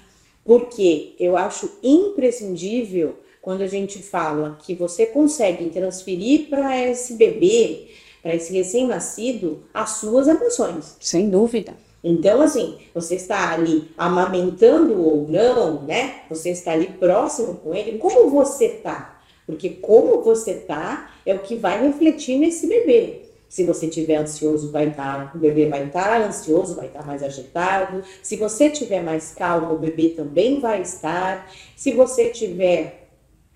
Porque 0.45 1.15
eu 1.19 1.36
acho 1.36 1.69
imprescindível 1.82 3.17
quando 3.41 3.61
a 3.61 3.67
gente 3.67 4.01
fala 4.01 4.57
que 4.61 4.74
você 4.74 5.05
consegue 5.05 5.69
transferir 5.69 6.49
para 6.49 6.80
esse 6.88 7.15
bebê, 7.15 7.88
para 8.21 8.36
esse 8.36 8.53
recém-nascido, 8.53 9.63
as 9.74 9.97
suas 9.97 10.30
emoções. 10.30 10.95
Sem 10.99 11.30
dúvida. 11.30 11.74
Então, 12.04 12.41
assim, 12.41 12.78
você 12.93 13.16
está 13.16 13.54
ali 13.54 13.89
amamentando 13.97 15.01
ou 15.01 15.26
não, 15.30 15.84
né? 15.84 16.16
Você 16.30 16.49
está 16.49 16.74
ali 16.74 16.88
próximo 16.88 17.56
com 17.56 17.74
ele, 17.74 17.97
como 17.97 18.30
você 18.30 18.70
tá? 18.70 19.22
Porque 19.45 19.70
como 19.70 20.22
você 20.22 20.56
tá 20.56 21.12
é 21.26 21.34
o 21.34 21.39
que 21.39 21.56
vai 21.56 21.82
refletir 21.82 22.38
nesse 22.38 22.68
bebê. 22.68 23.22
Se 23.47 23.64
você 23.64 23.86
estiver 23.86 24.16
ansioso, 24.16 24.72
vai 24.72 24.89
estar, 24.89 25.32
o 25.36 25.38
bebê 25.38 25.68
vai 25.68 25.86
estar 25.86 26.22
ansioso, 26.22 26.76
vai 26.76 26.88
estar 26.88 27.06
mais 27.06 27.22
agitado. 27.22 28.04
Se 28.22 28.36
você 28.36 28.66
estiver 28.66 29.04
mais 29.04 29.32
calmo, 29.34 29.76
o 29.76 29.78
bebê 29.78 30.10
também 30.10 30.60
vai 30.60 30.82
estar. 30.82 31.49
Se 31.76 31.93
você 31.93 32.30
tiver 32.30 33.10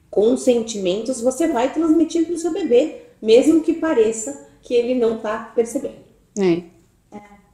com 0.09 0.37
sentimentos, 0.37 1.19
você 1.19 1.47
vai 1.47 1.73
transmitir 1.73 2.25
para 2.25 2.35
o 2.35 2.37
seu 2.37 2.53
bebê, 2.53 3.01
mesmo 3.21 3.61
que 3.61 3.73
pareça 3.73 4.47
que 4.61 4.73
ele 4.73 4.93
não 4.93 5.17
está 5.17 5.51
percebendo. 5.55 5.95
É. 6.39 6.76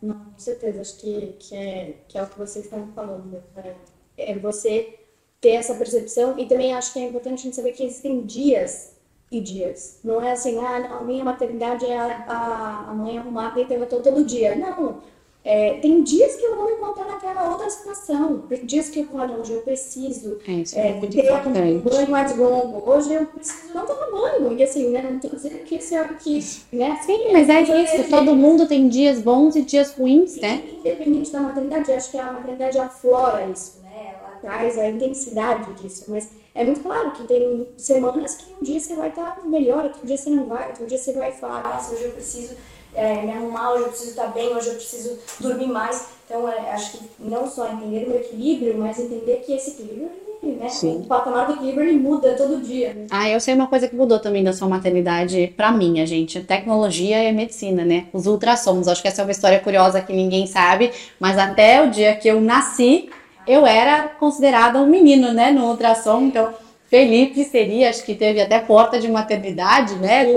Não, 0.04 0.16
com 0.16 0.38
certeza, 0.38 0.82
acho 0.82 0.98
que, 0.98 1.34
que, 1.40 1.56
é, 1.56 1.96
que 2.10 2.18
é 2.18 2.24
o 2.24 2.28
que 2.28 2.38
vocês 2.38 2.66
estão 2.66 2.92
falando. 2.94 3.42
né? 3.56 3.76
É 4.18 4.38
você 4.38 5.00
ter 5.40 5.52
essa 5.52 5.76
percepção 5.76 6.38
e 6.38 6.46
também 6.46 6.74
acho 6.74 6.92
que 6.92 7.00
é 7.00 7.08
importante 7.08 7.40
a 7.40 7.44
gente 7.44 7.56
saber 7.56 7.72
que 7.72 7.86
existem 7.86 8.26
dias 8.26 8.98
e 9.32 9.40
dias. 9.40 10.02
Não 10.04 10.22
é 10.22 10.34
assim, 10.34 10.58
ah, 10.60 10.80
não, 10.82 10.98
a 11.00 11.04
minha 11.06 11.24
maternidade 11.24 11.86
é 11.86 11.98
a, 11.98 12.26
a, 12.28 12.92
a 12.92 12.94
mãe 12.94 13.18
arrumada 13.18 13.62
e 13.62 13.74
eu 13.74 13.88
tô 13.88 14.02
todo 14.02 14.26
dia. 14.26 14.56
Não. 14.58 15.02
É, 15.46 15.74
tem 15.82 16.02
dias 16.04 16.38
que 16.38 16.46
eu 16.46 16.56
vou 16.56 16.66
me 16.68 16.72
encontrar 16.74 17.06
naquela 17.06 17.50
outra 17.50 17.70
situação. 17.70 18.44
Tem 18.48 18.66
dias 18.66 18.90
que 18.90 19.02
eu 19.02 19.06
falo, 19.06 19.42
hoje 19.42 19.52
eu 19.52 19.62
preciso 19.62 20.40
É, 20.48 20.52
isso 20.54 20.80
é, 20.80 20.90
é, 20.92 21.00
ter 21.02 21.34
um 21.34 21.80
banho 21.80 22.10
mais 22.10 22.38
longo. 22.38 22.90
Hoje 22.90 23.14
eu 23.14 23.26
preciso 23.26 23.74
não 23.74 23.86
tomar 23.86 24.10
banho. 24.10 24.58
E 24.58 24.64
assim, 24.64 24.90
né? 24.90 25.02
Não 25.02 25.20
tô 25.20 25.36
dizendo 25.36 25.58
que 25.66 25.76
esse 25.76 25.94
é 25.96 26.02
o 26.02 26.16
que. 26.16 26.40
Né? 26.72 26.98
Sim, 27.06 27.34
mas 27.34 27.50
é 27.50 27.62
isso. 27.62 28.10
Todo 28.10 28.34
mundo 28.34 28.66
tem 28.66 28.88
dias 28.88 29.20
bons 29.20 29.58
e 29.58 29.64
dias 29.64 29.92
ruins, 29.92 30.38
né? 30.38 30.64
Independente 30.80 31.32
da 31.32 31.42
maternidade, 31.42 31.92
acho 31.92 32.12
que 32.12 32.18
a 32.18 32.32
maternidade 32.32 32.80
aflora 32.80 33.46
isso, 33.46 33.82
né? 33.84 34.16
Ela 34.18 34.38
traz 34.40 34.78
a 34.78 34.90
intensidade 34.90 35.74
disso. 35.74 36.06
Mas 36.08 36.30
é 36.56 36.64
muito 36.64 36.82
claro 36.82 37.12
que 37.12 37.28
tem 37.28 37.68
semanas 37.76 38.36
que 38.36 38.54
um 38.54 38.64
dia 38.64 38.80
você 38.80 38.96
vai 38.96 39.10
estar 39.10 39.42
melhor, 39.46 39.84
outro 39.86 40.06
dia 40.08 40.16
você 40.16 40.30
não 40.30 40.46
vai, 40.46 40.70
outro 40.70 40.86
dia 40.86 40.98
você 40.98 41.12
vai 41.12 41.32
falar, 41.32 41.64
nossa, 41.64 41.94
hoje 41.94 42.04
eu 42.04 42.12
preciso 42.12 42.56
é, 42.96 43.22
me 43.22 43.32
arrumar, 43.32 43.74
hoje 43.74 43.84
eu 43.84 43.90
preciso 43.90 44.10
estar 44.12 44.28
bem, 44.28 44.56
hoje 44.56 44.68
eu 44.68 44.76
preciso 44.76 45.20
dormir 45.40 45.68
mais. 45.68 46.08
Então, 46.26 46.48
é, 46.48 46.72
acho 46.72 46.98
que 46.98 47.04
não 47.20 47.48
só 47.48 47.72
entender 47.72 48.08
o 48.08 48.16
equilíbrio, 48.16 48.78
mas 48.78 49.00
entender 49.00 49.44
que 49.46 49.54
esse 49.54 49.72
equilíbrio, 49.72 50.10
né? 50.42 50.68
Sim. 50.70 51.02
O 51.04 51.06
patamar 51.06 51.48
do 51.48 51.54
equilíbrio 51.54 51.88
ele 51.88 51.98
muda 51.98 52.36
todo 52.36 52.62
dia. 52.62 52.94
Né? 52.94 53.08
Ah, 53.10 53.30
eu 53.30 53.40
sei 53.40 53.54
uma 53.54 53.68
coisa 53.68 53.88
que 53.88 53.96
mudou 53.96 54.20
também 54.20 54.44
da 54.44 54.52
sua 54.52 54.68
maternidade 54.68 55.54
pra 55.56 55.72
mim, 55.72 56.02
a 56.02 56.06
gente. 56.06 56.42
Tecnologia 56.42 57.24
e 57.24 57.32
medicina, 57.32 57.86
né? 57.86 58.08
Os 58.12 58.28
ultrassons. 58.28 58.88
Acho 58.88 59.02
que 59.02 59.08
essa 59.08 59.22
é 59.22 59.26
uma 59.26 59.32
história 59.32 59.60
curiosa 59.60 60.02
que 60.02 60.12
ninguém 60.12 60.46
sabe, 60.46 60.92
mas 61.20 61.38
até 61.38 61.82
o 61.82 61.90
dia 61.90 62.16
que 62.16 62.28
eu 62.28 62.42
nasci, 62.42 63.10
eu 63.48 63.66
era 63.66 64.04
considerada 64.08 64.80
um 64.80 64.88
menino, 64.88 65.32
né? 65.34 65.52
No 65.52 65.70
ultrassom. 65.70 66.24
Então, 66.24 66.54
Felipe 66.94 67.44
seria, 67.44 67.90
acho 67.90 68.04
que 68.04 68.14
teve 68.14 68.40
até 68.40 68.60
porta 68.60 69.00
de 69.00 69.08
maternidade, 69.10 69.96
né? 69.96 70.28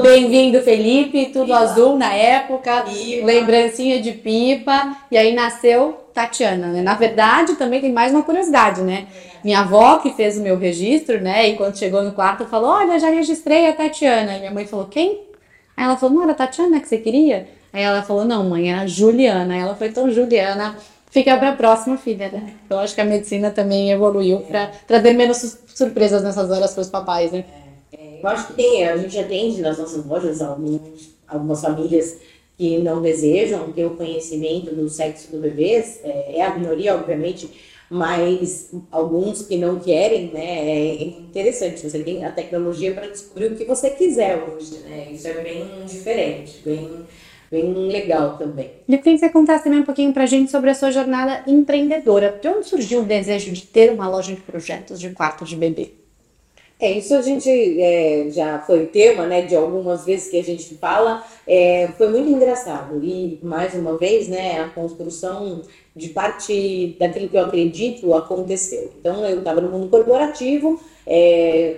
Bem-vindo, 0.00 0.62
Felipe, 0.62 1.32
tudo 1.32 1.46
Pipa. 1.46 1.58
azul 1.58 1.98
na 1.98 2.14
época, 2.14 2.82
Pipa. 2.82 3.26
lembrancinha 3.26 4.00
de 4.00 4.12
pipa, 4.12 4.96
e 5.10 5.18
aí 5.18 5.34
nasceu 5.34 5.98
Tatiana, 6.14 6.68
né? 6.68 6.80
Na 6.80 6.94
verdade, 6.94 7.56
também 7.56 7.80
tem 7.80 7.92
mais 7.92 8.12
uma 8.12 8.22
curiosidade, 8.22 8.82
né? 8.82 9.08
Minha 9.42 9.62
avó 9.62 9.96
que 9.96 10.12
fez 10.12 10.38
o 10.38 10.42
meu 10.42 10.56
registro, 10.56 11.20
né? 11.20 11.48
E 11.48 11.56
quando 11.56 11.76
chegou 11.76 12.00
no 12.04 12.12
quarto, 12.12 12.44
falou: 12.44 12.70
Olha, 12.70 13.00
já 13.00 13.10
registrei 13.10 13.66
a 13.66 13.72
Tatiana. 13.72 14.36
E 14.36 14.38
minha 14.38 14.52
mãe 14.52 14.64
falou: 14.64 14.86
Quem? 14.86 15.22
Aí 15.76 15.86
ela 15.86 15.96
falou: 15.96 16.14
Não 16.14 16.22
era 16.22 16.30
a 16.30 16.36
Tatiana 16.36 16.78
que 16.78 16.86
você 16.86 16.98
queria? 16.98 17.48
Aí 17.72 17.82
ela 17.82 18.04
falou: 18.04 18.24
Não, 18.24 18.48
mãe, 18.48 18.70
é 18.70 18.76
a 18.76 18.86
Juliana. 18.86 19.54
Aí 19.54 19.60
ela 19.60 19.74
foi: 19.74 19.88
Então, 19.88 20.08
Juliana, 20.08 20.76
fica 21.10 21.36
pra 21.38 21.56
próxima 21.56 21.96
filha, 21.96 22.30
né? 22.30 22.54
Eu 22.68 22.78
acho 22.78 22.94
que 22.94 23.00
a 23.00 23.04
medicina 23.04 23.50
também 23.50 23.90
evoluiu 23.90 24.40
pra 24.42 24.68
trazer 24.86 25.12
menos 25.12 25.38
su- 25.38 25.58
surpresas 25.68 26.22
nessas 26.22 26.50
horas 26.50 26.74
pros 26.74 26.88
papais, 26.88 27.32
né? 27.32 27.44
eu 28.22 28.28
acho 28.28 28.48
que 28.48 28.54
tem, 28.54 28.86
a 28.88 28.96
gente 28.96 29.18
atende 29.18 29.60
nas 29.60 29.78
nossas 29.78 30.04
lojas 30.04 30.40
alguns, 30.42 30.80
algumas 31.26 31.60
famílias 31.60 32.18
que 32.56 32.78
não 32.78 33.02
desejam 33.02 33.72
ter 33.72 33.84
o 33.86 33.96
conhecimento 33.96 34.74
do 34.74 34.88
sexo 34.88 35.30
do 35.30 35.40
bebê, 35.40 35.76
é, 36.02 36.38
é 36.38 36.42
a 36.42 36.54
minoria, 36.58 36.94
obviamente, 36.96 37.50
mas 37.90 38.70
alguns 38.90 39.42
que 39.46 39.56
não 39.58 39.78
querem, 39.78 40.32
né? 40.32 40.44
É 40.70 41.04
interessante. 41.04 41.88
Você 41.88 42.02
tem 42.02 42.24
a 42.24 42.32
tecnologia 42.32 42.94
para 42.94 43.08
descobrir 43.08 43.52
o 43.52 43.56
que 43.56 43.64
você 43.64 43.90
quiser 43.90 44.42
hoje, 44.42 44.78
né? 44.80 45.12
Isso 45.12 45.28
é 45.28 45.34
bem 45.42 45.84
diferente, 45.84 46.62
bem, 46.64 47.06
bem 47.50 47.72
legal 47.88 48.36
também. 48.36 48.70
E 48.88 48.94
eu 48.94 48.98
queria 48.98 49.14
que 49.14 49.24
você 49.24 49.28
contasse 49.28 49.64
também 49.64 49.80
um 49.80 49.84
pouquinho 49.84 50.12
para 50.12 50.24
a 50.24 50.26
gente 50.26 50.50
sobre 50.50 50.70
a 50.70 50.74
sua 50.74 50.90
jornada 50.90 51.42
empreendedora. 51.46 52.38
De 52.40 52.48
onde 52.48 52.66
surgiu 52.66 53.00
o 53.00 53.04
desejo 53.04 53.52
de 53.52 53.62
ter 53.62 53.92
uma 53.92 54.08
loja 54.08 54.34
de 54.34 54.40
projetos 54.40 55.00
de 55.00 55.10
quarto 55.10 55.44
de 55.44 55.56
bebê? 55.56 55.92
É, 56.78 56.90
isso 56.90 57.14
a 57.14 57.22
gente 57.22 57.48
é, 57.48 58.28
já 58.30 58.58
foi 58.58 58.86
tema, 58.86 59.26
né, 59.26 59.42
de 59.42 59.56
algumas 59.56 60.04
vezes 60.04 60.28
que 60.28 60.38
a 60.38 60.44
gente 60.44 60.74
fala, 60.74 61.24
é, 61.46 61.88
foi 61.96 62.08
muito 62.10 62.28
engraçado. 62.28 63.02
E, 63.02 63.38
mais 63.42 63.72
uma 63.72 63.96
vez, 63.96 64.28
né, 64.28 64.60
a 64.60 64.68
construção 64.68 65.62
de 65.94 66.10
parte 66.10 66.94
daquilo 67.00 67.30
que 67.30 67.36
eu 67.36 67.44
acredito 67.46 68.12
aconteceu. 68.12 68.92
Então, 69.00 69.24
eu 69.24 69.38
estava 69.38 69.62
no 69.62 69.70
mundo 69.70 69.88
corporativo, 69.88 70.78
é, 71.06 71.76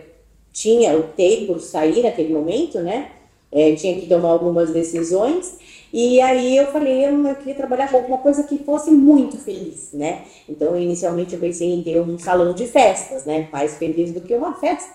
tinha, 0.53 0.99
optei 0.99 1.47
por 1.47 1.61
sair 1.61 2.03
naquele 2.03 2.33
momento, 2.33 2.81
né, 2.81 3.13
é, 3.51 3.75
tinha 3.75 3.99
que 3.99 4.07
tomar 4.07 4.31
algumas 4.31 4.71
decisões, 4.71 5.57
e 5.93 6.21
aí 6.21 6.57
eu 6.57 6.67
falei, 6.67 7.07
eu, 7.07 7.35
queria 7.37 7.55
trabalhar 7.55 7.91
com 7.91 7.97
alguma 7.97 8.19
coisa 8.19 8.43
que 8.43 8.59
fosse 8.59 8.91
muito 8.91 9.39
feliz, 9.39 9.91
né? 9.93 10.25
Então, 10.47 10.79
inicialmente 10.79 11.35
eu 11.35 11.41
pensei 11.41 11.73
em 11.73 11.83
ter 11.83 12.01
um 12.01 12.19
salão 12.19 12.53
de 12.53 12.67
festas, 12.67 13.25
né? 13.25 13.49
Mais 13.51 13.77
feliz 13.77 14.13
do 14.13 14.21
que 14.21 14.35
uma 14.35 14.55
festa. 14.55 14.93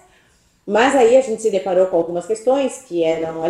Mas 0.66 0.96
aí 0.96 1.18
a 1.18 1.22
gente 1.22 1.42
se 1.42 1.50
deparou 1.50 1.88
com 1.88 1.98
algumas 1.98 2.26
questões 2.26 2.84
que 2.88 3.04
eram 3.04 3.42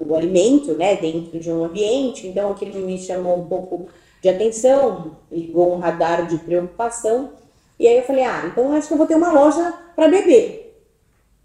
o 0.00 0.16
alimento, 0.16 0.72
né, 0.74 0.96
dentro 0.96 1.38
de 1.38 1.50
um 1.52 1.64
ambiente, 1.64 2.26
então 2.26 2.50
aquilo 2.50 2.80
me 2.80 2.98
chamou 2.98 3.38
um 3.38 3.46
pouco 3.46 3.86
de 4.22 4.28
atenção, 4.28 5.12
ligou 5.30 5.74
um 5.74 5.78
radar 5.78 6.26
de 6.26 6.38
preocupação. 6.38 7.30
E 7.78 7.86
aí 7.86 7.98
eu 7.98 8.02
falei, 8.02 8.24
ah, 8.24 8.44
então 8.50 8.72
acho 8.72 8.88
que 8.88 8.94
eu 8.94 8.98
vou 8.98 9.06
ter 9.06 9.14
uma 9.14 9.30
loja 9.30 9.72
para 9.94 10.08
beber. 10.08 10.82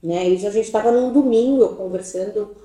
Né? 0.02 0.30
E 0.30 0.48
a 0.48 0.50
gente 0.50 0.66
estava 0.66 0.92
num 0.92 1.12
domingo, 1.12 1.76
conversando 1.76 2.56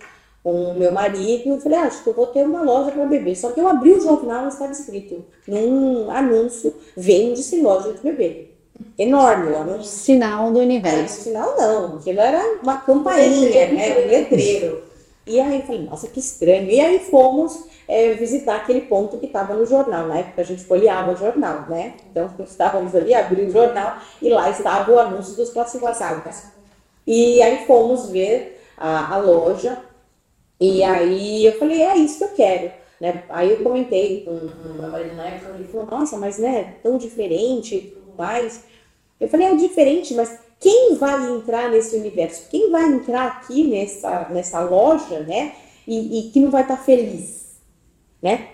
com 0.47 0.71
o 0.71 0.75
meu 0.75 0.93
marido, 0.93 1.49
eu 1.49 1.61
falei, 1.61 1.77
ah, 1.77 1.83
acho 1.87 2.05
que 2.05 2.09
eu 2.09 2.15
vou 2.15 2.29
ter 2.29 2.47
uma 2.47 2.63
loja 2.63 2.93
para 2.93 3.05
beber. 3.05 3.35
Só 3.35 3.51
que 3.51 3.59
eu 3.59 3.67
abri 3.67 3.91
o 3.91 4.01
jornal 4.01 4.45
e 4.45 4.49
estava 4.49 4.71
escrito 4.71 5.25
num 5.45 6.09
anúncio, 6.09 6.73
vende-se 6.97 7.61
loja 7.61 7.93
de 7.93 8.01
bebê. 8.01 8.51
Enorme 8.97 9.51
o 9.51 9.57
anúncio. 9.57 9.83
Sinal 9.83 10.53
do 10.53 10.61
universo. 10.61 11.23
sinal 11.23 11.57
não, 11.59 11.97
aquilo 11.97 12.21
era 12.21 12.61
uma 12.63 12.77
campainha, 12.77 13.73
né? 13.73 14.05
Um 14.05 14.09
letreiro. 14.09 14.85
E 15.27 15.41
aí 15.41 15.57
eu 15.57 15.63
falei, 15.67 15.83
nossa, 15.83 16.07
que 16.07 16.21
estranho. 16.21 16.71
E 16.71 16.81
aí 16.81 17.01
fomos 17.01 17.65
é, 17.89 18.13
visitar 18.13 18.55
aquele 18.55 18.83
ponto 18.83 19.19
que 19.19 19.27
estava 19.27 19.53
no 19.53 19.67
jornal. 19.67 20.07
Na 20.07 20.19
época 20.19 20.43
a 20.43 20.45
gente 20.45 20.63
folheava 20.63 21.11
o 21.11 21.17
jornal, 21.17 21.67
né? 21.69 21.95
Então 22.09 22.31
estávamos 22.47 22.95
ali, 22.95 23.13
abri 23.13 23.47
o 23.47 23.51
jornal 23.51 23.97
e 24.23 24.29
lá 24.29 24.49
estava 24.49 24.93
o 24.93 24.99
anúncio 25.01 25.35
dos 25.35 25.51
classificados. 25.51 26.45
E 27.05 27.43
aí 27.43 27.67
fomos 27.67 28.11
ver 28.11 28.63
a, 28.79 29.13
a 29.13 29.19
loja 29.19 29.77
e 30.61 30.83
aí 30.83 31.45
eu 31.45 31.59
falei, 31.59 31.83
é 31.83 31.97
isso 31.97 32.19
que 32.19 32.25
eu 32.25 32.35
quero. 32.35 32.73
Né? 33.01 33.25
Aí 33.29 33.51
eu 33.51 33.63
comentei 33.63 34.25
com, 34.25 34.39
com 34.39 34.83
a 34.83 34.89
Marina 34.89 35.15
na 35.15 35.27
época, 35.27 35.55
ele 35.55 35.69
falou, 35.69 35.87
nossa, 35.87 36.17
mas 36.17 36.39
né, 36.39 36.77
tão 36.83 36.97
diferente 36.97 37.75
e 37.77 37.81
tudo 37.81 38.15
mais. 38.17 38.65
Eu 39.21 39.29
falei, 39.29 39.49
é 39.49 39.55
diferente, 39.55 40.15
mas 40.15 40.39
quem 40.59 40.95
vai 40.95 41.31
entrar 41.31 41.71
nesse 41.71 41.97
universo? 41.97 42.49
Quem 42.51 42.71
vai 42.71 42.85
entrar 42.85 43.27
aqui 43.27 43.65
nessa, 43.65 44.29
nessa 44.31 44.61
loja, 44.61 45.21
né? 45.21 45.53
E, 45.87 46.19
e 46.19 46.31
que 46.31 46.41
não 46.41 46.51
vai 46.51 46.63
estar 46.63 46.79
feliz, 46.79 47.59
né? 48.21 48.49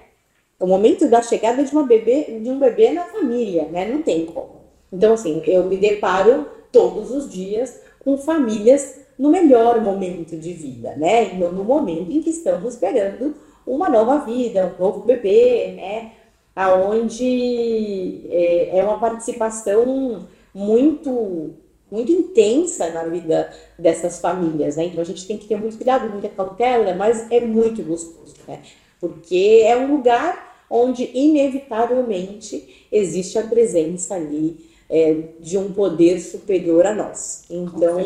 O 0.59 0.66
momento 0.66 1.09
da 1.09 1.22
chegada 1.22 1.64
de 1.64 1.72
uma 1.72 1.84
bebê, 1.84 2.38
de 2.40 2.50
um 2.50 2.59
bebê 2.59 2.90
na 2.90 3.05
família, 3.05 3.64
né? 3.68 3.86
Não 3.86 4.03
tem 4.03 4.26
como. 4.26 4.62
Então, 4.92 5.14
assim, 5.14 5.42
eu 5.46 5.64
me 5.64 5.76
deparo 5.76 6.46
todos 6.70 7.11
os 7.11 7.30
dias 7.30 7.80
com 8.00 8.18
famílias 8.18 9.01
no 9.18 9.30
melhor 9.30 9.80
momento 9.80 10.36
de 10.36 10.52
vida, 10.52 10.94
né? 10.96 11.32
No, 11.34 11.64
momento 11.64 12.10
em 12.10 12.22
que 12.22 12.30
estamos 12.30 12.74
esperando 12.74 13.34
uma 13.66 13.88
nova 13.88 14.18
vida, 14.18 14.74
um 14.78 14.82
novo 14.82 15.00
bebê, 15.00 15.74
né? 15.76 16.12
Aonde 16.54 18.26
é, 18.30 18.78
é 18.78 18.84
uma 18.84 18.98
participação 18.98 20.26
muito 20.54 21.54
muito 21.90 22.10
intensa 22.10 22.88
na 22.90 23.04
vida 23.04 23.52
dessas 23.78 24.18
famílias, 24.18 24.76
né? 24.76 24.86
Então 24.86 25.02
a 25.02 25.04
gente 25.04 25.26
tem 25.26 25.36
que 25.36 25.46
ter 25.46 25.56
muito 25.56 25.76
cuidado, 25.76 26.08
muita 26.08 26.28
cautela, 26.30 26.94
mas 26.94 27.30
é 27.30 27.40
muito 27.40 27.82
gostoso, 27.82 28.34
né? 28.48 28.62
Porque 28.98 29.62
é 29.62 29.76
um 29.76 29.96
lugar 29.96 30.64
onde 30.70 31.10
inevitavelmente 31.12 32.86
existe 32.90 33.38
a 33.38 33.42
presença 33.42 34.14
ali 34.14 34.72
é, 34.93 35.16
de 35.40 35.57
um 35.57 35.72
poder 35.72 36.20
superior 36.20 36.86
a 36.86 36.95
nós. 36.95 37.45
Então, 37.49 37.97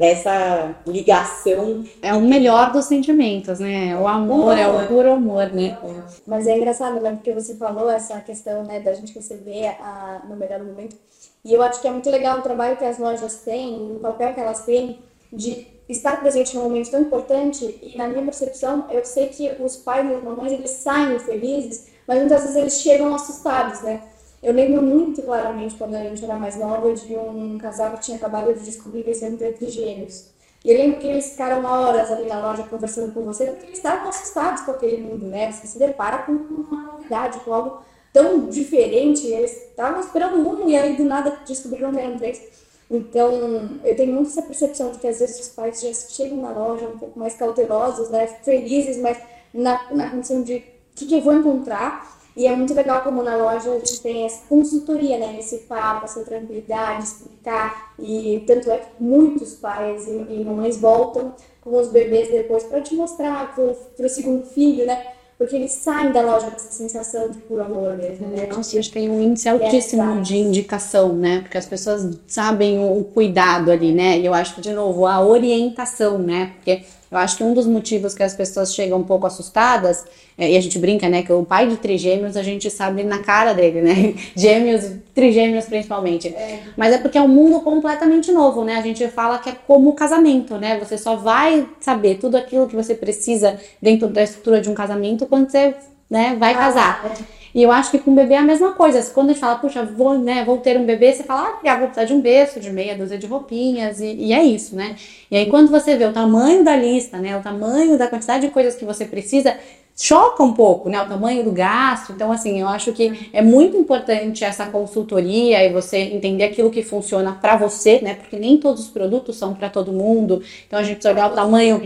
essa 0.00 0.76
ligação. 0.86 1.84
É 2.00 2.14
o 2.14 2.20
melhor 2.20 2.70
dos 2.70 2.84
sentimentos, 2.84 3.58
né? 3.58 3.98
O 4.00 4.06
amor, 4.06 4.56
é 4.56 4.68
o 4.68 4.86
puro 4.86 5.14
amor, 5.14 5.50
né? 5.52 5.76
Mas 6.24 6.46
é 6.46 6.56
engraçado, 6.56 7.00
né? 7.00 7.10
Porque 7.10 7.32
você 7.32 7.56
falou 7.56 7.90
essa 7.90 8.20
questão, 8.20 8.62
né, 8.62 8.78
da 8.78 8.92
gente 8.94 9.12
receber 9.12 9.66
a, 9.80 10.22
no 10.28 10.36
melhor 10.36 10.62
momento. 10.62 10.96
E 11.44 11.52
eu 11.52 11.60
acho 11.60 11.80
que 11.80 11.88
é 11.88 11.90
muito 11.90 12.08
legal 12.08 12.38
o 12.38 12.42
trabalho 12.42 12.76
que 12.76 12.84
as 12.84 12.98
lojas 12.98 13.42
têm, 13.44 13.74
o 13.96 13.98
papel 13.98 14.32
que 14.32 14.40
elas 14.40 14.64
têm 14.64 15.00
de 15.32 15.66
estar 15.88 16.20
presente 16.20 16.54
num 16.56 16.62
momento 16.62 16.92
tão 16.92 17.00
importante. 17.00 17.80
E 17.82 17.98
na 17.98 18.06
minha 18.06 18.22
percepção, 18.22 18.84
eu 18.92 19.04
sei 19.04 19.26
que 19.26 19.50
os 19.60 19.76
pais 19.76 20.08
e 20.08 20.14
as 20.14 20.22
mamães, 20.22 20.52
eles 20.52 20.70
saem 20.70 21.18
felizes, 21.18 21.88
mas 22.06 22.20
muitas 22.20 22.42
vezes 22.42 22.56
eles 22.56 22.80
chegam 22.80 23.12
assustados, 23.12 23.82
né? 23.82 24.02
Eu 24.42 24.52
lembro 24.52 24.80
muito 24.82 25.20
claramente, 25.22 25.74
quando 25.74 25.94
a 25.94 26.02
gente 26.04 26.24
era 26.24 26.36
mais 26.36 26.56
nova, 26.56 26.92
de 26.94 27.14
um 27.16 27.58
casal 27.58 27.92
que 27.92 28.02
tinha 28.02 28.16
acabado 28.16 28.54
de 28.54 28.64
descobrir 28.64 29.02
que 29.02 29.10
eles 29.10 29.22
eram 29.22 29.36
trigêmeos. 29.36 30.26
E 30.64 30.70
eu 30.70 30.76
lembro 30.76 31.00
que 31.00 31.06
eles 31.06 31.30
ficaram 31.30 31.64
horas 31.64 32.10
ali 32.10 32.28
na 32.28 32.40
loja 32.40 32.62
conversando 32.64 33.12
com 33.12 33.22
você, 33.22 33.46
porque 33.46 33.66
eles 33.66 33.78
estavam 33.78 34.08
assustados 34.08 34.62
com 34.62 34.72
aquele 34.72 34.98
mundo, 34.98 35.26
né? 35.26 35.50
Você 35.50 35.66
se 35.66 35.78
depara 35.78 36.18
com 36.18 36.32
uma 36.32 36.92
novidade, 36.92 37.40
com 37.40 37.52
algo 37.52 37.82
tão 38.12 38.48
diferente. 38.48 39.26
Eles 39.26 39.52
estavam 39.52 40.00
esperando 40.00 40.36
um 40.36 40.68
e 40.68 40.76
aí 40.76 40.96
do 40.96 41.04
nada 41.04 41.38
descobriram 41.46 41.92
que 41.92 41.98
eram 41.98 42.18
três. 42.18 42.42
Então, 42.90 43.80
eu 43.84 43.94
tenho 43.96 44.12
muito 44.14 44.30
essa 44.30 44.42
percepção 44.42 44.90
de 44.92 44.98
que 44.98 45.06
às 45.06 45.18
vezes 45.20 45.40
os 45.40 45.48
pais 45.48 45.80
já 45.80 45.92
chegam 45.92 46.38
na 46.38 46.50
loja 46.50 46.86
um 46.86 46.98
pouco 46.98 47.18
mais 47.18 47.34
cautelosos, 47.34 48.08
né? 48.08 48.26
Felizes, 48.42 48.96
mas 48.98 49.18
na, 49.52 49.92
na 49.92 50.10
condição 50.10 50.42
de 50.42 50.56
o 50.56 50.62
que, 50.94 51.06
que 51.06 51.14
eu 51.14 51.20
vou 51.20 51.34
encontrar 51.34 52.17
e 52.38 52.46
é 52.46 52.54
muito 52.54 52.72
legal 52.72 53.02
como 53.02 53.20
na 53.20 53.34
loja 53.34 53.68
a 53.68 53.78
gente 53.80 54.00
tem 54.00 54.24
essa 54.24 54.42
consultoria, 54.48 55.18
né? 55.18 55.36
Esse 55.40 55.58
papo, 55.58 56.04
essa 56.04 56.22
tranquilidade, 56.22 57.02
explicar. 57.02 57.92
E 57.98 58.44
tanto 58.46 58.70
é 58.70 58.78
que 58.78 58.86
muitos 59.00 59.54
pais 59.54 60.06
e, 60.06 60.12
e 60.12 60.44
mamães 60.44 60.76
voltam 60.76 61.34
com 61.60 61.76
os 61.76 61.88
bebês 61.88 62.30
depois 62.30 62.62
para 62.62 62.80
te 62.80 62.94
mostrar 62.94 63.56
para 63.56 64.06
o 64.06 64.08
segundo 64.08 64.46
filho, 64.46 64.86
né? 64.86 65.04
Porque 65.36 65.56
eles 65.56 65.72
saem 65.72 66.12
da 66.12 66.20
loja 66.20 66.46
com 66.46 66.54
essa 66.54 66.70
sensação 66.70 67.28
de 67.28 67.38
puro 67.38 67.60
amor 67.60 67.96
mesmo, 67.96 68.28
né? 68.28 68.46
Nossa, 68.46 68.70
a 68.70 68.80
gente 68.80 68.92
tem 68.92 69.10
um 69.10 69.20
índice 69.20 69.48
altíssimo 69.48 70.18
é, 70.18 70.20
de 70.20 70.36
indicação, 70.36 71.14
né? 71.14 71.40
Porque 71.40 71.58
as 71.58 71.66
pessoas 71.66 72.08
sabem 72.28 72.78
o 72.78 73.02
cuidado 73.02 73.72
ali, 73.72 73.92
né? 73.92 74.16
E 74.16 74.24
eu 74.24 74.32
acho 74.32 74.54
que, 74.54 74.60
de 74.60 74.72
novo, 74.72 75.06
a 75.06 75.20
orientação, 75.20 76.18
né? 76.18 76.52
Porque 76.54 76.84
eu 77.10 77.18
acho 77.18 77.36
que 77.36 77.44
um 77.44 77.54
dos 77.54 77.66
motivos 77.66 78.14
que 78.14 78.22
as 78.22 78.34
pessoas 78.34 78.74
chegam 78.74 78.98
um 78.98 79.04
pouco 79.04 79.26
assustadas, 79.26 80.04
é, 80.36 80.52
e 80.52 80.56
a 80.56 80.60
gente 80.60 80.78
brinca, 80.78 81.08
né, 81.08 81.22
que 81.22 81.32
o 81.32 81.44
pai 81.44 81.66
de 81.66 81.76
trigêmeos 81.76 82.36
a 82.36 82.42
gente 82.42 82.70
sabe 82.70 83.02
na 83.02 83.18
cara 83.18 83.52
dele, 83.52 83.80
né? 83.80 84.14
Gêmeos, 84.36 84.84
trigêmeos 85.14 85.64
principalmente. 85.64 86.28
É. 86.28 86.60
Mas 86.76 86.92
é 86.92 86.98
porque 86.98 87.18
é 87.18 87.22
um 87.22 87.28
mundo 87.28 87.60
completamente 87.60 88.30
novo, 88.30 88.64
né? 88.64 88.76
A 88.76 88.82
gente 88.82 89.06
fala 89.08 89.38
que 89.38 89.48
é 89.48 89.56
como 89.66 89.90
o 89.90 89.94
casamento, 89.94 90.56
né? 90.56 90.78
Você 90.78 90.96
só 90.96 91.16
vai 91.16 91.66
saber 91.80 92.18
tudo 92.18 92.36
aquilo 92.36 92.68
que 92.68 92.76
você 92.76 92.94
precisa 92.94 93.58
dentro 93.82 94.08
da 94.08 94.22
estrutura 94.22 94.60
de 94.60 94.68
um 94.68 94.74
casamento 94.74 95.26
quando 95.26 95.50
você, 95.50 95.74
né, 96.08 96.36
vai 96.38 96.54
ah, 96.54 96.58
casar. 96.58 97.04
É. 97.04 97.38
E 97.58 97.62
eu 97.64 97.72
acho 97.72 97.90
que 97.90 97.98
com 97.98 98.12
o 98.12 98.14
bebê 98.14 98.34
é 98.34 98.38
a 98.38 98.42
mesma 98.42 98.70
coisa. 98.70 99.02
Quando 99.12 99.30
a 99.30 99.32
gente 99.32 99.40
fala, 99.40 99.58
puxa, 99.58 99.84
vou, 99.84 100.16
né, 100.16 100.44
vou 100.44 100.58
ter 100.58 100.78
um 100.78 100.86
bebê, 100.86 101.12
você 101.12 101.24
fala, 101.24 101.58
ah, 101.66 101.76
vou 101.76 101.88
precisar 101.88 102.04
de 102.04 102.14
um 102.14 102.20
berço, 102.20 102.60
de 102.60 102.70
meia 102.70 102.96
dúzia 102.96 103.18
de 103.18 103.26
roupinhas, 103.26 103.98
e, 104.00 104.14
e, 104.14 104.32
é 104.32 104.44
isso, 104.44 104.76
né? 104.76 104.94
E 105.28 105.36
aí 105.36 105.46
quando 105.46 105.68
você 105.68 105.96
vê 105.96 106.04
o 106.04 106.12
tamanho 106.12 106.62
da 106.62 106.76
lista, 106.76 107.18
né, 107.18 107.36
o 107.36 107.42
tamanho 107.42 107.98
da 107.98 108.06
quantidade 108.06 108.46
de 108.46 108.52
coisas 108.52 108.76
que 108.76 108.84
você 108.84 109.04
precisa, 109.04 109.56
choca 109.96 110.40
um 110.40 110.52
pouco, 110.52 110.88
né, 110.88 111.02
o 111.02 111.08
tamanho 111.08 111.42
do 111.42 111.50
gasto. 111.50 112.12
Então, 112.12 112.30
assim, 112.30 112.60
eu 112.60 112.68
acho 112.68 112.92
que 112.92 113.28
é 113.32 113.42
muito 113.42 113.76
importante 113.76 114.44
essa 114.44 114.66
consultoria 114.66 115.64
e 115.64 115.72
você 115.72 115.98
entender 115.98 116.44
aquilo 116.44 116.70
que 116.70 116.84
funciona 116.84 117.32
para 117.32 117.56
você, 117.56 118.00
né, 118.00 118.14
porque 118.14 118.36
nem 118.38 118.56
todos 118.58 118.82
os 118.82 118.88
produtos 118.88 119.34
são 119.34 119.52
para 119.52 119.68
todo 119.68 119.92
mundo. 119.92 120.44
Então, 120.68 120.78
a 120.78 120.84
gente 120.84 120.98
precisa 120.98 121.12
olhar 121.12 121.32
o 121.32 121.34
tamanho 121.34 121.80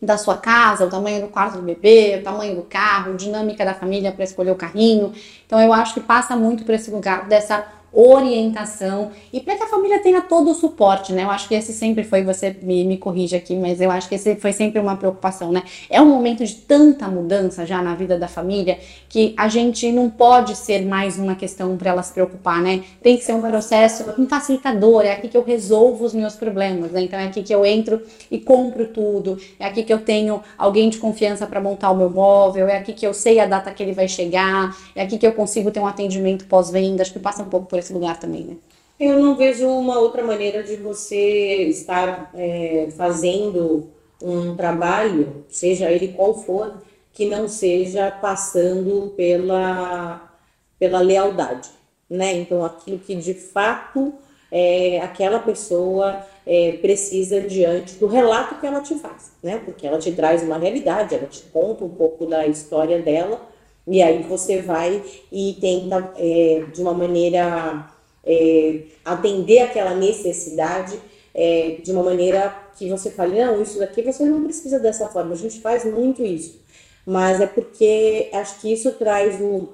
da 0.00 0.18
sua 0.18 0.36
casa, 0.36 0.84
o 0.84 0.90
tamanho 0.90 1.22
do 1.22 1.28
quarto 1.28 1.56
do 1.56 1.62
bebê, 1.62 2.18
o 2.20 2.22
tamanho 2.22 2.56
do 2.56 2.62
carro, 2.62 3.14
dinâmica 3.14 3.64
da 3.64 3.74
família 3.74 4.12
para 4.12 4.24
escolher 4.24 4.50
o 4.50 4.56
carrinho. 4.56 5.12
Então 5.46 5.60
eu 5.60 5.72
acho 5.72 5.94
que 5.94 6.00
passa 6.00 6.36
muito 6.36 6.64
por 6.64 6.74
esse 6.74 6.90
lugar 6.90 7.26
dessa 7.26 7.66
orientação 7.92 9.10
e 9.32 9.40
para 9.40 9.56
que 9.56 9.62
a 9.62 9.66
família 9.66 9.98
tenha 10.00 10.20
todo 10.20 10.50
o 10.50 10.54
suporte, 10.54 11.12
né? 11.12 11.24
Eu 11.24 11.30
acho 11.30 11.48
que 11.48 11.54
esse 11.54 11.72
sempre 11.72 12.04
foi, 12.04 12.22
você 12.22 12.54
me, 12.62 12.84
me 12.84 12.98
corrige 12.98 13.34
aqui, 13.34 13.56
mas 13.56 13.80
eu 13.80 13.90
acho 13.90 14.08
que 14.08 14.14
esse 14.14 14.36
foi 14.36 14.52
sempre 14.52 14.78
uma 14.78 14.96
preocupação, 14.96 15.50
né? 15.50 15.62
É 15.88 16.00
um 16.00 16.06
momento 16.06 16.44
de 16.44 16.54
tanta 16.54 17.08
mudança 17.08 17.64
já 17.64 17.80
na 17.80 17.94
vida 17.94 18.18
da 18.18 18.28
família 18.28 18.78
que 19.08 19.34
a 19.36 19.48
gente 19.48 19.90
não 19.92 20.10
pode 20.10 20.54
ser 20.56 20.84
mais 20.84 21.18
uma 21.18 21.34
questão 21.34 21.76
para 21.76 21.90
ela 21.90 22.02
se 22.02 22.12
preocupar, 22.12 22.60
né? 22.60 22.84
Tem 23.02 23.16
que 23.16 23.24
ser 23.24 23.32
um 23.32 23.40
processo, 23.40 24.04
um 24.18 24.28
facilitador, 24.28 25.02
é 25.04 25.12
aqui 25.12 25.28
que 25.28 25.36
eu 25.36 25.42
resolvo 25.42 26.04
os 26.04 26.12
meus 26.12 26.34
problemas, 26.34 26.90
né? 26.90 27.02
Então 27.02 27.18
é 27.18 27.24
aqui 27.24 27.42
que 27.42 27.54
eu 27.54 27.64
entro 27.64 28.02
e 28.30 28.38
compro 28.38 28.88
tudo, 28.88 29.38
é 29.58 29.64
aqui 29.64 29.82
que 29.82 29.92
eu 29.92 30.00
tenho 30.00 30.42
alguém 30.58 30.90
de 30.90 30.98
confiança 30.98 31.46
para 31.46 31.60
montar 31.60 31.90
o 31.90 31.96
meu 31.96 32.10
móvel, 32.10 32.68
é 32.68 32.76
aqui 32.76 32.92
que 32.92 33.06
eu 33.06 33.14
sei 33.14 33.40
a 33.40 33.46
data 33.46 33.70
que 33.70 33.82
ele 33.82 33.92
vai 33.92 34.06
chegar, 34.08 34.76
é 34.94 35.02
aqui 35.02 35.16
que 35.16 35.26
eu 35.26 35.32
consigo 35.32 35.70
ter 35.70 35.80
um 35.80 35.86
atendimento 35.86 36.44
pós-venda, 36.46 37.02
acho 37.02 37.12
que 37.12 37.18
passa 37.18 37.42
um 37.42 37.48
pouco 37.48 37.66
por 37.66 37.75
esse 37.78 37.92
lugar 37.92 38.18
também, 38.18 38.44
né? 38.44 38.56
Eu 38.98 39.18
não 39.18 39.36
vejo 39.36 39.68
uma 39.68 39.98
outra 39.98 40.22
maneira 40.22 40.62
de 40.62 40.76
você 40.76 41.64
estar 41.64 42.30
é, 42.34 42.88
fazendo 42.96 43.88
um 44.22 44.56
trabalho, 44.56 45.44
seja 45.48 45.90
ele 45.90 46.08
qual 46.08 46.34
for, 46.34 46.82
que 47.12 47.26
não 47.26 47.46
seja 47.48 48.10
passando 48.10 49.12
pela, 49.16 50.32
pela 50.78 51.00
lealdade, 51.00 51.68
né? 52.08 52.34
Então, 52.34 52.64
aquilo 52.64 52.98
que 52.98 53.14
de 53.14 53.34
fato 53.34 54.14
é, 54.50 55.00
aquela 55.00 55.40
pessoa 55.40 56.24
é, 56.46 56.72
precisa 56.80 57.40
diante 57.40 57.96
do 57.96 58.06
relato 58.06 58.54
que 58.60 58.66
ela 58.66 58.80
te 58.80 58.94
faz, 58.94 59.32
né? 59.42 59.60
Porque 59.64 59.86
ela 59.86 59.98
te 59.98 60.12
traz 60.12 60.42
uma 60.42 60.56
realidade, 60.56 61.14
ela 61.14 61.26
te 61.26 61.42
conta 61.52 61.84
um 61.84 61.88
pouco 61.88 62.26
da 62.26 62.46
história 62.46 63.00
dela, 63.00 63.40
e 63.86 64.02
aí 64.02 64.22
você 64.22 64.60
vai 64.60 65.02
e 65.30 65.56
tenta, 65.60 66.12
é, 66.16 66.64
de 66.72 66.80
uma 66.82 66.92
maneira 66.92 67.88
é, 68.24 68.80
atender 69.04 69.60
aquela 69.60 69.94
necessidade 69.94 70.98
é, 71.32 71.78
de 71.82 71.92
uma 71.92 72.02
maneira 72.02 72.54
que 72.76 72.88
você 72.88 73.10
fale, 73.10 73.38
não, 73.38 73.62
isso 73.62 73.78
daqui 73.78 74.02
você 74.02 74.24
não 74.24 74.42
precisa 74.42 74.78
dessa 74.78 75.08
forma, 75.08 75.32
a 75.32 75.36
gente 75.36 75.60
faz 75.60 75.84
muito 75.84 76.24
isso. 76.24 76.60
Mas 77.04 77.40
é 77.40 77.46
porque 77.46 78.28
acho 78.32 78.60
que 78.60 78.72
isso 78.72 78.90
traz 78.92 79.40
o, 79.40 79.68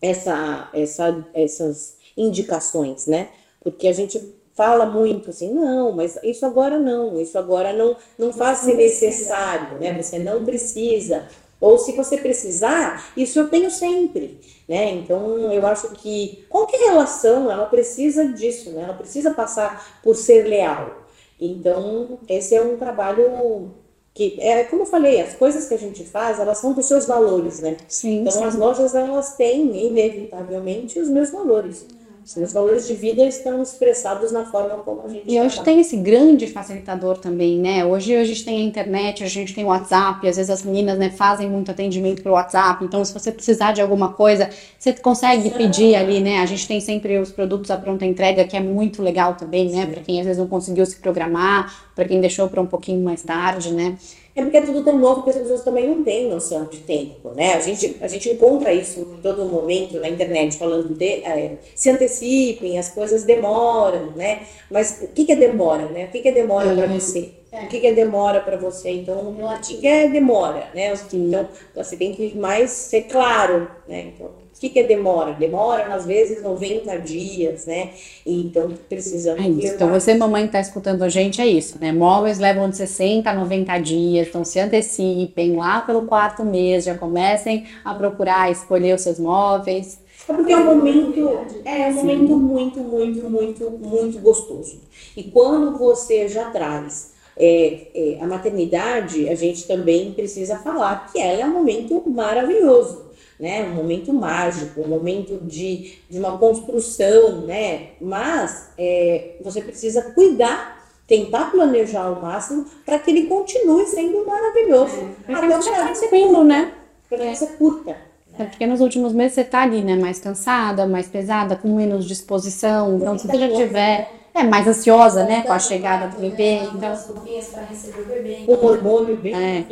essa, 0.00 0.70
essa, 0.72 1.26
essas 1.34 1.96
indicações, 2.16 3.06
né? 3.06 3.28
Porque 3.60 3.88
a 3.88 3.92
gente 3.92 4.34
fala 4.54 4.86
muito 4.86 5.28
assim, 5.28 5.52
não, 5.52 5.92
mas 5.92 6.18
isso 6.22 6.46
agora 6.46 6.78
não, 6.78 7.20
isso 7.20 7.36
agora 7.38 7.74
não, 7.74 7.94
não 8.18 8.32
faz 8.32 8.60
ser 8.60 8.74
necessário, 8.74 9.78
né? 9.78 10.00
Você 10.00 10.18
não 10.18 10.44
precisa. 10.44 11.28
Ou 11.60 11.78
se 11.78 11.92
você 11.92 12.18
precisar, 12.18 13.12
isso 13.16 13.38
eu 13.38 13.48
tenho 13.48 13.70
sempre, 13.70 14.38
né? 14.68 14.90
Então 14.90 15.52
eu 15.52 15.66
acho 15.66 15.90
que 15.92 16.44
qualquer 16.48 16.78
relação 16.78 17.50
ela 17.50 17.66
precisa 17.66 18.28
disso, 18.28 18.70
né? 18.70 18.82
Ela 18.82 18.94
precisa 18.94 19.32
passar 19.32 20.00
por 20.02 20.14
ser 20.14 20.44
leal. 20.44 21.06
Então 21.40 22.18
esse 22.28 22.54
é 22.54 22.62
um 22.62 22.76
trabalho 22.76 23.70
que 24.12 24.38
é 24.40 24.64
como 24.64 24.82
eu 24.82 24.86
falei, 24.86 25.20
as 25.20 25.34
coisas 25.34 25.66
que 25.68 25.74
a 25.74 25.78
gente 25.78 26.04
faz 26.04 26.38
elas 26.38 26.58
são 26.58 26.72
dos 26.72 26.86
seus 26.86 27.06
valores, 27.06 27.60
né? 27.60 27.76
Sim, 27.88 28.20
então 28.20 28.32
sim. 28.32 28.44
as 28.44 28.54
lojas 28.54 28.94
elas 28.94 29.34
têm 29.36 29.86
inevitavelmente 29.86 30.98
os 30.98 31.08
meus 31.08 31.30
valores. 31.30 31.86
Os 32.34 32.52
valores 32.52 32.88
de 32.88 32.94
vida 32.94 33.24
estão 33.24 33.62
expressados 33.62 34.32
na 34.32 34.44
forma 34.46 34.78
como 34.78 35.02
a 35.04 35.08
gente 35.08 35.22
E 35.30 35.40
hoje 35.40 35.54
trabalha. 35.54 35.64
tem 35.64 35.80
esse 35.80 35.96
grande 35.96 36.48
facilitador 36.48 37.18
também, 37.18 37.56
né? 37.56 37.84
Hoje 37.84 38.16
a 38.16 38.24
gente 38.24 38.44
tem 38.44 38.58
a 38.58 38.64
internet, 38.64 39.22
a 39.22 39.28
gente 39.28 39.54
tem 39.54 39.62
o 39.64 39.68
WhatsApp, 39.68 40.26
às 40.26 40.36
vezes 40.36 40.50
as 40.50 40.64
meninas 40.64 40.98
né, 40.98 41.08
fazem 41.08 41.48
muito 41.48 41.70
atendimento 41.70 42.24
pelo 42.24 42.34
WhatsApp, 42.34 42.84
então 42.84 43.04
se 43.04 43.14
você 43.14 43.30
precisar 43.30 43.70
de 43.70 43.80
alguma 43.80 44.12
coisa, 44.12 44.50
você 44.76 44.92
consegue 44.94 45.50
pedir 45.50 45.94
ali, 45.94 46.18
né? 46.18 46.40
A 46.40 46.46
gente 46.46 46.66
tem 46.66 46.80
sempre 46.80 47.16
os 47.16 47.30
produtos 47.30 47.70
à 47.70 47.76
pronta 47.76 48.04
entrega, 48.04 48.44
que 48.44 48.56
é 48.56 48.60
muito 48.60 49.02
legal 49.02 49.34
também, 49.34 49.70
né? 49.70 49.86
Para 49.86 50.02
quem 50.02 50.18
às 50.18 50.26
vezes 50.26 50.40
não 50.40 50.48
conseguiu 50.48 50.84
se 50.84 50.96
programar, 50.96 51.72
para 51.94 52.06
quem 52.06 52.20
deixou 52.20 52.48
para 52.48 52.60
um 52.60 52.66
pouquinho 52.66 53.04
mais 53.04 53.22
tarde, 53.22 53.72
né? 53.72 53.96
É 54.36 54.42
porque 54.42 54.58
é 54.58 54.60
tudo 54.60 54.84
tão 54.84 54.98
novo 54.98 55.22
que 55.22 55.30
as 55.30 55.36
pessoas 55.36 55.64
também 55.64 55.88
não 55.88 56.04
têm 56.04 56.28
noção 56.28 56.66
de 56.66 56.80
tempo, 56.80 57.30
né? 57.30 57.54
A 57.54 57.60
gente, 57.60 57.96
a 58.02 58.06
gente 58.06 58.28
encontra 58.28 58.70
isso 58.70 59.00
em 59.00 59.22
todo 59.22 59.46
momento 59.46 59.98
na 59.98 60.10
internet, 60.10 60.58
falando 60.58 60.94
de 60.94 61.24
é, 61.24 61.56
se 61.74 61.88
antecipem, 61.88 62.78
as 62.78 62.90
coisas 62.90 63.24
demoram, 63.24 64.12
né? 64.14 64.42
Mas 64.70 65.00
o 65.02 65.08
que, 65.08 65.24
que 65.24 65.32
é 65.32 65.36
demora, 65.36 65.86
né? 65.86 66.04
O 66.04 66.08
que, 66.08 66.20
que 66.20 66.28
é 66.28 66.32
demora 66.32 66.74
para 66.74 66.86
você? 66.86 67.32
O 67.50 67.68
que, 67.68 67.80
que 67.80 67.86
é 67.86 67.92
demora 67.94 68.40
para 68.40 68.58
você? 68.58 68.90
Então, 68.90 69.16
o 69.16 69.60
que, 69.62 69.86
é 69.86 70.06
demora, 70.08 70.68
né? 70.74 70.92
Então, 71.14 71.48
você 71.74 71.96
tem 71.96 72.12
que 72.12 72.36
mais 72.36 72.70
ser 72.70 73.04
claro, 73.04 73.70
né? 73.88 74.12
Então, 74.14 74.30
o 74.56 74.58
que, 74.58 74.70
que 74.70 74.78
é 74.78 74.84
demora? 74.84 75.34
Demora, 75.34 75.94
às 75.94 76.06
vezes, 76.06 76.42
90 76.42 76.96
dias, 77.00 77.66
né? 77.66 77.90
Então, 78.24 78.72
precisamos. 78.88 79.44
É. 79.44 79.68
Então, 79.68 79.90
você, 79.90 80.14
mamãe, 80.14 80.44
que 80.44 80.48
está 80.48 80.60
escutando 80.60 81.02
a 81.02 81.10
gente, 81.10 81.42
é 81.42 81.46
isso, 81.46 81.76
né? 81.78 81.92
Móveis 81.92 82.38
levam 82.38 82.70
de 82.70 82.78
60 82.78 83.28
a 83.28 83.34
90 83.34 83.78
dias, 83.80 84.28
então 84.28 84.46
se 84.46 84.58
antecipem 84.58 85.56
lá 85.56 85.82
pelo 85.82 86.06
quarto 86.06 86.42
mês, 86.42 86.84
já 86.84 86.96
comecem 86.96 87.66
a 87.84 87.92
procurar, 87.92 88.50
escolher 88.50 88.94
os 88.94 89.02
seus 89.02 89.18
móveis. 89.18 90.00
É 90.26 90.32
porque 90.32 90.52
é 90.52 90.56
um 90.56 90.64
momento, 90.64 91.38
é 91.62 91.88
um 91.88 91.92
momento 91.92 92.36
muito, 92.38 92.80
muito, 92.80 93.30
muito, 93.30 93.70
muito 93.70 94.18
gostoso. 94.20 94.80
E 95.14 95.22
quando 95.24 95.76
você 95.76 96.28
já 96.28 96.48
traz 96.50 97.12
é, 97.36 97.88
é, 97.94 98.18
a 98.22 98.26
maternidade, 98.26 99.28
a 99.28 99.34
gente 99.34 99.66
também 99.66 100.12
precisa 100.14 100.56
falar 100.56 101.12
que 101.12 101.20
ela 101.20 101.42
é 101.42 101.44
um 101.44 101.52
momento 101.52 102.02
maravilhoso 102.06 103.05
né? 103.38 103.62
Um 103.64 103.74
momento 103.74 104.12
mágico, 104.12 104.80
um 104.80 104.88
momento 104.88 105.38
de, 105.42 105.98
de 106.08 106.18
uma 106.18 106.38
construção, 106.38 107.42
né? 107.42 107.88
Mas 108.00 108.70
é, 108.78 109.36
você 109.42 109.60
precisa 109.60 110.02
cuidar, 110.12 110.84
tentar 111.06 111.50
planejar 111.50 112.04
ao 112.04 112.20
máximo 112.20 112.66
para 112.84 112.98
que 112.98 113.10
ele 113.10 113.26
continue 113.26 113.86
sendo 113.86 114.24
maravilhoso. 114.26 115.10
É. 115.28 115.34
Até 115.34 115.58
o 115.58 115.62
final 115.62 115.94
tranquilo, 115.94 116.44
né? 116.44 116.72
Que 117.08 117.34
você 117.34 117.46
curta. 117.46 117.96
É 118.38 118.44
porque 118.44 118.66
nos 118.66 118.80
últimos 118.80 119.12
meses 119.12 119.34
você 119.34 119.44
tá 119.44 119.62
ali, 119.62 119.82
né? 119.82 119.96
Mais 119.96 120.20
cansada, 120.20 120.86
mais 120.86 121.08
pesada, 121.08 121.56
com 121.56 121.74
menos 121.74 122.04
disposição. 122.04 122.96
Então, 122.96 123.18
se 123.18 123.26
você 123.26 123.38
já 123.38 123.48
tiver 123.48 124.10
é 124.36 124.44
mais 124.44 124.66
ansiosa, 124.66 125.24
né, 125.24 125.42
com 125.42 125.52
a 125.52 125.58
chegada 125.58 126.08
do 126.08 126.20
bebê. 126.20 126.60
Então, 126.74 126.92
o 126.92 128.04
bebê. 128.04 128.44
O 128.46 128.66
hormônio 128.66 129.16
bem 129.16 129.34
É. 129.34 129.64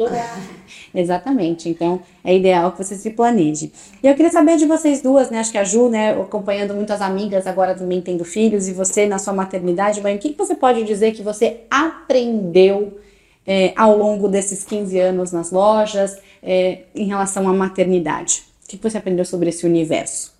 Exatamente. 0.95 1.69
Então, 1.69 2.01
é 2.25 2.35
ideal 2.35 2.73
que 2.73 2.83
você 2.83 2.95
se 2.95 3.11
planeje. 3.11 3.73
E 4.03 4.07
eu 4.07 4.15
queria 4.15 4.31
saber 4.31 4.57
de 4.57 4.65
vocês 4.65 5.03
duas, 5.03 5.31
né? 5.31 5.41
Acho 5.41 5.53
que 5.53 5.59
a 5.59 5.65
Ju, 5.65 5.89
né, 5.89 6.12
acompanhando 6.12 6.75
muitas 6.75 7.03
amigas, 7.03 7.47
agora 7.47 7.75
também 7.75 8.01
tendo 8.01 8.25
filhos, 8.25 8.69
e 8.69 8.73
você 8.73 9.07
na 9.07 9.19
sua 9.19 9.35
maternidade, 9.35 10.01
mãe, 10.01 10.17
o 10.17 10.19
que, 10.19 10.31
que 10.31 10.39
você 10.39 10.55
pode 10.55 10.83
dizer 10.85 11.12
que 11.12 11.23
você 11.23 11.61
aprendeu 11.71 12.99
é, 13.47 13.73
ao 13.77 13.97
longo 13.99 14.29
desses 14.29 14.65
15 14.65 14.99
anos 14.99 15.33
nas 15.33 15.51
lojas 15.51 16.17
é, 16.43 16.85
em 16.95 17.07
relação 17.07 17.49
à 17.49 17.53
maternidade? 17.53 18.45
O 18.65 18.69
que 18.69 18.79
que 18.79 18.91
você 18.91 18.97
aprendeu 18.97 19.25
sobre 19.25 19.51
esse 19.51 19.67
universo? 19.67 20.33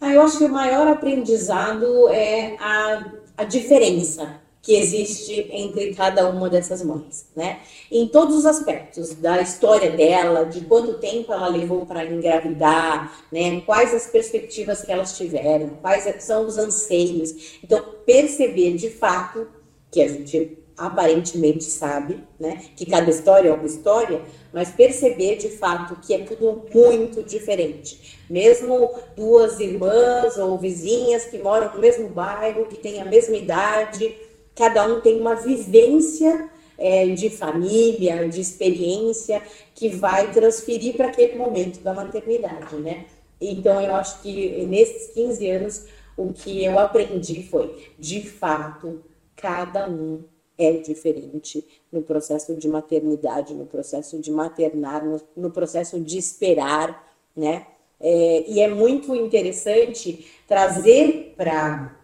Ah, 0.00 0.12
eu 0.12 0.22
acho 0.22 0.38
que 0.38 0.44
o 0.44 0.52
maior 0.52 0.86
aprendizado 0.86 2.08
é 2.10 2.56
a, 2.60 3.04
a 3.36 3.44
diferença 3.44 4.40
que 4.64 4.74
existe 4.76 5.46
entre 5.52 5.94
cada 5.94 6.26
uma 6.30 6.48
dessas 6.48 6.82
mães, 6.82 7.26
né? 7.36 7.60
Em 7.92 8.08
todos 8.08 8.34
os 8.34 8.46
aspectos 8.46 9.12
da 9.14 9.40
história 9.42 9.90
dela, 9.90 10.44
de 10.44 10.62
quanto 10.62 10.94
tempo 10.94 11.32
ela 11.32 11.48
levou 11.48 11.84
para 11.84 12.04
engravidar, 12.06 13.26
né? 13.30 13.60
Quais 13.60 13.92
as 13.92 14.06
perspectivas 14.06 14.80
que 14.80 14.90
elas 14.90 15.18
tiveram, 15.18 15.68
quais 15.82 16.24
são 16.24 16.46
os 16.46 16.56
anseios. 16.56 17.58
Então, 17.62 17.84
perceber 18.06 18.74
de 18.74 18.88
fato 18.88 19.46
que 19.90 20.00
a 20.00 20.08
gente 20.08 20.63
aparentemente 20.76 21.64
sabe, 21.64 22.20
né? 22.38 22.64
Que 22.76 22.84
cada 22.84 23.08
história 23.08 23.48
é 23.48 23.52
uma 23.52 23.66
história, 23.66 24.20
mas 24.52 24.70
perceber 24.70 25.36
de 25.36 25.48
fato 25.50 25.96
que 26.04 26.12
é 26.12 26.18
tudo 26.18 26.64
muito 26.72 27.22
diferente. 27.22 28.18
Mesmo 28.28 28.90
duas 29.16 29.60
irmãs 29.60 30.36
ou 30.36 30.58
vizinhas 30.58 31.26
que 31.26 31.38
moram 31.38 31.72
no 31.72 31.80
mesmo 31.80 32.08
bairro, 32.08 32.66
que 32.66 32.76
têm 32.76 33.00
a 33.00 33.04
mesma 33.04 33.36
idade, 33.36 34.16
cada 34.54 34.86
um 34.86 35.00
tem 35.00 35.20
uma 35.20 35.34
vivência 35.34 36.50
é, 36.76 37.06
de 37.06 37.30
família, 37.30 38.28
de 38.28 38.40
experiência 38.40 39.40
que 39.74 39.88
vai 39.88 40.32
transferir 40.32 40.96
para 40.96 41.08
aquele 41.08 41.36
momento 41.36 41.80
da 41.80 41.94
maternidade, 41.94 42.74
né? 42.76 43.06
Então 43.40 43.80
eu 43.80 43.94
acho 43.94 44.22
que 44.22 44.64
nesses 44.66 45.12
15 45.12 45.50
anos 45.50 45.86
o 46.16 46.32
que 46.32 46.64
eu 46.64 46.78
aprendi 46.78 47.42
foi, 47.44 47.90
de 47.98 48.28
fato, 48.28 49.02
cada 49.36 49.88
um 49.88 50.22
é 50.58 50.72
diferente 50.72 51.66
no 51.90 52.02
processo 52.02 52.54
de 52.54 52.68
maternidade, 52.68 53.54
no 53.54 53.66
processo 53.66 54.18
de 54.18 54.30
maternar, 54.30 55.04
no, 55.04 55.20
no 55.36 55.50
processo 55.50 56.00
de 56.00 56.18
esperar, 56.18 57.12
né? 57.36 57.66
É, 58.00 58.44
e 58.46 58.60
é 58.60 58.68
muito 58.68 59.14
interessante 59.14 60.26
trazer 60.46 61.34
para 61.36 61.96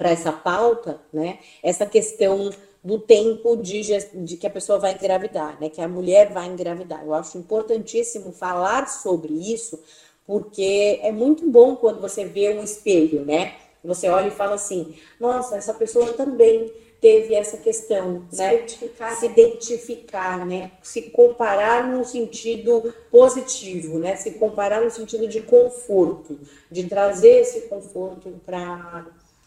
essa 0.00 0.32
pauta, 0.32 1.00
né? 1.12 1.38
Essa 1.62 1.86
questão 1.86 2.50
do 2.84 2.98
tempo 2.98 3.56
de, 3.56 3.82
de 4.24 4.36
que 4.36 4.46
a 4.46 4.50
pessoa 4.50 4.78
vai 4.78 4.94
engravidar, 4.94 5.60
né? 5.60 5.68
Que 5.68 5.80
a 5.80 5.88
mulher 5.88 6.32
vai 6.32 6.48
engravidar. 6.48 7.04
Eu 7.04 7.14
acho 7.14 7.38
importantíssimo 7.38 8.32
falar 8.32 8.88
sobre 8.88 9.32
isso, 9.32 9.80
porque 10.26 11.00
é 11.02 11.12
muito 11.12 11.48
bom 11.48 11.76
quando 11.76 12.00
você 12.00 12.24
vê 12.24 12.54
um 12.54 12.62
espelho, 12.62 13.24
né? 13.24 13.54
Você 13.84 14.08
olha 14.08 14.28
e 14.28 14.32
fala 14.32 14.54
assim: 14.54 14.94
nossa, 15.18 15.56
essa 15.56 15.74
pessoa 15.74 16.12
também 16.12 16.72
teve 17.02 17.34
essa 17.34 17.56
questão, 17.56 18.24
Se 18.30 18.38
né? 18.38 18.54
identificar. 18.54 19.16
Se 19.16 19.26
identificar, 19.26 20.46
né? 20.46 20.70
Se 20.80 21.02
comparar 21.10 21.88
no 21.88 22.04
sentido 22.04 22.94
positivo, 23.10 23.98
né? 23.98 24.14
Se 24.14 24.30
comparar 24.30 24.80
no 24.80 24.90
sentido 24.90 25.26
de 25.26 25.42
conforto, 25.42 26.38
de 26.70 26.84
trazer 26.88 27.40
esse 27.40 27.62
conforto 27.62 28.40
para 28.46 29.04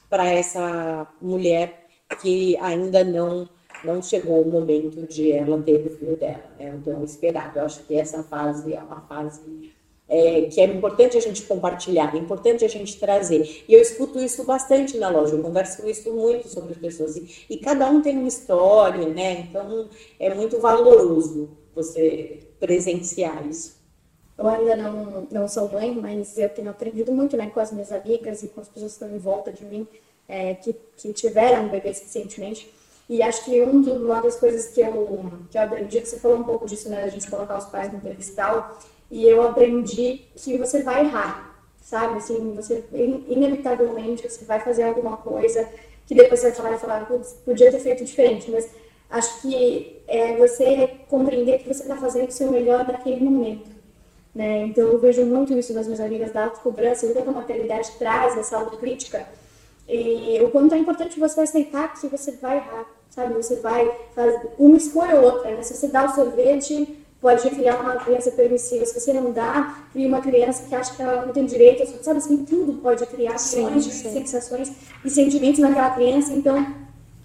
para 0.08 0.32
essa 0.32 1.08
mulher 1.20 1.88
que 2.22 2.56
ainda 2.58 3.04
não 3.04 3.50
não 3.84 4.02
chegou 4.02 4.42
o 4.42 4.52
momento 4.52 5.06
de 5.08 5.32
ela 5.32 5.62
ter 5.62 5.86
o 5.86 5.98
filho 5.98 6.16
dela, 6.18 6.44
é 6.60 6.70
o 6.74 6.80
tão 6.82 7.04
esperado. 7.04 7.60
Eu 7.60 7.66
acho 7.66 7.84
que 7.84 7.96
essa 7.96 8.24
fase 8.24 8.74
é 8.74 8.82
uma 8.82 9.02
fase 9.02 9.74
é, 10.08 10.44
que 10.44 10.62
é 10.62 10.66
importante 10.66 11.18
a 11.18 11.22
gente 11.22 11.42
compartilhar, 11.44 12.16
é 12.16 12.20
importante 12.20 12.64
a 12.64 12.68
gente 12.68 13.00
trazer. 13.00 13.64
E 13.68 13.74
eu 13.74 13.82
escuto 13.82 14.20
isso 14.20 14.44
bastante 14.44 14.98
na 14.98 15.10
loja, 15.10 15.36
eu 15.36 15.42
converso 15.42 15.88
isso 15.90 16.14
muito 16.14 16.48
sobre 16.48 16.74
as 16.74 16.78
pessoas. 16.78 17.16
E, 17.16 17.46
e 17.50 17.58
cada 17.58 17.90
um 17.90 18.02
tem 18.02 18.18
uma 18.18 18.28
história, 18.28 19.08
né? 19.08 19.48
Então 19.50 19.90
é 20.20 20.34
muito 20.34 20.60
valoroso 20.60 21.50
você 21.74 22.40
presenciar 22.60 23.46
isso. 23.48 23.76
Eu 24.38 24.48
ainda 24.48 24.76
não, 24.76 25.28
não 25.32 25.48
sou 25.48 25.70
mãe, 25.70 25.94
mas 25.96 26.38
eu 26.38 26.50
tenho 26.50 26.70
aprendido 26.70 27.12
muito 27.12 27.38
né, 27.38 27.50
com 27.50 27.60
as 27.60 27.72
minhas 27.72 27.92
amigas 27.92 28.44
e 28.44 28.50
com 28.50 28.62
as 28.62 28.68
pessoas 28.68 28.98
que 28.98 29.04
estão 29.04 29.16
em 29.16 29.20
volta 29.20 29.52
de 29.52 29.64
mim, 29.64 29.88
é, 30.28 30.56
que, 30.56 30.76
que 30.98 31.14
tiveram 31.14 31.70
bebês 31.70 32.02
recentemente. 32.02 32.70
E 33.08 33.22
acho 33.22 33.46
que 33.46 33.62
um 33.62 33.82
uma 33.82 34.22
das 34.22 34.36
coisas 34.36 34.68
que 34.68 34.82
eu, 34.82 35.38
que 35.50 35.58
eu 35.58 35.62
aprendi, 35.62 36.02
que 36.02 36.08
você 36.08 36.20
falou 36.20 36.40
um 36.40 36.44
pouco 36.44 36.66
disso, 36.66 36.90
né, 36.90 37.04
a 37.04 37.08
gente 37.08 37.30
colocar 37.30 37.58
os 37.58 37.66
pais 37.66 37.94
no 37.94 38.02
pedestal, 38.02 38.78
e 39.10 39.28
eu 39.28 39.42
aprendi 39.42 40.22
que 40.36 40.58
você 40.58 40.82
vai 40.82 41.06
errar, 41.06 41.56
sabe? 41.82 42.18
Assim, 42.18 42.54
você, 42.56 42.84
inevitavelmente, 43.28 44.28
você 44.28 44.44
vai 44.46 44.60
fazer 44.60 44.84
alguma 44.84 45.18
coisa 45.18 45.68
que 46.08 46.16
depois 46.16 46.40
você 46.40 46.52
vai 46.52 46.56
falar 46.56 46.76
e 46.76 46.80
falar, 46.80 47.24
podia 47.44 47.72
ter 47.72 47.80
feito 47.80 48.04
diferente, 48.04 48.52
mas 48.52 48.70
acho 49.10 49.42
que 49.42 50.02
é 50.08 50.36
você 50.38 50.92
compreender 51.10 51.60
que 51.60 51.74
você 51.74 51.84
está 51.84 51.96
fazendo 51.96 52.30
o 52.30 52.32
seu 52.32 52.52
melhor 52.52 52.88
naquele 52.88 53.24
momento. 53.24 53.70
Né? 54.34 54.66
Então, 54.66 54.84
eu 54.88 55.00
vejo 55.00 55.26
muito 55.26 55.54
isso 55.58 55.74
nas 55.74 55.86
minhas 55.86 56.02
amigas 56.02 56.32
da 56.32 56.46
autocobrança, 56.46 57.08
quanto 57.08 57.30
a 57.30 57.34
maternidade 57.34 57.92
traz 57.98 58.38
essa 58.38 58.58
autocrítica 58.58 59.26
e 59.88 60.40
o 60.42 60.50
quanto 60.50 60.74
é 60.74 60.78
importante 60.78 61.20
você 61.20 61.42
aceitar 61.42 61.94
que 61.94 62.08
você 62.08 62.32
vai 62.32 62.58
errar, 62.58 62.86
sabe? 63.10 63.34
Você 63.36 63.58
vai 63.58 63.90
fazer 64.16 64.50
uma 64.58 64.78
escolha 64.78 65.16
ou 65.16 65.26
outra, 65.26 65.52
né? 65.52 65.62
Se 65.62 65.76
você 65.76 65.88
dá 65.88 66.06
o 66.06 66.16
sorvete, 66.16 67.05
pode 67.26 67.50
criar 67.50 67.78
uma 67.82 67.96
criança 67.96 68.30
permissiva. 68.30 68.86
Se 68.86 69.00
você 69.00 69.12
não 69.12 69.32
dá, 69.32 69.84
cria 69.92 70.08
uma 70.08 70.22
criança 70.22 70.64
que 70.70 70.76
acha 70.76 70.96
que 70.96 71.02
ela 71.02 71.26
não 71.26 71.34
tem 71.34 71.44
direito, 71.44 71.84
sabe? 72.04 72.20
Assim, 72.20 72.46
tudo 72.46 72.74
pode 72.74 73.04
criar 73.08 73.34
de 73.34 73.40
sensações 73.40 74.72
e 75.04 75.10
sentimentos 75.10 75.60
naquela 75.60 75.90
criança. 75.90 76.34
Então, 76.34 76.56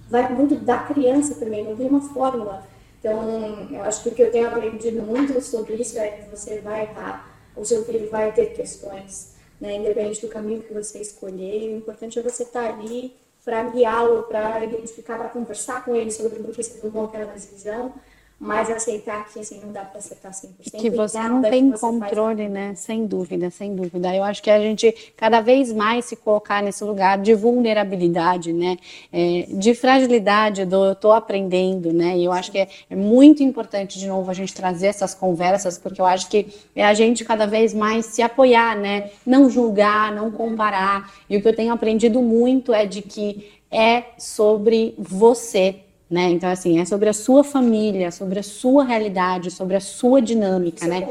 vai 0.08 0.26
muito 0.32 0.54
da 0.54 0.78
criança 0.78 1.34
também, 1.34 1.64
não 1.64 1.76
tem 1.76 1.86
uma 1.86 2.00
fórmula. 2.00 2.66
Então, 2.98 3.68
eu 3.70 3.82
acho 3.82 4.02
que 4.02 4.08
o 4.08 4.12
que 4.12 4.22
eu 4.22 4.32
tenho 4.32 4.48
aprendido 4.48 5.02
muito 5.02 5.38
sobre 5.42 5.74
isso 5.74 5.98
é 5.98 6.08
que 6.08 6.30
você 6.34 6.60
vai 6.60 6.84
errar, 6.84 7.38
o 7.54 7.62
seu 7.62 7.84
filho 7.84 8.08
vai 8.08 8.32
ter 8.32 8.54
questões, 8.54 9.34
né? 9.60 9.76
Independente 9.76 10.22
do 10.22 10.28
caminho 10.28 10.62
que 10.62 10.72
você 10.72 10.98
escolher, 10.98 11.74
o 11.74 11.76
importante 11.76 12.18
é 12.18 12.22
você 12.22 12.44
estar 12.44 12.70
ali 12.70 13.14
para 13.44 13.64
guiá-lo, 13.64 14.22
para 14.22 14.64
identificar, 14.64 15.18
para 15.18 15.28
conversar 15.28 15.84
com 15.84 15.94
ele 15.94 16.10
sobre 16.10 16.40
o 16.40 16.44
que 16.44 16.62
você 16.62 16.78
tomou 16.78 17.04
aquela 17.04 17.26
decisão, 17.26 17.92
mas 18.40 18.70
aceitar 18.70 19.28
que 19.28 19.38
assim 19.38 19.60
não 19.60 19.70
dá 19.70 19.82
para 19.82 19.98
acertar 19.98 20.32
100%. 20.32 20.80
Que 20.80 20.88
você 20.88 21.18
não 21.18 21.42
tem 21.42 21.70
que 21.70 21.76
você 21.76 21.86
faz 21.86 21.92
controle, 21.92 22.48
né? 22.48 22.74
Sem 22.74 23.04
dúvida, 23.04 23.50
sem 23.50 23.76
dúvida. 23.76 24.16
Eu 24.16 24.24
acho 24.24 24.42
que 24.42 24.48
a 24.48 24.58
gente 24.58 25.12
cada 25.14 25.42
vez 25.42 25.70
mais 25.70 26.06
se 26.06 26.16
colocar 26.16 26.62
nesse 26.62 26.82
lugar 26.82 27.18
de 27.18 27.34
vulnerabilidade, 27.34 28.50
né? 28.50 28.78
É, 29.12 29.44
de 29.46 29.74
fragilidade 29.74 30.64
do 30.64 30.86
eu 30.86 30.94
tô 30.94 31.12
aprendendo, 31.12 31.92
né? 31.92 32.16
E 32.16 32.24
eu 32.24 32.32
acho 32.32 32.50
que 32.50 32.56
é, 32.56 32.68
é 32.88 32.96
muito 32.96 33.42
importante, 33.42 33.98
de 33.98 34.08
novo, 34.08 34.30
a 34.30 34.34
gente 34.34 34.54
trazer 34.54 34.86
essas 34.86 35.14
conversas, 35.14 35.76
porque 35.76 36.00
eu 36.00 36.06
acho 36.06 36.30
que 36.30 36.46
é 36.74 36.82
a 36.82 36.94
gente 36.94 37.26
cada 37.26 37.44
vez 37.46 37.74
mais 37.74 38.06
se 38.06 38.22
apoiar, 38.22 38.74
né? 38.74 39.10
Não 39.26 39.50
julgar, 39.50 40.14
não 40.14 40.30
comparar. 40.30 41.12
E 41.28 41.36
o 41.36 41.42
que 41.42 41.48
eu 41.48 41.54
tenho 41.54 41.74
aprendido 41.74 42.22
muito 42.22 42.72
é 42.72 42.86
de 42.86 43.02
que 43.02 43.50
é 43.70 44.04
sobre 44.16 44.94
você, 44.98 45.76
né? 46.10 46.28
Então, 46.30 46.50
assim, 46.50 46.80
é 46.80 46.84
sobre 46.84 47.08
a 47.08 47.12
sua 47.12 47.44
família, 47.44 48.10
sobre 48.10 48.40
a 48.40 48.42
sua 48.42 48.82
realidade, 48.84 49.48
sobre 49.50 49.76
a 49.76 49.80
sua 49.80 50.20
dinâmica, 50.20 50.84
né? 50.88 51.08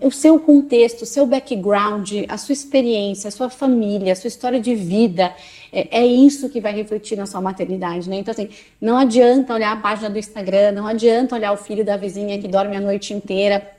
O 0.00 0.12
seu 0.12 0.38
contexto, 0.38 1.02
o 1.02 1.06
seu 1.06 1.26
background, 1.26 2.12
a 2.28 2.38
sua 2.38 2.52
experiência, 2.52 3.26
a 3.26 3.30
sua 3.32 3.50
família, 3.50 4.12
a 4.12 4.16
sua 4.16 4.28
história 4.28 4.60
de 4.60 4.76
vida, 4.76 5.34
é, 5.72 5.98
é 6.02 6.06
isso 6.06 6.48
que 6.48 6.60
vai 6.60 6.72
refletir 6.72 7.18
na 7.18 7.26
sua 7.26 7.40
maternidade, 7.40 8.08
né? 8.08 8.16
Então, 8.16 8.30
assim, 8.30 8.48
não 8.80 8.96
adianta 8.96 9.52
olhar 9.52 9.72
a 9.72 9.76
página 9.76 10.08
do 10.08 10.18
Instagram, 10.18 10.70
não 10.70 10.86
adianta 10.86 11.34
olhar 11.34 11.52
o 11.52 11.56
filho 11.56 11.84
da 11.84 11.96
vizinha 11.96 12.38
que 12.38 12.46
dorme 12.46 12.76
a 12.76 12.80
noite 12.80 13.12
inteira, 13.12 13.77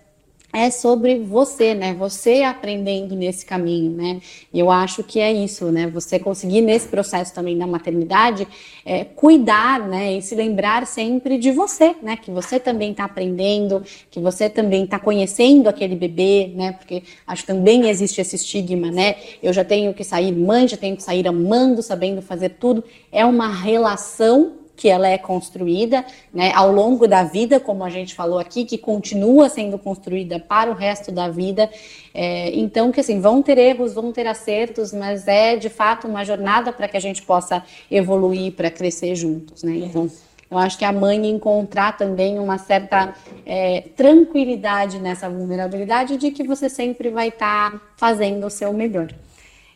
é 0.51 0.71
sobre 0.71 1.19
você, 1.19 1.75
né? 1.75 1.93
Você 1.93 2.41
aprendendo 2.41 3.15
nesse 3.15 3.45
caminho, 3.45 3.91
né? 3.91 4.19
Eu 4.51 4.71
acho 4.71 5.03
que 5.03 5.19
é 5.19 5.31
isso, 5.31 5.71
né? 5.71 5.87
Você 5.87 6.17
conseguir 6.17 6.61
nesse 6.61 6.87
processo 6.87 7.33
também 7.33 7.57
da 7.57 7.67
maternidade 7.67 8.47
é, 8.83 9.03
cuidar, 9.03 9.87
né? 9.87 10.13
E 10.13 10.21
se 10.21 10.33
lembrar 10.33 10.87
sempre 10.87 11.37
de 11.37 11.51
você, 11.51 11.95
né? 12.01 12.17
Que 12.17 12.31
você 12.31 12.59
também 12.59 12.91
está 12.91 13.03
aprendendo, 13.03 13.83
que 14.09 14.19
você 14.19 14.49
também 14.49 14.85
está 14.85 14.97
conhecendo 14.97 15.69
aquele 15.69 15.95
bebê, 15.95 16.51
né? 16.55 16.71
Porque 16.71 17.03
acho 17.27 17.43
que 17.43 17.47
também 17.47 17.87
existe 17.87 18.19
esse 18.19 18.35
estigma, 18.35 18.89
né? 18.89 19.15
Eu 19.43 19.53
já 19.53 19.63
tenho 19.63 19.93
que 19.93 20.03
sair 20.03 20.31
mãe, 20.31 20.67
já 20.67 20.77
tenho 20.77 20.95
que 20.95 21.03
sair 21.03 21.27
amando, 21.27 21.83
sabendo 21.83 22.23
fazer 22.23 22.49
tudo. 22.59 22.83
É 23.11 23.23
uma 23.23 23.53
relação 23.53 24.58
que 24.79 24.87
ela 24.87 25.09
é 25.09 25.17
construída 25.17 26.05
né, 26.33 26.53
ao 26.55 26.71
longo 26.71 27.05
da 27.05 27.25
vida, 27.25 27.59
como 27.59 27.83
a 27.83 27.89
gente 27.89 28.15
falou 28.15 28.39
aqui, 28.39 28.63
que 28.63 28.77
continua 28.77 29.49
sendo 29.49 29.77
construída 29.77 30.39
para 30.39 30.71
o 30.71 30.73
resto 30.73 31.11
da 31.11 31.27
vida. 31.27 31.69
É, 32.13 32.49
então, 32.57 32.89
que 32.89 33.01
assim, 33.01 33.19
vão 33.19 33.41
ter 33.41 33.57
erros, 33.57 33.93
vão 33.93 34.13
ter 34.13 34.25
acertos, 34.25 34.93
mas 34.93 35.27
é 35.27 35.57
de 35.57 35.67
fato 35.67 36.07
uma 36.07 36.23
jornada 36.23 36.71
para 36.71 36.87
que 36.87 36.95
a 36.95 36.99
gente 37.01 37.21
possa 37.23 37.61
evoluir, 37.91 38.53
para 38.53 38.71
crescer 38.71 39.15
juntos. 39.15 39.63
Né? 39.63 39.73
Então, 39.79 40.09
eu 40.49 40.57
acho 40.57 40.77
que 40.77 40.85
a 40.85 40.93
mãe 40.93 41.29
encontrar 41.29 41.97
também 41.97 42.39
uma 42.39 42.57
certa 42.57 43.13
é, 43.45 43.81
tranquilidade 43.97 44.97
nessa 44.97 45.29
vulnerabilidade 45.29 46.15
de 46.15 46.31
que 46.31 46.43
você 46.43 46.69
sempre 46.69 47.09
vai 47.09 47.27
estar 47.27 47.71
tá 47.71 47.81
fazendo 47.97 48.47
o 48.47 48.49
seu 48.49 48.71
melhor. 48.71 49.13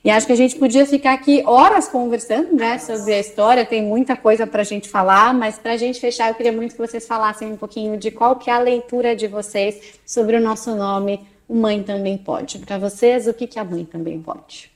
E 0.04 0.10
acho 0.10 0.28
que 0.28 0.34
a 0.34 0.36
gente 0.38 0.58
podia 0.58 0.86
ficar 0.86 1.14
aqui 1.14 1.42
horas 1.46 1.88
conversando 1.88 2.54
né, 2.54 2.78
sobre 2.78 3.14
a 3.14 3.20
história, 3.22 3.66
tem 3.66 3.82
muita 3.82 4.18
coisa 4.18 4.46
para 4.46 4.60
a 4.60 4.66
gente 4.66 4.90
falar, 4.90 5.34
mas 5.34 5.58
para 5.58 5.72
a 5.72 5.78
gente 5.78 5.98
fechar, 5.98 6.30
eu 6.30 6.36
queria 6.36 6.52
muito 6.52 6.74
que 6.74 6.78
vocês 6.78 7.08
falassem 7.08 7.54
um 7.54 7.56
pouquinho 7.56 7.96
de 7.96 8.12
qual 8.12 8.36
que 8.36 8.50
é 8.50 8.54
a 8.54 8.60
leitura 8.60 9.16
de 9.16 9.28
vocês 9.28 10.00
sobre 10.06 10.36
o 10.36 10.42
nosso 10.42 10.76
nome, 10.76 11.26
Mãe 11.48 11.82
Também 11.82 12.18
Pode. 12.18 12.60
Para 12.60 12.78
vocês, 12.78 13.28
o 13.28 13.34
que, 13.34 13.48
que 13.48 13.58
a 13.58 13.64
mãe 13.64 13.86
também 13.86 14.22
pode? 14.22 14.70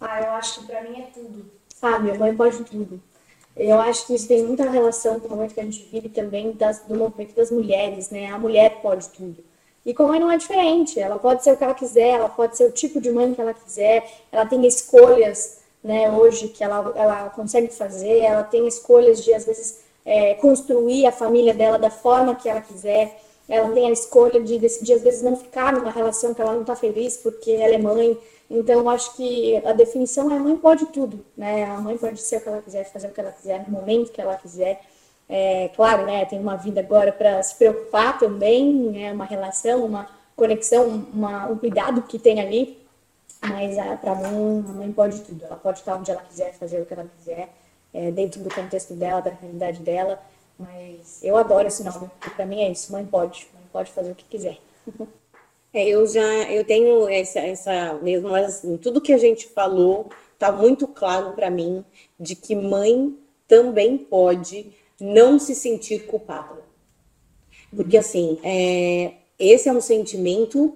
Ah, 0.00 0.20
eu 0.20 0.30
acho 0.34 0.60
que 0.60 0.66
pra 0.66 0.82
mim 0.82 1.00
é 1.00 1.06
tudo. 1.12 1.50
Sabe, 1.74 2.12
a 2.12 2.14
mãe 2.14 2.36
pode 2.36 2.62
tudo. 2.62 3.02
Eu 3.56 3.80
acho 3.80 4.06
que 4.06 4.14
isso 4.14 4.28
tem 4.28 4.44
muita 4.46 4.70
relação 4.70 5.18
com 5.18 5.26
o 5.26 5.30
momento 5.30 5.52
que 5.52 5.60
a 5.60 5.64
gente 5.64 5.88
vive 5.90 6.08
também 6.08 6.52
das, 6.52 6.84
do 6.86 6.94
movimento 6.94 7.34
das 7.34 7.50
mulheres, 7.50 8.08
né? 8.10 8.30
A 8.30 8.38
mulher 8.38 8.80
pode 8.80 9.08
tudo. 9.08 9.42
E 9.84 9.94
com 9.94 10.04
a 10.04 10.08
mãe 10.08 10.20
não 10.20 10.30
é 10.30 10.36
diferente. 10.36 11.00
Ela 11.00 11.18
pode 11.18 11.42
ser 11.42 11.52
o 11.52 11.56
que 11.56 11.64
ela 11.64 11.74
quiser, 11.74 12.10
ela 12.10 12.28
pode 12.28 12.56
ser 12.56 12.64
o 12.64 12.72
tipo 12.72 13.00
de 13.00 13.10
mãe 13.10 13.32
que 13.34 13.40
ela 13.40 13.54
quiser, 13.54 14.08
ela 14.30 14.46
tem 14.46 14.66
escolhas, 14.66 15.60
né, 15.82 16.10
hoje 16.10 16.48
que 16.48 16.62
ela, 16.62 16.92
ela 16.94 17.30
consegue 17.30 17.68
fazer, 17.68 18.18
ela 18.18 18.42
tem 18.42 18.66
escolhas 18.68 19.24
de, 19.24 19.32
às 19.32 19.46
vezes, 19.46 19.80
é, 20.04 20.34
construir 20.34 21.06
a 21.06 21.12
família 21.12 21.54
dela 21.54 21.78
da 21.78 21.90
forma 21.90 22.34
que 22.34 22.48
ela 22.48 22.60
quiser, 22.60 23.18
ela 23.48 23.70
tem 23.72 23.88
a 23.88 23.92
escolha 23.92 24.40
de 24.40 24.58
decidir, 24.58 24.94
às 24.94 25.02
vezes, 25.02 25.22
não 25.22 25.36
ficar 25.36 25.72
numa 25.72 25.90
relação 25.90 26.32
que 26.32 26.40
ela 26.40 26.52
não 26.52 26.60
está 26.60 26.76
feliz 26.76 27.16
porque 27.16 27.50
ela 27.50 27.74
é 27.74 27.78
mãe. 27.78 28.16
Então, 28.48 28.88
acho 28.88 29.16
que 29.16 29.56
a 29.64 29.72
definição 29.72 30.30
é 30.30 30.36
a 30.36 30.40
mãe 30.40 30.56
pode 30.56 30.86
tudo, 30.86 31.24
né? 31.36 31.64
A 31.64 31.80
mãe 31.80 31.96
pode 31.96 32.20
ser 32.20 32.36
o 32.36 32.40
que 32.40 32.48
ela 32.48 32.62
quiser, 32.62 32.84
fazer 32.92 33.08
o 33.08 33.10
que 33.10 33.20
ela 33.20 33.32
quiser, 33.32 33.64
no 33.68 33.72
momento 33.72 34.12
que 34.12 34.20
ela 34.20 34.36
quiser. 34.36 34.80
É, 35.32 35.70
claro, 35.76 36.06
né, 36.06 36.24
tem 36.24 36.40
uma 36.40 36.56
vida 36.56 36.80
agora 36.80 37.12
para 37.12 37.40
se 37.40 37.54
preocupar 37.54 38.18
também, 38.18 38.74
né, 38.90 39.12
uma 39.12 39.24
relação, 39.24 39.84
uma 39.84 40.08
conexão, 40.34 41.06
uma, 41.14 41.46
um 41.46 41.56
cuidado 41.56 42.02
que 42.02 42.18
tem 42.18 42.40
ali, 42.40 42.80
mas 43.40 43.76
para 44.00 44.16
mim, 44.16 44.64
a 44.68 44.72
mãe 44.72 44.92
pode 44.92 45.20
tudo. 45.20 45.44
Ela 45.44 45.56
pode 45.56 45.78
estar 45.78 45.96
onde 45.96 46.10
ela 46.10 46.22
quiser, 46.22 46.52
fazer 46.54 46.80
o 46.80 46.86
que 46.86 46.92
ela 46.92 47.08
quiser, 47.16 47.48
é, 47.94 48.10
dentro 48.10 48.40
do 48.42 48.52
contexto 48.52 48.92
dela, 48.94 49.20
da 49.20 49.30
realidade 49.30 49.80
dela. 49.80 50.20
Mas 50.58 51.22
eu 51.22 51.36
adoro 51.36 51.68
esse 51.68 51.82
nome. 51.82 52.10
Para 52.36 52.44
mim 52.44 52.60
é 52.60 52.70
isso. 52.70 52.92
Mãe 52.92 53.06
pode. 53.06 53.48
Mãe 53.54 53.62
pode 53.72 53.90
fazer 53.92 54.10
o 54.10 54.14
que 54.14 54.24
quiser. 54.24 54.58
É, 55.72 55.86
eu 55.86 56.04
já 56.04 56.20
eu 56.50 56.64
tenho 56.64 57.08
essa, 57.08 57.38
essa 57.38 57.94
mesmo, 58.02 58.28
mas 58.30 58.46
assim, 58.46 58.76
tudo 58.76 59.00
que 59.00 59.12
a 59.12 59.18
gente 59.18 59.46
falou 59.46 60.10
está 60.32 60.50
muito 60.50 60.88
claro 60.88 61.30
para 61.34 61.48
mim 61.48 61.84
de 62.18 62.34
que 62.34 62.56
mãe 62.56 63.16
também 63.46 63.96
pode 63.96 64.74
não 65.00 65.38
se 65.38 65.54
sentir 65.54 66.06
culpada. 66.06 66.60
Porque, 67.74 67.96
assim, 67.96 68.38
é, 68.42 69.12
esse 69.38 69.68
é 69.68 69.72
um 69.72 69.80
sentimento 69.80 70.74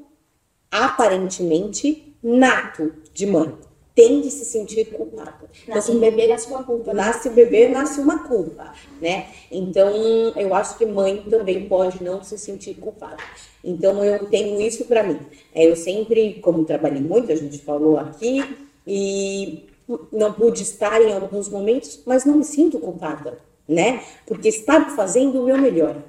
aparentemente 0.70 2.16
nato 2.22 2.92
de 3.12 3.26
mãe. 3.26 3.54
tem 3.94 4.20
de 4.20 4.28
se 4.30 4.44
sentir 4.44 4.86
culpada. 4.86 5.48
Nasce 5.68 5.92
um 5.92 6.00
bebê, 6.00 6.26
nasce 6.26 6.48
uma 6.48 6.64
culpa. 6.64 6.92
né? 6.92 7.04
Nasce 7.04 7.28
o 7.28 7.32
bebê, 7.32 7.68
nasce 7.68 8.00
uma 8.00 8.18
culpa, 8.26 8.72
né? 9.00 9.28
Então, 9.52 9.88
eu 10.34 10.52
acho 10.52 10.76
que 10.76 10.84
mãe 10.84 11.22
também 11.30 11.68
pode 11.68 12.02
não 12.02 12.20
se 12.24 12.36
sentir 12.36 12.74
culpada. 12.74 13.22
Então, 13.62 14.02
eu 14.04 14.26
tenho 14.26 14.60
isso 14.60 14.84
para 14.86 15.04
mim. 15.04 15.20
É, 15.54 15.64
Eu 15.64 15.76
sempre, 15.76 16.40
como 16.40 16.64
trabalhei 16.64 17.00
muito, 17.00 17.30
a 17.30 17.36
gente 17.36 17.58
falou 17.58 17.96
aqui, 17.96 18.42
e 18.84 19.66
não 20.10 20.32
pude 20.32 20.62
estar 20.62 21.00
em 21.00 21.12
alguns 21.12 21.48
momentos, 21.48 22.02
mas 22.04 22.24
não 22.24 22.36
me 22.38 22.44
sinto 22.44 22.80
culpada, 22.80 23.38
né? 23.68 24.02
Porque 24.26 24.48
estava 24.48 24.90
fazendo 24.90 25.40
o 25.40 25.46
meu 25.46 25.58
melhor, 25.58 26.02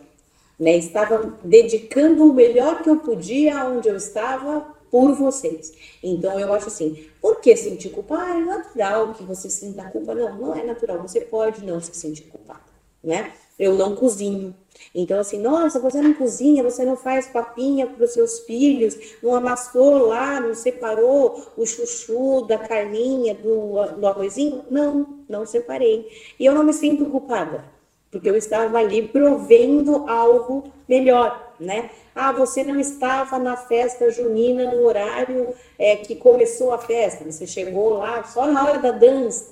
né? 0.59 0.75
Estava 0.77 1.37
dedicando 1.43 2.29
o 2.29 2.33
melhor 2.33 2.81
que 2.81 2.89
eu 2.89 2.97
podia 2.97 3.65
onde 3.65 3.87
eu 3.87 3.95
estava 3.95 4.75
por 4.91 5.13
vocês. 5.13 5.73
Então 6.01 6.39
eu 6.39 6.53
acho 6.53 6.67
assim, 6.67 7.05
por 7.21 7.41
que 7.41 7.55
sentir 7.55 7.89
culpa? 7.89 8.17
Ah, 8.17 8.37
é 8.37 8.43
natural 8.43 9.13
que 9.13 9.23
você 9.23 9.49
sinta 9.49 9.83
culpa. 9.89 10.15
Não, 10.15 10.35
não 10.35 10.55
é 10.55 10.63
natural. 10.63 11.01
Você 11.01 11.21
pode 11.21 11.65
não 11.65 11.81
se 11.81 11.93
sentir 11.93 12.23
culpada, 12.23 12.61
né? 13.03 13.33
Eu 13.57 13.75
não 13.75 13.95
cozinho. 13.95 14.53
Então, 14.93 15.19
assim, 15.19 15.39
nossa, 15.39 15.79
você 15.79 16.01
não 16.01 16.13
cozinha, 16.13 16.63
você 16.63 16.83
não 16.83 16.95
faz 16.95 17.27
papinha 17.27 17.87
para 17.87 18.03
os 18.03 18.11
seus 18.11 18.39
filhos, 18.41 18.97
não 19.21 19.35
amassou 19.35 20.07
lá, 20.07 20.39
não 20.39 20.53
separou 20.53 21.51
o 21.57 21.65
chuchu 21.65 22.45
da 22.45 22.57
carninha, 22.57 23.33
do, 23.33 23.85
do 23.97 24.07
arrozinho? 24.07 24.63
Não, 24.69 25.19
não 25.27 25.45
separei. 25.45 26.07
E 26.39 26.45
eu 26.45 26.53
não 26.53 26.63
me 26.63 26.73
sinto 26.73 27.05
culpada, 27.05 27.65
porque 28.11 28.29
eu 28.29 28.35
estava 28.35 28.77
ali 28.77 29.07
provendo 29.07 30.09
algo 30.09 30.71
melhor, 30.87 31.53
né? 31.59 31.89
Ah, 32.13 32.31
você 32.31 32.63
não 32.63 32.79
estava 32.79 33.37
na 33.37 33.57
festa 33.57 34.09
junina 34.09 34.73
no 34.73 34.85
horário 34.85 35.53
é, 35.77 35.97
que 35.97 36.15
começou 36.15 36.73
a 36.73 36.77
festa, 36.77 37.29
você 37.29 37.45
chegou 37.47 37.97
lá 37.97 38.23
só 38.23 38.47
na 38.47 38.65
hora 38.65 38.79
da 38.79 38.91
dança, 38.91 39.51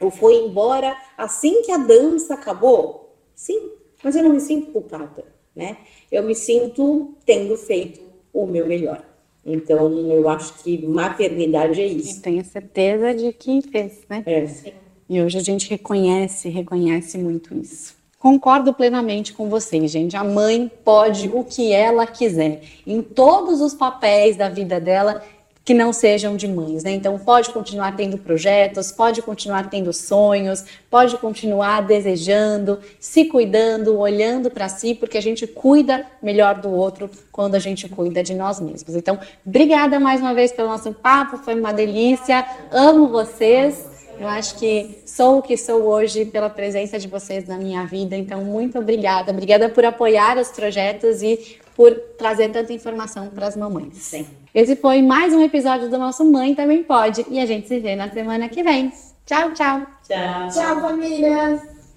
ou 0.00 0.10
foi 0.10 0.34
embora 0.34 0.96
assim 1.16 1.62
que 1.62 1.72
a 1.72 1.78
dança 1.78 2.34
acabou? 2.34 3.01
Sim, 3.42 3.72
mas 4.04 4.14
eu 4.14 4.22
não 4.22 4.34
me 4.34 4.40
sinto 4.40 4.70
culpada, 4.70 5.24
né? 5.52 5.78
Eu 6.12 6.22
me 6.22 6.32
sinto 6.32 7.12
tendo 7.26 7.56
feito 7.56 8.00
o 8.32 8.46
meu 8.46 8.68
melhor. 8.68 9.04
Então, 9.44 9.90
eu 10.12 10.28
acho 10.28 10.62
que 10.62 10.86
maternidade 10.86 11.80
é 11.80 11.86
isso. 11.86 12.22
tenho 12.22 12.44
certeza 12.44 13.12
de 13.12 13.32
que 13.32 13.60
fez, 13.62 14.02
né? 14.08 14.22
É. 14.26 14.72
E 15.08 15.20
hoje 15.20 15.38
a 15.38 15.40
gente 15.40 15.68
reconhece, 15.68 16.50
reconhece 16.50 17.18
muito 17.18 17.52
isso. 17.52 17.96
Concordo 18.16 18.72
plenamente 18.72 19.32
com 19.32 19.50
vocês, 19.50 19.90
gente. 19.90 20.16
A 20.16 20.22
mãe 20.22 20.70
pode 20.84 21.28
o 21.28 21.42
que 21.42 21.72
ela 21.72 22.06
quiser, 22.06 22.62
em 22.86 23.02
todos 23.02 23.60
os 23.60 23.74
papéis 23.74 24.36
da 24.36 24.48
vida 24.48 24.78
dela 24.78 25.20
que 25.64 25.72
não 25.72 25.92
sejam 25.92 26.36
de 26.36 26.48
mães, 26.48 26.82
né? 26.82 26.90
Então 26.92 27.18
pode 27.18 27.50
continuar 27.50 27.96
tendo 27.96 28.18
projetos, 28.18 28.90
pode 28.90 29.22
continuar 29.22 29.70
tendo 29.70 29.92
sonhos, 29.92 30.64
pode 30.90 31.16
continuar 31.18 31.82
desejando, 31.82 32.80
se 32.98 33.26
cuidando, 33.26 33.98
olhando 33.98 34.50
para 34.50 34.68
si, 34.68 34.94
porque 34.94 35.16
a 35.16 35.22
gente 35.22 35.46
cuida 35.46 36.04
melhor 36.20 36.60
do 36.60 36.70
outro 36.70 37.08
quando 37.30 37.54
a 37.54 37.60
gente 37.60 37.88
cuida 37.88 38.22
de 38.22 38.34
nós 38.34 38.60
mesmos. 38.60 38.96
Então, 38.96 39.18
obrigada 39.46 40.00
mais 40.00 40.20
uma 40.20 40.34
vez 40.34 40.50
pelo 40.52 40.68
nosso 40.68 40.92
papo, 40.92 41.38
foi 41.38 41.54
uma 41.54 41.72
delícia. 41.72 42.44
Amo 42.70 43.08
vocês. 43.08 43.92
Eu 44.18 44.28
acho 44.28 44.56
que 44.56 45.02
sou 45.06 45.38
o 45.38 45.42
que 45.42 45.56
sou 45.56 45.82
hoje 45.82 46.24
pela 46.26 46.50
presença 46.50 46.98
de 46.98 47.08
vocês 47.08 47.46
na 47.46 47.56
minha 47.56 47.84
vida, 47.86 48.16
então 48.16 48.44
muito 48.44 48.78
obrigada. 48.78 49.32
Obrigada 49.32 49.68
por 49.68 49.84
apoiar 49.84 50.38
os 50.38 50.48
projetos 50.48 51.22
e 51.22 51.58
por 51.74 51.92
trazer 52.18 52.50
tanta 52.50 52.72
informação 52.72 53.28
para 53.28 53.46
as 53.46 53.56
mamães. 53.56 53.94
Sim. 53.94 54.26
Esse 54.54 54.76
foi 54.76 55.02
mais 55.02 55.32
um 55.32 55.42
episódio 55.42 55.88
do 55.88 55.98
nosso 55.98 56.24
Mãe 56.24 56.54
Também 56.54 56.82
Pode 56.82 57.24
e 57.30 57.40
a 57.40 57.46
gente 57.46 57.68
se 57.68 57.78
vê 57.80 57.96
na 57.96 58.10
semana 58.10 58.48
que 58.48 58.62
vem. 58.62 58.92
Tchau, 59.24 59.52
tchau! 59.52 59.82
Tchau. 60.06 60.48
Tchau, 60.50 60.80
família! 60.80 61.71